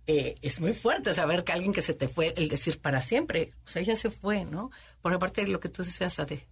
Eh, 0.07 0.35
es 0.43 0.61
muy 0.61 0.75
fuerte 0.75 1.15
saber 1.15 1.45
que 1.45 1.53
alguien 1.53 1.73
que 1.73 1.81
se 1.83 1.95
te 1.95 2.09
fue, 2.09 2.35
el 2.37 2.49
decir 2.49 2.81
para 2.81 3.01
siempre, 3.01 3.53
o 3.65 3.69
sea, 3.69 3.81
ya 3.83 3.97
se 3.97 4.11
fue, 4.11 4.45
¿no? 4.45 4.71
Por 5.01 5.15
aparte 5.15 5.43
de 5.43 5.49
lo 5.49 5.61
que 5.61 5.71
tú 5.71 5.83
decías, 5.83 6.19
Ade, 6.21 6.47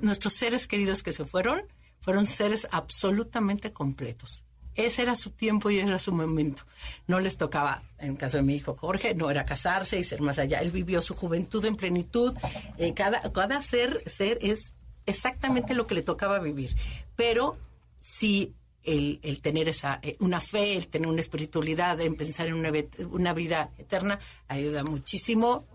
nuestros 0.00 0.32
seres 0.34 0.66
queridos 0.66 1.02
que 1.02 1.12
se 1.12 1.24
fueron, 1.24 1.62
fueron 2.00 2.26
seres 2.26 2.66
absolutamente 2.70 3.72
completos. 3.72 4.44
Ese 4.76 5.02
era 5.02 5.16
su 5.16 5.30
tiempo 5.30 5.70
y 5.70 5.78
era 5.78 5.98
su 5.98 6.12
momento. 6.12 6.62
No 7.06 7.18
les 7.18 7.36
tocaba, 7.36 7.82
en 7.98 8.12
el 8.12 8.16
caso 8.18 8.36
de 8.36 8.42
mi 8.42 8.54
hijo 8.54 8.76
Jorge, 8.76 9.14
no 9.14 9.30
era 9.30 9.44
casarse 9.44 9.98
y 9.98 10.02
ser 10.02 10.20
más 10.20 10.38
allá. 10.38 10.60
Él 10.60 10.70
vivió 10.70 11.00
su 11.00 11.14
juventud 11.14 11.64
en 11.64 11.76
plenitud. 11.76 12.34
Eh, 12.76 12.94
cada, 12.94 13.62
ser, 13.62 14.02
es 14.06 14.74
exactamente 15.06 15.74
lo 15.74 15.86
que 15.86 15.94
le 15.94 16.02
tocaba 16.02 16.38
vivir. 16.38 16.76
Pero 17.16 17.56
sí 18.00 18.54
el, 18.84 19.20
tener 19.40 19.68
esa 19.68 19.98
eh, 20.02 20.16
una 20.20 20.40
fe, 20.40 20.76
el 20.76 20.88
tener 20.88 21.08
una 21.08 21.20
espiritualidad, 21.20 22.00
en 22.00 22.14
pensar 22.14 22.46
en 22.46 22.54
una, 22.54 22.70
una 23.10 23.32
vida 23.32 23.70
eterna, 23.78 24.20
ayuda 24.46 24.84
muchísimo 24.84 25.66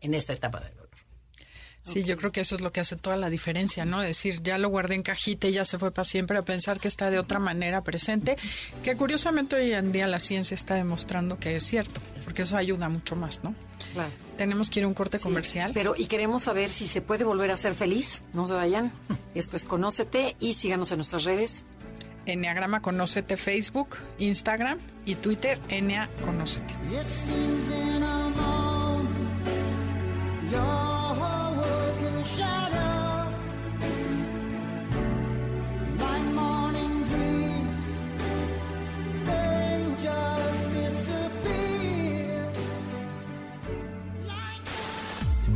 en 0.00 0.14
esta 0.14 0.32
etapa 0.32 0.60
del 0.60 0.77
Sí, 1.92 2.04
yo 2.04 2.16
creo 2.16 2.32
que 2.32 2.40
eso 2.40 2.54
es 2.54 2.60
lo 2.60 2.72
que 2.72 2.80
hace 2.80 2.96
toda 2.96 3.16
la 3.16 3.30
diferencia, 3.30 3.84
¿no? 3.84 4.00
Decir, 4.00 4.42
ya 4.42 4.58
lo 4.58 4.68
guardé 4.68 4.94
en 4.94 5.02
cajita 5.02 5.48
y 5.48 5.52
ya 5.52 5.64
se 5.64 5.78
fue 5.78 5.90
para 5.90 6.04
siempre, 6.04 6.38
a 6.38 6.42
pensar 6.42 6.80
que 6.80 6.88
está 6.88 7.10
de 7.10 7.18
otra 7.18 7.38
manera 7.38 7.82
presente, 7.82 8.36
que 8.82 8.96
curiosamente 8.96 9.56
hoy 9.56 9.72
en 9.72 9.92
día 9.92 10.06
la 10.06 10.20
ciencia 10.20 10.54
está 10.54 10.74
demostrando 10.74 11.38
que 11.38 11.56
es 11.56 11.62
cierto, 11.64 12.00
porque 12.24 12.42
eso 12.42 12.56
ayuda 12.56 12.88
mucho 12.88 13.16
más, 13.16 13.42
¿no? 13.42 13.54
Claro. 13.92 14.10
Tenemos 14.36 14.70
que 14.70 14.80
ir 14.80 14.84
a 14.84 14.88
un 14.88 14.94
corte 14.94 15.18
Sí, 15.18 15.24
comercial. 15.24 15.72
Pero, 15.74 15.94
y 15.96 16.06
queremos 16.06 16.42
saber 16.42 16.68
si 16.68 16.86
se 16.86 17.00
puede 17.00 17.24
volver 17.24 17.50
a 17.50 17.56
ser 17.56 17.74
feliz. 17.74 18.22
No 18.32 18.46
se 18.46 18.54
vayan. 18.54 18.92
Esto 19.34 19.56
es 19.56 19.64
Conócete 19.64 20.36
y 20.40 20.54
síganos 20.54 20.90
en 20.90 20.98
nuestras 20.98 21.24
redes. 21.24 21.64
Enneagrama 22.26 22.82
Conócete 22.82 23.36
Facebook, 23.36 23.96
Instagram 24.18 24.78
y 25.06 25.14
Twitter, 25.14 25.58
Enea 25.68 26.10
Conócete. 26.24 26.74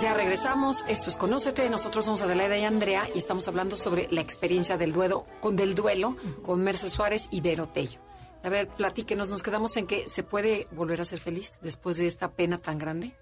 Ya 0.00 0.14
regresamos. 0.14 0.84
Esto 0.88 1.10
es 1.10 1.16
Conócete. 1.16 1.68
Nosotros 1.70 2.04
somos 2.04 2.20
Adelaida 2.22 2.56
y 2.58 2.64
Andrea 2.64 3.08
y 3.14 3.18
estamos 3.18 3.46
hablando 3.48 3.76
sobre 3.76 4.08
la 4.10 4.20
experiencia 4.20 4.76
del 4.76 4.92
duelo 4.92 5.26
con, 5.40 5.56
del 5.56 5.74
duelo 5.74 6.16
con 6.42 6.62
Mercedes 6.62 6.94
Suárez 6.94 7.28
y 7.30 7.40
Vero 7.40 7.68
Tello. 7.68 8.00
A 8.42 8.48
ver, 8.48 8.68
platíquenos. 8.68 9.28
Nos 9.30 9.42
quedamos 9.42 9.76
en 9.76 9.86
que 9.86 10.08
se 10.08 10.22
puede 10.22 10.66
volver 10.72 11.00
a 11.00 11.04
ser 11.04 11.20
feliz 11.20 11.58
después 11.62 11.96
de 11.96 12.06
esta 12.06 12.32
pena 12.32 12.58
tan 12.58 12.78
grande. 12.78 13.14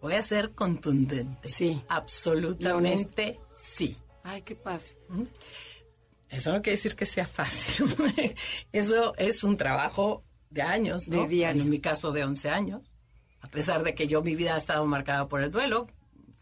Voy 0.00 0.14
a 0.14 0.22
ser 0.22 0.52
contundente. 0.52 1.48
Sí. 1.48 1.80
Absolutamente 1.88 3.40
sí. 3.56 3.96
Ay, 4.22 4.42
qué 4.42 4.56
padre. 4.56 4.88
Eso 6.28 6.52
no 6.52 6.60
quiere 6.62 6.76
decir 6.76 6.96
que 6.96 7.06
sea 7.06 7.26
fácil. 7.26 7.86
Eso 8.72 9.14
es 9.16 9.44
un 9.44 9.56
trabajo 9.56 10.22
de 10.50 10.62
años, 10.62 11.06
¿no? 11.08 11.22
De 11.22 11.28
diario. 11.28 11.62
En 11.62 11.70
mi 11.70 11.78
caso, 11.78 12.12
de 12.12 12.24
11 12.24 12.50
años. 12.50 12.95
A 13.40 13.48
pesar 13.48 13.82
de 13.82 13.94
que 13.94 14.06
yo, 14.06 14.22
mi 14.22 14.34
vida 14.34 14.54
ha 14.54 14.58
estado 14.58 14.84
marcada 14.86 15.28
por 15.28 15.40
el 15.40 15.50
duelo. 15.50 15.86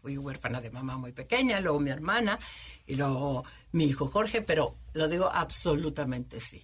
Fui 0.01 0.17
huérfana 0.17 0.61
de 0.61 0.69
mamá 0.69 0.97
muy 0.97 1.11
pequeña, 1.11 1.59
luego 1.59 1.79
mi 1.79 1.89
hermana 1.89 2.39
y 2.85 2.95
luego 2.95 3.43
mi 3.71 3.85
hijo 3.85 4.07
Jorge, 4.07 4.41
pero 4.41 4.77
lo 4.93 5.07
digo 5.07 5.29
absolutamente 5.31 6.39
sí. 6.39 6.63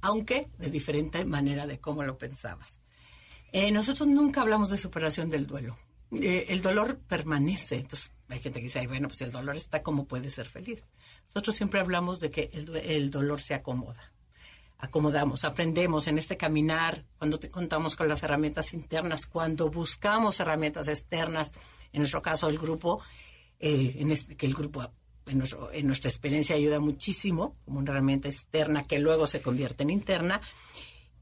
Aunque 0.00 0.48
de 0.58 0.70
diferente 0.70 1.24
manera 1.24 1.66
de 1.66 1.80
cómo 1.80 2.02
lo 2.02 2.16
pensabas. 2.16 2.80
Eh, 3.52 3.70
nosotros 3.72 4.08
nunca 4.08 4.42
hablamos 4.42 4.70
de 4.70 4.78
superación 4.78 5.28
del 5.28 5.46
duelo. 5.46 5.76
Eh, 6.12 6.46
el 6.48 6.62
dolor 6.62 6.98
permanece. 6.98 7.76
Entonces, 7.76 8.12
hay 8.28 8.38
gente 8.40 8.60
que 8.60 8.64
dice, 8.64 8.78
"Ay, 8.78 8.86
bueno, 8.86 9.08
pues 9.08 9.20
el 9.20 9.32
dolor 9.32 9.56
está, 9.56 9.82
¿cómo 9.82 10.06
puede 10.06 10.30
ser 10.30 10.46
feliz? 10.46 10.86
Nosotros 11.26 11.56
siempre 11.56 11.80
hablamos 11.80 12.20
de 12.20 12.30
que 12.30 12.50
el 12.52 13.10
dolor 13.10 13.40
se 13.40 13.54
acomoda. 13.54 14.12
Acomodamos, 14.78 15.44
aprendemos 15.44 16.06
en 16.06 16.18
este 16.18 16.36
caminar, 16.36 17.04
cuando 17.18 17.38
te 17.40 17.48
contamos 17.48 17.96
con 17.96 18.06
las 18.08 18.22
herramientas 18.22 18.72
internas, 18.72 19.26
cuando 19.26 19.70
buscamos 19.70 20.38
herramientas 20.38 20.86
externas, 20.86 21.52
en 21.92 22.00
nuestro 22.00 22.22
caso 22.22 22.48
el 22.48 22.58
grupo, 22.58 23.00
eh, 23.58 23.96
en 23.98 24.12
este- 24.12 24.36
que 24.36 24.46
el 24.46 24.54
grupo 24.54 24.88
en, 25.26 25.38
nuestro- 25.38 25.72
en 25.72 25.86
nuestra 25.86 26.08
experiencia 26.08 26.54
ayuda 26.54 26.78
muchísimo, 26.80 27.56
como 27.64 27.80
una 27.80 27.90
herramienta 27.90 28.28
externa 28.28 28.84
que 28.84 28.98
luego 29.00 29.26
se 29.26 29.42
convierte 29.42 29.82
en 29.82 29.90
interna. 29.90 30.40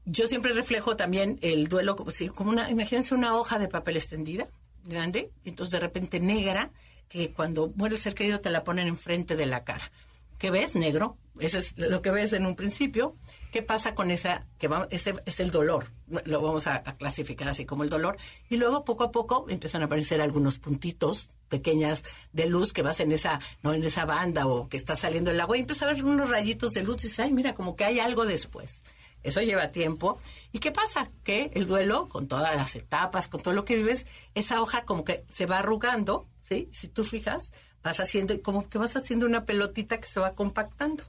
Yo 0.05 0.27
siempre 0.27 0.53
reflejo 0.53 0.95
también 0.95 1.37
el 1.41 1.67
duelo 1.67 1.95
como 1.95 2.11
si 2.11 2.29
como 2.29 2.51
una 2.51 2.69
imagínense 2.69 3.13
una 3.15 3.35
hoja 3.35 3.59
de 3.59 3.67
papel 3.67 3.97
extendida 3.97 4.47
grande 4.85 5.31
entonces 5.43 5.73
de 5.73 5.79
repente 5.81 6.21
negra 6.21 6.71
que 7.09 7.33
cuando 7.33 7.73
muere 7.75 7.95
el 7.95 8.01
ser 8.01 8.15
querido 8.15 8.39
te 8.39 8.49
la 8.49 8.63
ponen 8.63 8.87
enfrente 8.87 9.35
de 9.35 9.45
la 9.45 9.65
cara 9.65 9.91
¿qué 10.37 10.51
ves 10.51 10.75
negro. 10.75 11.17
Eso 11.39 11.59
es 11.59 11.77
lo 11.77 12.01
que 12.01 12.11
ves 12.11 12.33
en 12.33 12.45
un 12.45 12.55
principio. 12.55 13.15
Qué 13.51 13.61
pasa 13.61 13.93
con 13.93 14.11
esa 14.11 14.47
que 14.57 14.67
va, 14.67 14.87
ese 14.89 15.13
es 15.25 15.39
el 15.39 15.51
dolor 15.51 15.91
lo 16.25 16.41
vamos 16.41 16.67
a, 16.67 16.83
clasificar 16.97 17.49
así 17.49 17.65
como 17.65 17.83
el 17.83 17.89
dolor. 17.89 18.17
Y 18.49 18.57
luego 18.57 18.85
poco 18.85 19.03
a 19.03 19.11
poco 19.11 19.45
empiezan 19.49 19.81
a 19.81 19.85
aparecer 19.85 20.21
algunos 20.21 20.57
puntitos 20.59 21.27
pequeñas 21.49 22.03
de 22.31 22.47
luz 22.47 22.73
que 22.73 22.81
vas 22.81 22.99
en 22.99 23.11
esa 23.11 23.39
no 23.63 23.73
en 23.73 23.83
esa 23.83 24.05
banda 24.05 24.47
o 24.47 24.67
que 24.67 24.77
está 24.77 24.95
saliendo 24.95 25.31
el 25.31 25.39
agua 25.39 25.57
y 25.57 25.61
empiezas 25.61 25.83
a 25.83 25.93
ver 25.93 26.03
unos 26.03 26.29
rayitos 26.29 26.73
de 26.73 26.83
luz 26.83 26.97
y 26.97 27.07
dices 27.07 27.19
ay 27.21 27.31
mira 27.31 27.53
como 27.53 27.75
que 27.75 27.85
hay 27.85 27.99
algo 27.99 28.25
después 28.25 28.83
eso 29.23 29.41
lleva 29.41 29.71
tiempo. 29.71 30.19
¿Y 30.53 30.59
qué 30.59 30.71
pasa? 30.71 31.11
Que 31.23 31.51
el 31.55 31.65
duelo, 31.65 32.07
con 32.07 32.27
todas 32.27 32.55
las 32.55 32.75
etapas, 32.77 33.27
con 33.27 33.41
todo 33.41 33.53
lo 33.53 33.65
que 33.65 33.75
vives, 33.75 34.05
esa 34.35 34.61
hoja 34.61 34.85
como 34.85 35.03
que 35.03 35.25
se 35.27 35.45
va 35.45 35.59
arrugando, 35.59 36.29
¿sí? 36.43 36.69
Si 36.71 36.87
tú 36.87 37.03
fijas, 37.03 37.51
vas 37.83 37.99
haciendo, 37.99 38.33
y 38.33 38.39
como 38.39 38.69
que 38.69 38.77
vas 38.77 38.95
haciendo 38.95 39.25
una 39.25 39.45
pelotita 39.45 39.99
que 39.99 40.07
se 40.07 40.19
va 40.19 40.33
compactando 40.33 41.03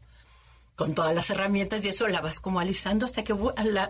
con 0.78 0.94
todas 0.94 1.12
las 1.12 1.28
herramientas 1.30 1.84
y 1.84 1.88
eso 1.88 2.06
la 2.06 2.20
vas 2.20 2.38
como 2.38 2.60
alisando 2.60 3.04
hasta 3.04 3.24
que 3.24 3.34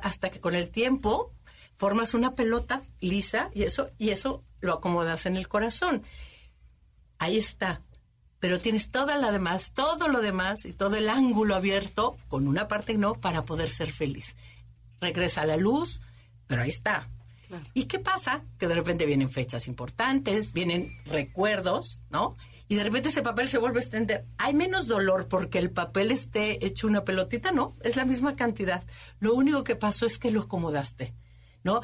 hasta 0.01 0.31
que 0.31 0.41
con 0.41 0.55
el 0.55 0.71
tiempo 0.71 1.35
formas 1.77 2.15
una 2.15 2.35
pelota 2.35 2.81
lisa 3.01 3.51
y 3.55 3.65
eso 3.65 3.91
y 3.99 4.09
eso 4.09 4.43
lo 4.61 4.73
acomodas 4.73 5.27
en 5.27 5.37
el 5.37 5.49
corazón. 5.49 6.03
Ahí 7.19 7.37
está. 7.37 7.83
Pero 8.41 8.59
tienes 8.59 8.91
toda 8.91 9.19
la 9.19 9.33
demás, 9.33 9.73
todo 9.75 10.09
lo 10.09 10.23
demás 10.23 10.65
y 10.65 10.73
todo 10.73 10.97
el 10.97 11.11
ángulo 11.11 11.57
abierto 11.57 12.17
con 12.29 12.49
una 12.49 12.69
parte 12.69 12.97
no 12.97 13.15
para 13.15 13.45
poder 13.45 13.69
ser 13.69 13.91
feliz. 13.91 14.35
Regresa 14.99 15.43
a 15.43 15.47
la 15.47 15.59
luz, 15.59 16.01
pero 16.47 16.63
ahí 16.63 16.71
está. 16.71 17.11
¿Y 17.75 17.85
qué 17.85 17.99
pasa? 17.99 18.45
Que 18.59 18.67
de 18.67 18.75
repente 18.75 19.07
vienen 19.07 19.31
fechas 19.31 19.69
importantes, 19.69 20.53
vienen 20.53 20.97
recuerdos, 21.05 22.01
¿no? 22.11 22.37
Y 22.69 22.75
de 22.77 22.85
repente 22.85 23.09
ese 23.09 23.23
papel 23.23 23.49
se 23.49 23.57
vuelve 23.59 23.79
a 23.79 23.81
extender. 23.81 24.27
Hay 24.37 24.53
menos 24.53 24.87
dolor 24.87 25.27
porque 25.27 25.59
el 25.59 25.71
papel 25.71 26.11
esté 26.11 26.65
hecho 26.67 26.87
una 26.87 27.03
pelotita, 27.05 27.51
¿no? 27.51 27.77
Es 27.81 27.97
la 27.97 28.05
misma 28.05 28.37
cantidad. 28.37 28.85
Lo 29.21 29.35
único 29.35 29.65
que 29.65 29.75
pasó 29.75 30.05
es 30.05 30.19
que 30.19 30.31
lo 30.31 30.43
acomodaste, 30.43 31.15
¿no? 31.65 31.81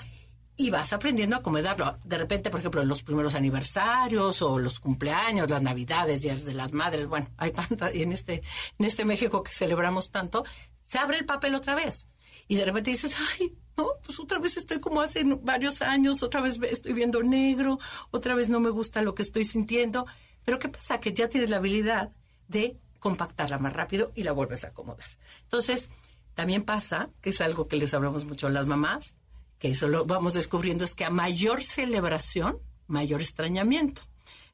Y 0.57 0.71
vas 0.71 0.93
aprendiendo 0.93 1.37
a 1.37 1.39
acomodarlo. 1.41 1.99
De 2.05 2.19
repente, 2.19 2.51
por 2.51 2.61
ejemplo, 2.61 2.83
en 2.83 2.89
los 2.89 3.03
primeros 3.03 3.35
aniversarios 3.35 4.43
o 4.43 4.59
los 4.59 4.79
cumpleaños, 4.79 5.51
las 5.51 5.63
navidades, 5.63 6.21
días 6.23 6.45
de 6.45 6.53
las 6.55 6.73
madres, 6.73 7.07
bueno, 7.07 7.31
hay 7.39 7.51
tanta, 7.51 7.93
y 7.93 8.03
en 8.03 8.13
este, 8.13 8.43
en 8.79 8.85
este 8.85 9.05
México 9.07 9.43
que 9.43 9.51
celebramos 9.53 10.11
tanto, 10.11 10.45
se 10.83 10.99
abre 10.99 11.19
el 11.19 11.25
papel 11.25 11.55
otra 11.55 11.75
vez. 11.75 12.07
Y 12.47 12.57
de 12.57 12.67
repente 12.67 12.91
dices, 12.91 13.17
ay, 13.41 13.57
no, 13.77 13.89
pues 14.05 14.21
otra 14.21 14.39
vez 14.39 14.57
estoy 14.59 14.81
como 14.81 15.01
hace 15.01 15.25
varios 15.25 15.81
años, 15.81 16.23
otra 16.23 16.43
vez 16.43 16.59
ve- 16.59 16.71
estoy 16.71 16.93
viendo 16.93 17.23
negro, 17.23 17.79
otra 18.11 18.35
vez 18.35 18.49
no 18.51 18.61
me 18.61 18.69
gusta 18.71 19.01
lo 19.01 19.15
que 19.15 19.23
estoy 19.23 19.45
sintiendo. 19.45 20.07
Pero 20.45 20.59
¿qué 20.59 20.69
pasa? 20.69 21.01
Que 21.01 21.13
ya 21.13 21.29
tienes 21.29 21.51
la 21.51 21.57
habilidad 21.57 22.13
de 22.49 22.77
compactarla 22.99 23.59
más 23.59 23.73
rápido 23.73 24.13
y 24.15 24.23
la 24.23 24.33
vuelves 24.33 24.65
a 24.65 24.69
acomodar. 24.69 25.07
Entonces, 25.43 25.91
también 26.35 26.65
pasa, 26.65 27.11
que 27.21 27.31
es 27.31 27.41
algo 27.41 27.69
que 27.69 27.77
les 27.77 27.95
hablamos 27.95 28.25
mucho 28.25 28.47
a 28.47 28.51
las 28.51 28.67
mamás, 28.67 29.15
que 29.59 29.71
eso 29.71 29.89
lo 29.89 30.05
vamos 30.05 30.35
descubriendo, 30.35 30.85
es 30.85 30.95
que 30.95 31.05
a 31.05 31.11
mayor 31.11 31.63
celebración, 31.63 32.59
mayor 32.87 33.21
extrañamiento. 33.21 34.03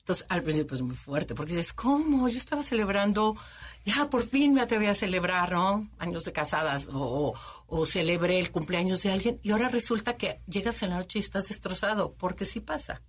Entonces, 0.01 0.27
al 0.29 0.43
principio 0.43 0.75
es 0.75 0.83
muy 0.83 0.97
fuerte, 0.97 1.35
porque 1.35 1.55
dices, 1.55 1.73
¿cómo? 1.73 2.29
Yo 2.29 2.39
estaba 2.39 2.63
celebrando, 2.63 3.37
ya 3.85 4.11
por 4.11 4.25
fin 4.25 4.55
me 4.55 4.63
atreví 4.63 4.87
a 4.87 4.95
celebrar, 4.95 5.53
¿no? 5.53 5.89
Años 5.99 6.25
de 6.25 6.33
casadas, 6.33 6.89
o, 6.89 6.99
o, 6.99 7.35
o 7.67 7.87
celebré 7.87 8.39
el 8.39 8.51
cumpleaños 8.51 9.03
de 9.03 9.13
alguien, 9.13 9.39
y 9.43 9.53
ahora 9.53 9.69
resulta 9.69 10.17
que 10.17 10.41
llegas 10.47 10.83
en 10.83 10.91
la 10.91 10.97
noche 10.97 11.19
y 11.19 11.21
estás 11.21 11.49
destrozado, 11.49 12.15
porque 12.15 12.45
sí 12.45 12.61
pasa. 12.61 13.03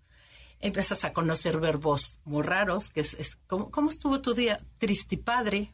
Empiezas 0.61 1.03
a 1.03 1.13
conocer 1.13 1.59
verbos 1.59 2.19
muy 2.23 2.43
raros, 2.43 2.89
que 2.89 3.01
es, 3.01 3.13
es 3.15 3.35
¿cómo, 3.47 3.69
cómo 3.71 3.89
estuvo 3.89 4.21
tu 4.21 4.33
día? 4.33 4.59
Tristipadre. 4.77 5.71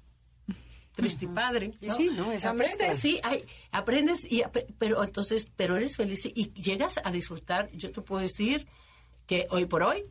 Tristipadre. 0.94 1.74
Y 1.80 1.90
sí, 1.92 2.10
¿no? 2.16 2.32
Esa 2.32 2.50
aprendes, 2.52 3.00
sí, 3.00 3.20
hay- 3.24 3.44
aprendes, 3.72 4.26
y, 4.32 4.42
apre- 4.42 4.66
pero 4.80 5.04
entonces, 5.04 5.48
pero 5.56 5.78
eres 5.78 5.96
feliz 5.96 6.26
y 6.26 6.52
llegas 6.54 7.00
a 7.04 7.12
disfrutar. 7.12 7.70
Yo 7.74 7.92
te 7.92 8.02
puedo 8.02 8.22
decir 8.22 8.66
que 9.28 9.46
hoy 9.52 9.66
por 9.66 9.84
hoy 9.84 10.06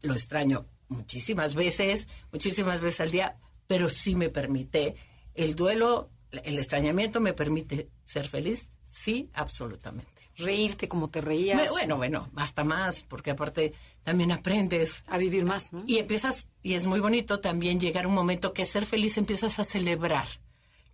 lo 0.00 0.14
extraño 0.14 0.64
muchísimas 0.88 1.54
veces, 1.54 2.08
muchísimas 2.32 2.80
veces 2.80 3.00
al 3.00 3.10
día, 3.10 3.36
pero 3.66 3.90
sí 3.90 4.16
me 4.16 4.30
permite 4.30 4.94
el 5.34 5.54
duelo, 5.54 6.08
el 6.30 6.58
extrañamiento 6.58 7.20
me 7.20 7.34
permite 7.34 7.90
ser 8.06 8.26
feliz, 8.26 8.68
sí, 8.88 9.28
absolutamente. 9.34 10.10
Reírte 10.38 10.88
como 10.88 11.10
te 11.10 11.20
reías. 11.20 11.70
Bueno, 11.70 11.98
bueno, 11.98 12.30
hasta 12.34 12.64
más, 12.64 13.04
porque 13.04 13.30
aparte 13.32 13.74
también 14.02 14.32
aprendes 14.32 15.04
A 15.06 15.18
vivir 15.18 15.44
más, 15.44 15.72
¿no? 15.72 15.84
y 15.86 15.98
empiezas, 15.98 16.48
y 16.62 16.74
es 16.74 16.86
muy 16.86 17.00
bonito 17.00 17.40
también 17.40 17.80
llegar 17.80 18.04
a 18.04 18.08
un 18.08 18.14
momento 18.14 18.52
que 18.52 18.64
ser 18.64 18.84
feliz 18.84 19.18
empiezas 19.18 19.58
a 19.58 19.64
celebrar 19.64 20.26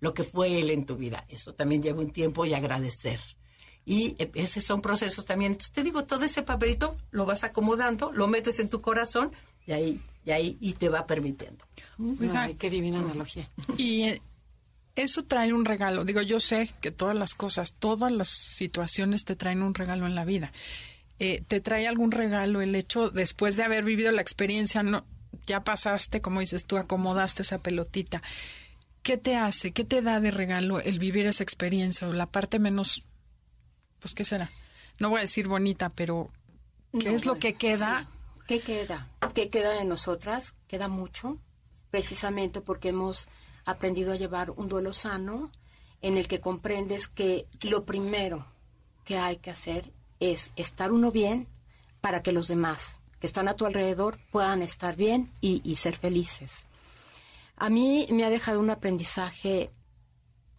lo 0.00 0.14
que 0.14 0.24
fue 0.24 0.59
él 0.59 0.70
en 0.70 0.84
tu 0.84 0.96
vida. 0.96 1.24
Eso 1.28 1.54
también 1.54 1.82
lleva 1.82 2.00
un 2.00 2.11
tiempo 2.11 2.44
y 2.44 2.54
agradecer. 2.54 3.20
Y 3.84 4.16
esos 4.34 4.64
son 4.64 4.80
procesos 4.80 5.24
también. 5.24 5.52
Entonces 5.52 5.72
te 5.72 5.82
digo, 5.82 6.04
todo 6.04 6.24
ese 6.24 6.42
papelito 6.42 6.96
lo 7.11 7.24
vas 7.24 7.44
acomodando, 7.44 8.12
lo 8.12 8.26
metes 8.26 8.59
en 8.59 8.68
tu 8.68 8.80
corazón 8.80 9.30
y 9.66 9.72
ahí, 9.72 10.00
y 10.24 10.30
ahí, 10.32 10.59
y 10.61 10.74
te 10.74 10.88
va 10.88 11.07
permitiendo. 11.07 11.64
Oiga, 11.98 12.42
Ay, 12.42 12.54
qué 12.54 12.68
divina 12.68 12.98
analogía. 12.98 13.48
Y 13.76 14.02
eh, 14.02 14.22
eso 14.96 15.24
trae 15.24 15.52
un 15.52 15.64
regalo. 15.64 16.04
Digo, 16.04 16.20
yo 16.22 16.40
sé 16.40 16.70
que 16.80 16.90
todas 16.90 17.16
las 17.16 17.34
cosas, 17.34 17.74
todas 17.74 18.11
las 18.11 18.28
situaciones 18.28 19.24
te 19.24 19.36
traen 19.36 19.62
un 19.62 19.74
regalo 19.74 20.07
en 20.07 20.14
la 20.14 20.24
vida. 20.24 20.52
Eh, 21.18 21.42
¿Te 21.46 21.60
trae 21.60 21.86
algún 21.86 22.12
regalo 22.12 22.60
el 22.60 22.74
hecho, 22.74 23.10
después 23.10 23.56
de 23.56 23.64
haber 23.64 23.84
vivido 23.84 24.12
la 24.12 24.20
experiencia, 24.22 24.82
no, 24.82 25.04
ya 25.46 25.64
pasaste, 25.64 26.20
como 26.20 26.40
dices 26.40 26.66
tú, 26.66 26.76
acomodaste 26.76 27.42
esa 27.42 27.58
pelotita? 27.58 28.22
¿Qué 29.02 29.16
te 29.16 29.36
hace, 29.36 29.72
qué 29.72 29.84
te 29.84 30.02
da 30.02 30.20
de 30.20 30.30
regalo 30.30 30.80
el 30.80 30.98
vivir 30.98 31.26
esa 31.26 31.44
experiencia 31.44 32.08
o 32.08 32.12
la 32.12 32.26
parte 32.26 32.58
menos, 32.58 33.04
pues, 34.00 34.14
¿qué 34.14 34.24
será? 34.24 34.50
No 34.98 35.10
voy 35.10 35.18
a 35.18 35.22
decir 35.22 35.48
bonita, 35.48 35.90
pero 35.90 36.30
¿qué 36.98 37.10
No, 37.10 37.16
es 37.16 37.24
lo 37.26 37.38
que 37.38 37.54
queda? 37.54 38.00
sí. 38.00 38.06
¿Qué 38.46 38.60
queda? 38.60 39.08
¿Qué 39.34 39.50
queda 39.50 39.72
de 39.74 39.84
nosotras? 39.84 40.54
Queda 40.68 40.86
mucho, 40.86 41.40
precisamente 41.90 42.60
porque 42.60 42.90
hemos 42.90 43.28
aprendido 43.64 44.12
a 44.12 44.16
llevar 44.16 44.50
un 44.50 44.68
duelo 44.68 44.92
sano 44.92 45.50
en 46.00 46.16
el 46.16 46.28
que 46.28 46.40
comprendes 46.40 47.08
que 47.08 47.48
lo 47.68 47.84
primero 47.84 48.46
que 49.04 49.18
hay 49.18 49.38
que 49.38 49.50
hacer 49.50 49.92
es 50.20 50.52
estar 50.56 50.92
uno 50.92 51.10
bien 51.10 51.48
para 52.00 52.22
que 52.22 52.32
los 52.32 52.48
demás 52.48 53.00
que 53.20 53.26
están 53.26 53.48
a 53.48 53.54
tu 53.56 53.64
alrededor 53.66 54.18
puedan 54.30 54.62
estar 54.62 54.94
bien 54.96 55.32
y, 55.40 55.62
y 55.64 55.76
ser 55.76 55.96
felices. 55.96 56.66
A 57.56 57.70
mí 57.70 58.06
me 58.10 58.24
ha 58.24 58.30
dejado 58.30 58.60
un 58.60 58.68
aprendizaje 58.70 59.70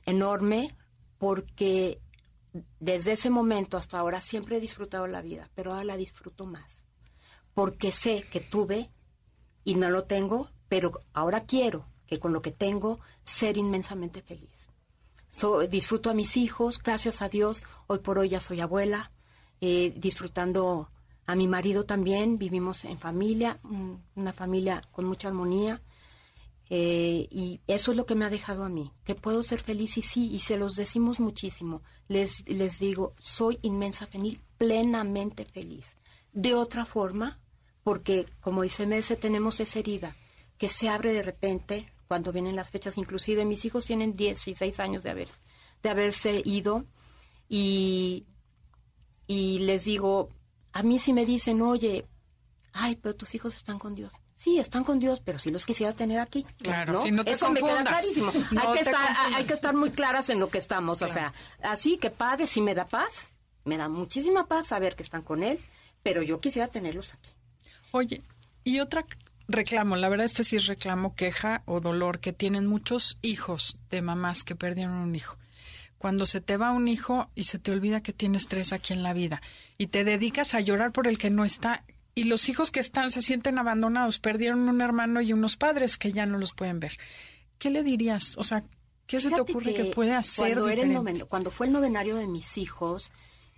enorme 0.05 0.75
porque 1.19 1.99
desde 2.79 3.11
ese 3.11 3.29
momento 3.29 3.77
hasta 3.77 3.99
ahora 3.99 4.21
siempre 4.21 4.57
he 4.57 4.59
disfrutado 4.59 5.05
la 5.07 5.21
vida, 5.21 5.49
pero 5.53 5.71
ahora 5.71 5.83
la 5.83 5.97
disfruto 5.97 6.45
más. 6.45 6.85
Porque 7.53 7.91
sé 7.91 8.23
que 8.31 8.39
tuve 8.39 8.89
y 9.63 9.75
no 9.75 9.89
lo 9.89 10.05
tengo, 10.05 10.49
pero 10.69 10.99
ahora 11.13 11.41
quiero 11.45 11.85
que 12.07 12.19
con 12.19 12.33
lo 12.33 12.41
que 12.41 12.51
tengo 12.51 12.99
ser 13.23 13.57
inmensamente 13.57 14.21
feliz. 14.21 14.69
So- 15.29 15.67
disfruto 15.67 16.09
a 16.09 16.13
mis 16.13 16.37
hijos, 16.37 16.81
gracias 16.81 17.21
a 17.21 17.29
Dios, 17.29 17.63
hoy 17.87 17.99
por 17.99 18.17
hoy 18.17 18.29
ya 18.29 18.39
soy 18.39 18.61
abuela, 18.61 19.11
eh, 19.61 19.93
disfrutando 19.95 20.89
a 21.25 21.35
mi 21.35 21.47
marido 21.47 21.85
también, 21.85 22.37
vivimos 22.37 22.85
en 22.85 22.97
familia, 22.97 23.59
una 24.15 24.33
familia 24.33 24.81
con 24.91 25.05
mucha 25.05 25.27
armonía. 25.27 25.81
Eh, 26.69 27.27
y 27.31 27.61
eso 27.67 27.91
es 27.91 27.97
lo 27.97 28.05
que 28.05 28.15
me 28.15 28.25
ha 28.25 28.29
dejado 28.29 28.65
a 28.65 28.69
mí, 28.69 28.91
que 29.05 29.15
puedo 29.15 29.41
ser 29.41 29.61
feliz 29.61 29.97
y 29.97 30.01
sí, 30.01 30.29
y 30.33 30.39
se 30.39 30.57
los 30.57 30.75
decimos 30.75 31.19
muchísimo. 31.19 31.81
Les, 32.07 32.47
les 32.47 32.79
digo, 32.79 33.13
soy 33.19 33.59
inmensa 33.61 34.05
feliz, 34.07 34.39
plenamente 34.57 35.45
feliz. 35.45 35.97
De 36.33 36.55
otra 36.55 36.85
forma, 36.85 37.39
porque 37.83 38.25
como 38.41 38.63
dice 38.63 38.85
Mese, 38.85 39.15
tenemos 39.15 39.59
esa 39.59 39.79
herida 39.79 40.15
que 40.57 40.67
se 40.67 40.89
abre 40.89 41.13
de 41.13 41.23
repente 41.23 41.91
cuando 42.07 42.31
vienen 42.31 42.55
las 42.55 42.71
fechas. 42.71 42.97
Inclusive 42.97 43.45
mis 43.45 43.63
hijos 43.65 43.85
tienen 43.85 44.15
16 44.15 44.79
años 44.79 45.03
de, 45.03 45.09
haber, 45.09 45.29
de 45.83 45.89
haberse 45.89 46.41
ido 46.43 46.85
y, 47.49 48.25
y 49.27 49.59
les 49.59 49.85
digo, 49.85 50.29
a 50.73 50.83
mí 50.83 50.99
si 50.99 51.13
me 51.13 51.25
dicen, 51.25 51.61
oye, 51.61 52.07
ay, 52.73 52.95
pero 52.95 53.15
tus 53.15 53.35
hijos 53.35 53.55
están 53.55 53.77
con 53.77 53.93
Dios. 53.93 54.13
Sí, 54.33 54.59
están 54.59 54.83
con 54.83 54.99
Dios, 54.99 55.19
pero 55.19 55.39
si 55.39 55.49
los 55.49 55.65
quisiera 55.65 55.93
tener 55.93 56.19
aquí. 56.19 56.45
Claro, 56.59 57.01
si 57.01 57.11
no 57.11 57.25
te 57.25 57.31
Eso 57.31 57.49
me 57.49 57.59
queda 57.59 57.83
clarísimo. 57.83 58.31
No 58.51 58.61
hay, 58.61 58.73
que 58.73 58.79
estar, 58.81 59.07
confundas. 59.07 59.33
hay 59.35 59.45
que 59.45 59.53
estar 59.53 59.75
muy 59.75 59.89
claras 59.89 60.29
en 60.29 60.39
lo 60.39 60.49
que 60.49 60.59
estamos. 60.59 61.01
O 61.01 61.09
sea, 61.09 61.33
así 61.63 61.97
que 61.97 62.11
padre, 62.11 62.45
si 62.45 62.61
me 62.61 62.75
da 62.75 62.85
paz, 62.85 63.31
me 63.65 63.77
da 63.77 63.89
muchísima 63.89 64.47
paz 64.47 64.67
saber 64.67 64.95
que 64.95 65.03
están 65.03 65.23
con 65.23 65.43
él, 65.43 65.59
pero 66.03 66.21
yo 66.21 66.39
quisiera 66.39 66.67
tenerlos 66.67 67.13
aquí. 67.13 67.31
Oye, 67.91 68.21
y 68.63 68.79
otra 68.79 69.05
reclamo, 69.47 69.95
la 69.95 70.09
verdad 70.09 70.25
este 70.25 70.43
sí 70.43 70.55
es 70.55 70.67
reclamo, 70.67 71.15
queja 71.15 71.63
o 71.65 71.79
dolor 71.79 72.19
que 72.19 72.33
tienen 72.33 72.67
muchos 72.67 73.17
hijos 73.21 73.77
de 73.89 74.01
mamás 74.01 74.43
que 74.43 74.55
perdieron 74.55 74.95
un 74.95 75.15
hijo. 75.15 75.37
Cuando 75.97 76.25
se 76.25 76.41
te 76.41 76.57
va 76.57 76.71
un 76.71 76.87
hijo 76.87 77.29
y 77.35 77.45
se 77.45 77.57
te 77.59 77.71
olvida 77.71 78.01
que 78.03 78.13
tienes 78.13 78.47
tres 78.47 78.71
aquí 78.73 78.93
en 78.93 79.01
la 79.03 79.13
vida 79.13 79.41
y 79.77 79.87
te 79.87 80.03
dedicas 80.03 80.53
a 80.53 80.59
llorar 80.61 80.91
por 80.91 81.07
el 81.07 81.17
que 81.17 81.29
no 81.29 81.43
está 81.43 81.83
y 82.13 82.25
los 82.25 82.49
hijos 82.49 82.71
que 82.71 82.79
están 82.79 83.09
se 83.11 83.21
sienten 83.21 83.57
abandonados, 83.59 84.19
perdieron 84.19 84.67
un 84.69 84.81
hermano 84.81 85.21
y 85.21 85.33
unos 85.33 85.55
padres 85.57 85.97
que 85.97 86.11
ya 86.11 86.25
no 86.25 86.37
los 86.37 86.53
pueden 86.53 86.79
ver. 86.79 86.97
¿Qué 87.59 87.69
le 87.69 87.83
dirías? 87.83 88.37
O 88.37 88.43
sea, 88.43 88.63
¿qué 89.07 89.19
se 89.21 89.29
te 89.29 89.41
ocurre 89.41 89.73
que, 89.73 89.85
puede 89.85 90.13
hacer 90.13 90.53
cuando, 90.53 90.69
era 90.69 90.81
el 90.83 90.93
noven- 90.93 91.25
cuando 91.27 91.51
fue 91.51 91.67
el 91.67 91.73
novenario 91.73 92.15
de 92.17 92.27
mis 92.27 92.57
hijos, 92.57 93.11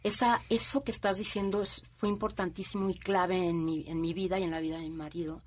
esa, 0.04 0.42
eso 0.50 0.84
que 0.84 0.92
estás 0.92 1.18
diciendo 1.18 1.62
es- 1.62 1.84
fue 1.98 2.08
importantísimo 2.10 2.90
y 2.90 2.96
clave 2.96 3.50
en 3.50 3.66
mi, 3.66 3.84
en 3.88 4.00
mi 4.00 4.14
vida 4.14 4.40
y 4.40 4.44
en 4.44 4.52
la 4.52 4.62
vida 4.62 4.78
de 4.78 4.84
mi 4.84 4.90
marido, 4.96 5.42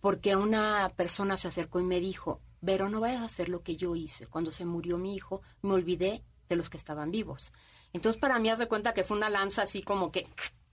porque 0.00 0.34
una 0.34 0.88
persona 0.96 1.36
se 1.36 1.46
acercó 1.48 1.78
y 1.80 1.84
me 1.84 2.00
dijo, 2.00 2.40
Vero, 2.64 2.88
no 2.88 3.00
vayas 3.00 3.22
a 3.22 3.24
hacer 3.24 3.48
lo 3.48 3.62
que 3.64 3.74
yo 3.74 3.96
hice. 3.96 4.28
Cuando 4.28 4.52
se 4.52 4.64
murió 4.64 4.96
mi 4.96 5.16
hijo, 5.16 5.42
me 5.62 5.72
olvidé 5.72 6.22
de 6.52 6.56
los 6.56 6.70
que 6.70 6.76
estaban 6.76 7.10
vivos. 7.10 7.52
Entonces, 7.92 8.20
para 8.20 8.38
mí, 8.38 8.48
haz 8.50 8.58
de 8.58 8.68
cuenta 8.68 8.94
que 8.94 9.04
fue 9.04 9.16
una 9.16 9.30
lanza 9.30 9.62
así 9.62 9.82
como 9.82 10.10
que 10.12 10.26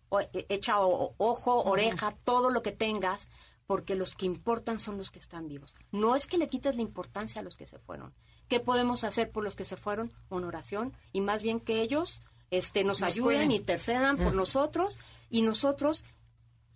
o- 0.10 0.22
e- 0.22 0.46
echa 0.50 0.80
o- 0.80 1.14
ojo, 1.18 1.64
oreja, 1.64 2.16
todo 2.24 2.50
lo 2.50 2.62
que 2.62 2.72
tengas, 2.72 3.28
porque 3.68 3.96
los 3.96 4.16
que 4.16 4.26
importan 4.26 4.80
son 4.80 4.98
los 4.98 5.12
que 5.12 5.20
están 5.20 5.48
vivos. 5.48 5.76
No 5.92 6.16
es 6.16 6.26
que 6.26 6.38
le 6.40 6.50
quites 6.50 6.76
la 6.76 6.82
importancia 6.82 7.42
a 7.42 7.44
los 7.44 7.56
que 7.58 7.68
se 7.68 7.78
fueron. 7.78 8.14
¿Qué 8.48 8.60
podemos 8.60 9.04
hacer 9.04 9.30
por 9.32 9.44
los 9.44 9.56
que 9.56 9.66
se 9.66 9.78
fueron? 9.78 10.12
Una 10.30 10.48
oración 10.48 10.94
y 11.14 11.22
más 11.22 11.44
bien 11.44 11.60
que 11.60 11.82
ellos 11.82 12.22
este, 12.52 12.84
nos, 12.84 13.02
Nos 13.02 13.08
ayuden 13.16 13.52
y 13.52 13.58
intercedan 13.58 14.18
por 14.18 14.34
nosotros 14.34 14.98
y 15.30 15.44
nosotros, 15.44 16.04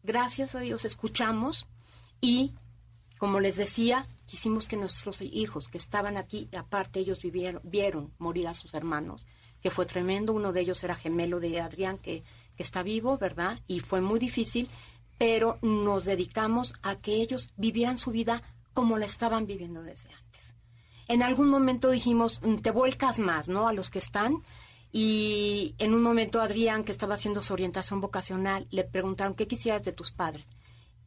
gracias 0.04 0.54
a 0.54 0.60
Dios, 0.60 0.86
escuchamos 0.86 1.66
y, 2.22 2.54
como 3.18 3.40
les 3.40 3.56
decía, 3.56 4.08
quisimos 4.34 4.68
que 4.68 4.78
nuestros 4.78 5.22
hijos 5.22 5.68
que 5.68 5.78
estaban 5.78 6.18
aquí, 6.18 6.50
aparte 6.58 7.00
ellos 7.00 7.22
vivieron, 7.22 7.62
vieron 7.64 8.16
morir 8.18 8.48
a 8.48 8.56
sus 8.56 8.74
hermanos, 8.74 9.28
que 9.62 9.70
fue 9.70 9.86
tremendo. 9.86 10.34
Uno 10.34 10.52
de 10.52 10.62
ellos 10.62 10.84
era 10.84 10.96
gemelo 10.96 11.40
de 11.40 11.62
Adrián, 11.62 12.00
que, 12.00 12.24
que 12.56 12.64
está 12.64 12.82
vivo, 12.82 13.20
¿verdad? 13.20 13.60
Y 13.68 13.82
fue 13.82 14.02
muy 14.02 14.18
difícil, 14.18 14.72
pero 15.20 15.60
nos 15.62 16.06
dedicamos 16.06 16.74
a 16.82 16.96
que 16.96 17.22
ellos 17.22 17.52
vivieran 17.58 18.00
su 18.00 18.10
vida 18.10 18.42
como 18.74 18.98
la 18.98 19.06
estaban 19.06 19.46
viviendo 19.46 19.84
desde 19.84 20.10
antes. 20.12 20.56
En 21.08 21.22
algún 21.22 21.50
momento 21.50 21.92
dijimos, 21.92 22.42
"Mm, 22.42 22.56
te 22.56 22.72
vuelcas 22.72 23.20
más, 23.20 23.48
¿no? 23.50 23.68
A 23.68 23.74
los 23.74 23.92
que 23.92 24.00
están. 24.00 24.38
Y 24.92 25.76
en 25.78 25.94
un 25.94 26.02
momento 26.02 26.42
Adrián, 26.42 26.84
que 26.84 26.92
estaba 26.92 27.14
haciendo 27.14 27.44
su 27.44 27.54
orientación 27.54 28.02
vocacional, 28.02 28.66
le 28.72 28.84
preguntaron, 28.84 29.36
¿qué 29.36 29.46
quisieras 29.46 29.84
de 29.84 29.94
tus 29.94 30.12
padres? 30.12 30.48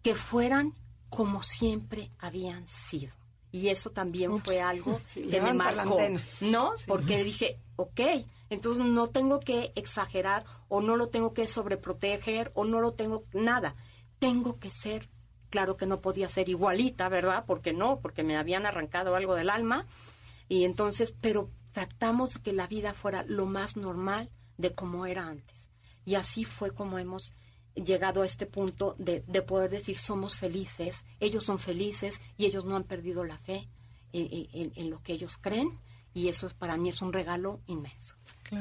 Que 0.05 0.15
fueran 0.15 0.75
como 1.17 1.43
siempre 1.43 2.11
habían 2.19 2.67
sido. 2.67 3.15
Y 3.51 3.69
eso 3.69 3.91
también 3.91 4.39
fue 4.45 4.61
algo 4.61 5.01
Sí, 5.07 5.23
que 5.23 5.41
me 5.41 5.55
marcó. 5.55 5.99
¿no? 6.43 6.75
Porque 6.87 7.25
dije, 7.25 7.59
ok, 7.77 8.01
entonces 8.51 8.85
no 8.85 9.09
tengo 9.09 9.41
que 9.41 9.73
exagerar 9.77 10.45
o 10.69 10.83
no 10.83 10.95
lo 10.95 11.09
tengo 11.09 11.33
que 11.33 11.49
sobreproteger 11.49 12.53
o 12.55 12.67
no 12.67 12.81
lo 12.81 12.93
tengo 12.93 13.25
nada. 13.33 13.77
Tengo 14.19 14.59
que 14.59 14.71
ser, 14.71 15.09
claro 15.49 15.79
que 15.79 15.87
no 15.87 16.03
podía 16.03 16.29
ser 16.29 16.51
igualita, 16.51 17.09
¿verdad? 17.09 17.45
Porque 17.47 17.73
no, 17.73 18.01
porque 18.01 18.23
me 18.23 18.37
habían 18.37 18.67
arrancado 18.67 19.17
algo 19.17 19.35
del 19.35 19.49
alma. 19.49 19.87
Y 20.49 20.65
entonces, 20.65 21.15
pero 21.19 21.51
tratamos 21.73 22.35
de 22.35 22.41
que 22.43 22.53
la 22.53 22.67
vida 22.67 22.93
fuera 22.93 23.25
lo 23.27 23.47
más 23.47 23.79
normal 23.79 24.31
de 24.59 24.75
como 24.75 25.07
era 25.07 25.29
antes. 25.29 25.71
Y 26.05 26.17
así 26.17 26.45
fue 26.45 26.73
como 26.73 26.99
hemos 26.99 27.35
llegado 27.77 28.23
a 28.23 28.27
este 28.27 28.47
punto 28.47 28.95
de, 28.99 29.23
de 29.27 29.43
poder 29.43 29.71
decir 29.71 29.99
somos 29.99 30.37
felices, 30.37 31.05
ellos 31.21 31.45
son 31.45 31.59
felices 31.59 32.21
y 32.37 32.47
ellos 32.47 32.65
no 32.65 32.77
han 32.77 32.85
perdido 32.85 33.25
la 33.25 33.39
fe 33.39 33.69
eh, 34.13 34.29
eh, 34.33 34.49
en, 34.53 34.73
en 34.77 34.91
lo 34.91 35.03
que 35.03 35.13
ellos 35.13 35.37
creen 35.41 35.69
y 36.15 36.29
eso 36.29 36.47
es- 36.47 36.55
para 36.55 36.77
mí 36.77 36.89
es 36.89 37.03
un 37.03 37.13
regalo 37.13 37.61
inmenso. 37.67 38.15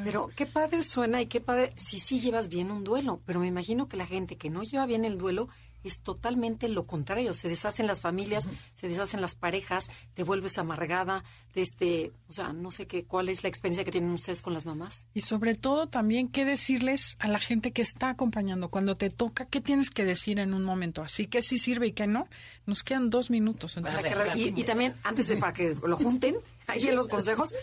Pero 0.04 0.30
qué 0.36 0.48
padre 0.48 0.82
suena 0.82 1.22
y 1.22 1.28
qué 1.28 1.40
padre 1.42 1.72
si 1.78 2.00
sí 2.00 2.20
llevas 2.20 2.48
bien 2.50 2.72
un 2.72 2.84
duelo. 2.84 3.22
Pero 3.26 3.40
me 3.40 3.46
imagino 3.46 3.88
que 3.88 3.98
la 3.98 4.08
gente 4.08 4.36
que 4.36 4.50
no 4.50 4.64
lleva 4.64 4.88
bien 4.88 5.06
el 5.06 5.18
duelo 5.20 5.48
es 5.88 6.02
totalmente 6.02 6.68
lo 6.70 6.84
contrario. 6.84 7.34
Se 7.34 7.48
deshacen 7.48 7.88
las 7.88 8.02
familias, 8.02 8.50
se 8.74 8.88
deshacen 8.88 9.22
las 9.22 9.36
parejas, 9.36 9.90
te 10.14 10.24
vuelves 10.24 10.58
amargada. 10.58 11.24
De 11.54 11.62
este, 11.62 12.12
o 12.28 12.34
sea, 12.34 12.54
no 12.54 12.72
sé 12.72 12.88
qué, 12.88 13.06
cuál 13.06 13.30
es 13.30 13.44
la 13.44 13.50
experiencia 13.50 13.84
que 13.84 13.92
tienen 13.92 14.12
ustedes 14.12 14.42
con 14.42 14.54
las 14.54 14.66
mamás. 14.66 15.08
Y 15.14 15.22
sobre 15.22 15.56
todo 15.56 15.88
también 15.88 16.28
qué 16.28 16.46
decirles 16.46 17.18
a 17.20 17.28
la 17.28 17.40
gente 17.40 17.72
que 17.72 17.82
está 17.82 18.10
acompañando. 18.10 18.70
Cuando 18.70 18.96
te 18.96 19.10
toca, 19.10 19.46
¿qué 19.46 19.62
tienes 19.62 19.90
que 19.90 20.04
decir 20.04 20.40
en 20.40 20.54
un 20.54 20.64
momento? 20.64 21.02
Así 21.02 21.28
que 21.28 21.42
sí 21.42 21.58
sirve 21.58 21.88
y 21.88 21.92
que 21.94 22.08
no. 22.08 22.28
Nos 22.66 22.84
quedan 22.84 23.10
dos 23.10 23.30
minutos. 23.30 23.78
O 23.78 23.82
sea, 23.82 24.00
Entonces, 24.00 24.34
que 24.34 24.40
y, 24.40 24.54
y 24.56 24.64
también, 24.64 24.96
antes 25.04 25.28
de 25.28 25.38
para 25.38 25.54
que 25.54 25.76
lo 25.84 25.98
junten, 25.98 26.36
ahí 26.68 26.88
en 26.88 26.96
los 26.96 27.08
consejos, 27.08 27.54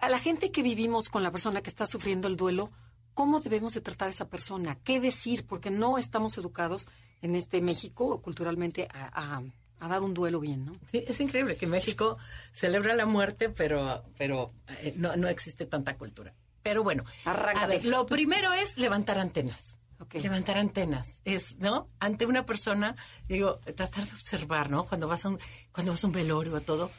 a 0.00 0.08
la 0.08 0.18
gente 0.18 0.50
que 0.50 0.62
vivimos 0.62 1.08
con 1.08 1.22
la 1.22 1.30
persona 1.30 1.60
que 1.60 1.70
está 1.70 1.86
sufriendo 1.86 2.28
el 2.28 2.36
duelo, 2.36 2.70
¿cómo 3.14 3.40
debemos 3.40 3.74
de 3.74 3.80
tratar 3.80 4.08
a 4.08 4.10
esa 4.12 4.28
persona? 4.28 4.78
¿Qué 4.84 5.00
decir? 5.00 5.44
Porque 5.46 5.70
no 5.70 5.98
estamos 5.98 6.38
educados 6.38 6.88
en 7.22 7.34
este 7.34 7.60
México 7.60 8.20
culturalmente 8.22 8.88
a, 8.92 9.36
a- 9.38 9.42
a 9.80 9.88
dar 9.88 10.02
un 10.02 10.12
duelo 10.12 10.40
bien, 10.40 10.64
¿no? 10.66 10.72
Sí, 10.90 11.04
es 11.06 11.20
increíble 11.20 11.56
que 11.56 11.66
México 11.68 12.18
celebra 12.52 12.94
la 12.96 13.06
muerte, 13.06 13.48
pero, 13.48 14.02
pero 14.16 14.52
eh, 14.80 14.92
no, 14.96 15.14
no 15.16 15.28
existe 15.28 15.66
tanta 15.66 15.96
cultura. 15.96 16.34
Pero 16.64 16.82
bueno, 16.82 17.04
Arráncate. 17.24 17.64
a 17.64 17.66
ver, 17.68 17.84
lo 17.84 18.04
primero 18.06 18.52
es 18.52 18.76
levantar 18.76 19.18
antenas. 19.18 19.76
Levantar 20.12 20.58
antenas. 20.58 21.20
Es, 21.24 21.56
¿no? 21.58 21.88
Ante 22.00 22.24
una 22.26 22.44
persona, 22.46 22.94
digo, 23.28 23.58
tratar 23.76 24.04
de 24.04 24.12
observar, 24.12 24.68
¿no? 24.70 24.84
Cuando 24.84 25.06
vas 25.08 25.24
a 25.24 25.28
un, 25.30 25.38
cuando 25.72 25.92
vas 25.92 26.02
a 26.04 26.06
un 26.08 26.12
velorio 26.12 26.54
o 26.54 26.60
todo, 26.60 26.90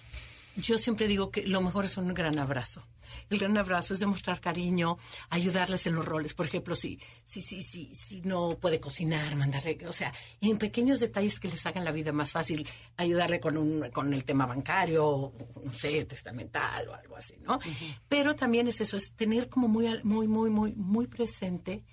yo 0.56 0.78
siempre 0.78 1.08
digo 1.08 1.32
que 1.32 1.46
lo 1.46 1.62
mejor 1.62 1.86
es 1.86 1.98
un 1.98 2.14
gran 2.14 2.38
abrazo. 2.40 2.86
El 3.30 3.40
gran 3.40 3.58
abrazo 3.58 3.94
es 3.94 4.00
demostrar 4.00 4.40
cariño, 4.40 4.98
ayudarles 5.30 5.88
en 5.88 5.96
los 5.96 6.06
roles. 6.06 6.34
Por 6.34 6.46
ejemplo, 6.46 6.76
si, 6.76 7.00
si, 7.24 7.42
si, 7.42 7.62
si, 7.62 7.94
si 7.94 8.22
no 8.22 8.58
puede 8.60 8.80
cocinar, 8.80 9.36
mandarle, 9.36 9.78
o 9.88 9.92
sea, 9.92 10.14
en 10.42 10.58
pequeños 10.58 11.00
detalles 11.00 11.40
que 11.40 11.48
les 11.48 11.66
hagan 11.66 11.86
la 11.86 11.92
vida 11.92 12.12
más 12.12 12.32
fácil, 12.32 12.68
ayudarle 12.98 13.40
con, 13.40 13.58
un, 13.58 13.90
con 13.92 14.14
el 14.14 14.24
tema 14.24 14.46
bancario, 14.46 15.34
no 15.64 15.74
sé, 15.74 16.06
testamental 16.06 16.90
o 16.90 16.94
algo 16.94 17.16
así, 17.16 17.36
¿no? 17.42 17.60
Pero 18.08 18.36
también 18.36 18.68
es 18.68 18.82
eso, 18.82 18.98
es 18.98 19.14
tener 19.14 19.50
como 19.50 19.68
muy, 19.68 19.88
muy, 20.04 20.28
muy, 20.28 20.50
muy, 20.50 20.74
muy 20.76 21.08
presente 21.08 21.84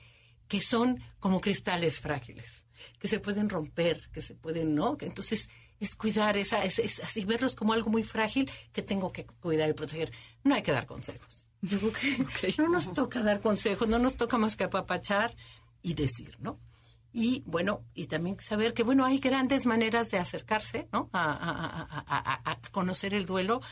que 0.48 0.60
son 0.60 1.02
como 1.18 1.40
cristales 1.40 2.00
frágiles, 2.00 2.64
que 2.98 3.08
se 3.08 3.20
pueden 3.20 3.48
romper, 3.48 4.08
que 4.12 4.22
se 4.22 4.34
pueden, 4.34 4.74
¿no? 4.74 4.96
Que 4.96 5.06
entonces 5.06 5.48
es 5.80 5.94
cuidar 5.94 6.36
esa, 6.36 6.64
es, 6.64 6.78
es 6.78 7.00
así 7.00 7.24
verlos 7.24 7.54
como 7.54 7.72
algo 7.72 7.90
muy 7.90 8.02
frágil 8.02 8.50
que 8.72 8.82
tengo 8.82 9.12
que 9.12 9.26
cuidar 9.26 9.68
y 9.70 9.72
proteger. 9.72 10.12
No 10.44 10.54
hay 10.54 10.62
que 10.62 10.72
dar 10.72 10.86
consejos. 10.86 11.44
Yo 11.62 11.78
creo 11.78 12.26
que 12.40 12.54
no 12.58 12.68
nos 12.68 12.92
toca 12.92 13.22
dar 13.22 13.40
consejos, 13.40 13.88
no 13.88 13.98
nos 13.98 14.16
toca 14.16 14.38
más 14.38 14.56
que 14.56 14.64
apapachar 14.64 15.34
y 15.82 15.94
decir, 15.94 16.36
¿no? 16.40 16.60
Y 17.12 17.42
bueno, 17.46 17.82
y 17.94 18.06
también 18.06 18.38
saber 18.40 18.74
que, 18.74 18.82
bueno, 18.82 19.04
hay 19.06 19.18
grandes 19.18 19.64
maneras 19.64 20.10
de 20.10 20.18
acercarse, 20.18 20.86
¿no? 20.92 21.08
A- 21.12 21.32
a- 21.32 22.04
a- 22.06 22.50
a 22.52 22.60
conocer 22.72 23.14
el 23.14 23.24
duelo. 23.24 23.62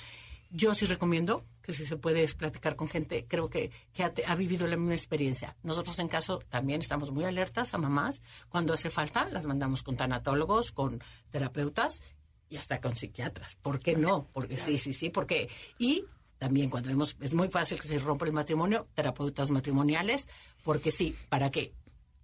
Yo 0.57 0.73
sí 0.73 0.87
recomiendo 0.87 1.45
que 1.63 1.73
si 1.73 1.85
se 1.85 1.97
puede 1.97 2.29
platicar 2.29 2.77
con 2.77 2.87
gente, 2.87 3.27
creo 3.27 3.51
que, 3.51 3.73
que 3.93 4.05
ha, 4.05 4.13
ha 4.29 4.35
vivido 4.37 4.69
la 4.69 4.77
misma 4.77 4.95
experiencia. 4.95 5.57
Nosotros 5.65 5.99
en 5.99 6.07
caso 6.07 6.39
también 6.49 6.81
estamos 6.81 7.11
muy 7.11 7.25
alertas 7.25 7.75
a 7.75 7.79
mamás. 7.79 8.23
Cuando 8.49 8.73
hace 8.73 8.89
falta, 8.89 9.29
las 9.31 9.47
mandamos 9.47 9.83
con 9.83 9.97
tanatólogos, 9.97 10.71
con 10.71 11.03
terapeutas 11.31 12.03
y 12.49 12.57
hasta 12.57 12.81
con 12.81 12.95
psiquiatras. 12.95 13.57
¿Por 13.57 13.81
qué 13.81 13.97
no? 13.97 14.29
Porque 14.33 14.57
sí, 14.57 14.79
sí, 14.79 14.95
sí, 14.95 15.11
porque... 15.11 15.51
Y 15.77 16.05
también 16.39 16.71
cuando 16.71 16.89
vemos, 16.89 17.17
es 17.21 17.35
muy 17.35 17.49
fácil 17.49 17.81
que 17.81 17.89
se 17.89 17.99
rompa 17.99 18.25
el 18.25 18.33
matrimonio, 18.33 18.87
terapeutas 18.95 19.51
matrimoniales, 19.51 20.29
porque 20.63 20.93
sí, 20.93 21.17
¿para 21.29 21.51
qué? 21.51 21.73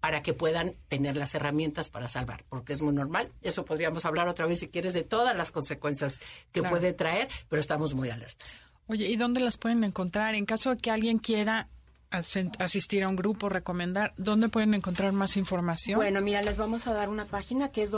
Para 0.00 0.22
que 0.22 0.32
puedan 0.32 0.74
tener 0.88 1.16
las 1.16 1.34
herramientas 1.34 1.90
para 1.90 2.08
salvar, 2.08 2.44
porque 2.48 2.72
es 2.72 2.80
muy 2.82 2.94
normal. 2.94 3.30
Eso 3.42 3.64
podríamos 3.64 4.04
hablar 4.06 4.28
otra 4.28 4.46
vez, 4.46 4.58
si 4.60 4.68
quieres, 4.68 4.94
de 4.94 5.02
todas 5.04 5.36
las 5.36 5.50
consecuencias 5.50 6.18
que 6.52 6.60
Claro. 6.60 6.76
puede 6.76 6.92
traer, 6.94 7.28
pero 7.48 7.60
estamos 7.60 7.94
muy 7.94 8.08
alertas. 8.10 8.64
Oye, 8.86 9.08
¿y 9.08 9.16
dónde 9.16 9.40
las 9.40 9.56
pueden 9.58 9.84
encontrar? 9.84 10.34
En 10.34 10.46
caso 10.46 10.70
de 10.70 10.76
que 10.78 10.90
alguien 10.90 11.18
quiera 11.18 11.68
asistir 12.10 13.04
a 13.04 13.08
un 13.08 13.14
grupo, 13.14 13.48
recomendar, 13.48 14.14
¿dónde 14.16 14.48
pueden 14.48 14.74
encontrar 14.74 15.12
más 15.12 15.36
información? 15.36 15.96
Bueno, 15.96 16.20
mira, 16.22 16.42
les 16.42 16.56
vamos 16.56 16.86
a 16.88 16.92
dar 16.92 17.08
una 17.08 17.24
página 17.24 17.70
que 17.70 17.82
es 17.84 17.90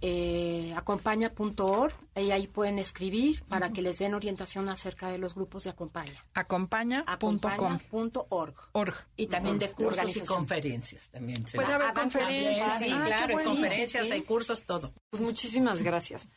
www.acompaña.org 0.00 1.92
y 2.16 2.30
ahí 2.30 2.46
pueden 2.46 2.78
escribir 2.78 3.42
para 3.44 3.72
que 3.72 3.82
les 3.82 3.98
den 3.98 4.14
orientación 4.14 4.68
acerca 4.68 5.08
de 5.10 5.18
los 5.18 5.34
grupos 5.34 5.64
de 5.64 5.70
Acompaña. 5.70 6.22
Acompaña.com. 6.34 7.12
Acompaña.org. 7.14 8.54
Org. 8.72 8.94
Y 9.16 9.26
también 9.26 9.58
de 9.58 9.70
cursos 9.72 10.16
y 10.16 10.20
conferencias 10.20 11.08
también. 11.10 11.46
se 11.46 11.56
Puede 11.56 11.68
da. 11.70 11.74
haber 11.76 11.92
conferencias. 11.94 12.78
Sí, 12.78 12.90
Ah, 12.92 13.02
claro, 13.04 13.38
hay 13.38 13.44
conferencias, 13.44 14.06
sí. 14.06 14.12
hay 14.12 14.22
cursos, 14.22 14.62
todo. 14.62 14.92
Pues 15.10 15.20
muchísimas 15.22 15.82
gracias 15.82 16.28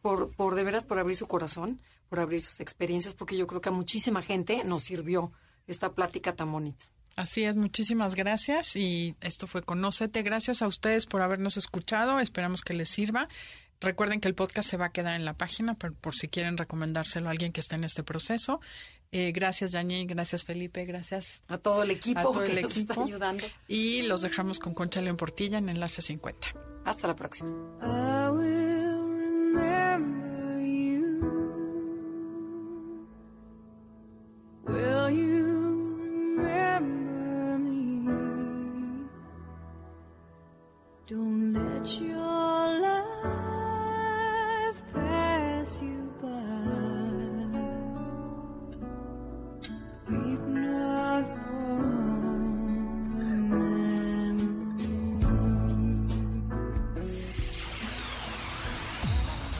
por, 0.00 0.34
por 0.34 0.54
de 0.54 0.64
veras 0.64 0.84
por 0.84 0.98
abrir 0.98 1.16
su 1.16 1.26
corazón, 1.26 1.80
por 2.08 2.20
abrir 2.20 2.40
sus 2.40 2.60
experiencias, 2.60 3.14
porque 3.14 3.36
yo 3.36 3.46
creo 3.46 3.60
que 3.60 3.68
a 3.68 3.72
muchísima 3.72 4.22
gente 4.22 4.64
nos 4.64 4.82
sirvió 4.82 5.32
esta 5.66 5.92
plática 5.94 6.34
tan 6.34 6.50
bonita. 6.50 6.84
Así 7.18 7.42
es, 7.42 7.56
muchísimas 7.56 8.14
gracias 8.14 8.76
y 8.76 9.16
esto 9.20 9.48
fue 9.48 9.62
Conócete. 9.62 10.22
Gracias 10.22 10.62
a 10.62 10.68
ustedes 10.68 11.06
por 11.06 11.20
habernos 11.20 11.56
escuchado, 11.56 12.20
esperamos 12.20 12.62
que 12.62 12.74
les 12.74 12.88
sirva. 12.88 13.28
Recuerden 13.80 14.20
que 14.20 14.28
el 14.28 14.36
podcast 14.36 14.70
se 14.70 14.76
va 14.76 14.86
a 14.86 14.92
quedar 14.92 15.14
en 15.14 15.24
la 15.24 15.34
página 15.34 15.74
por, 15.74 15.94
por 15.94 16.14
si 16.14 16.28
quieren 16.28 16.56
recomendárselo 16.56 17.26
a 17.26 17.32
alguien 17.32 17.50
que 17.50 17.58
esté 17.58 17.74
en 17.74 17.82
este 17.82 18.04
proceso. 18.04 18.60
Eh, 19.10 19.32
gracias, 19.32 19.72
Yañi, 19.72 20.06
gracias, 20.06 20.44
Felipe, 20.44 20.84
gracias 20.84 21.42
A 21.48 21.58
todo 21.58 21.82
el 21.82 21.90
equipo 21.90 22.20
a 22.20 22.22
todo 22.22 22.44
que 22.44 22.52
el 22.52 22.62
nos 22.62 22.76
está 22.76 22.92
equipo. 22.92 23.04
ayudando. 23.04 23.44
Y 23.66 24.02
los 24.02 24.22
dejamos 24.22 24.60
con 24.60 24.72
Concha 24.74 25.00
León 25.00 25.16
Portilla 25.16 25.58
en 25.58 25.70
Enlace 25.70 26.02
50. 26.02 26.46
Hasta 26.84 27.08
la 27.08 27.16
próxima. 27.16 27.50
Don't 41.08 41.54
let 41.54 42.00
your 42.02 42.37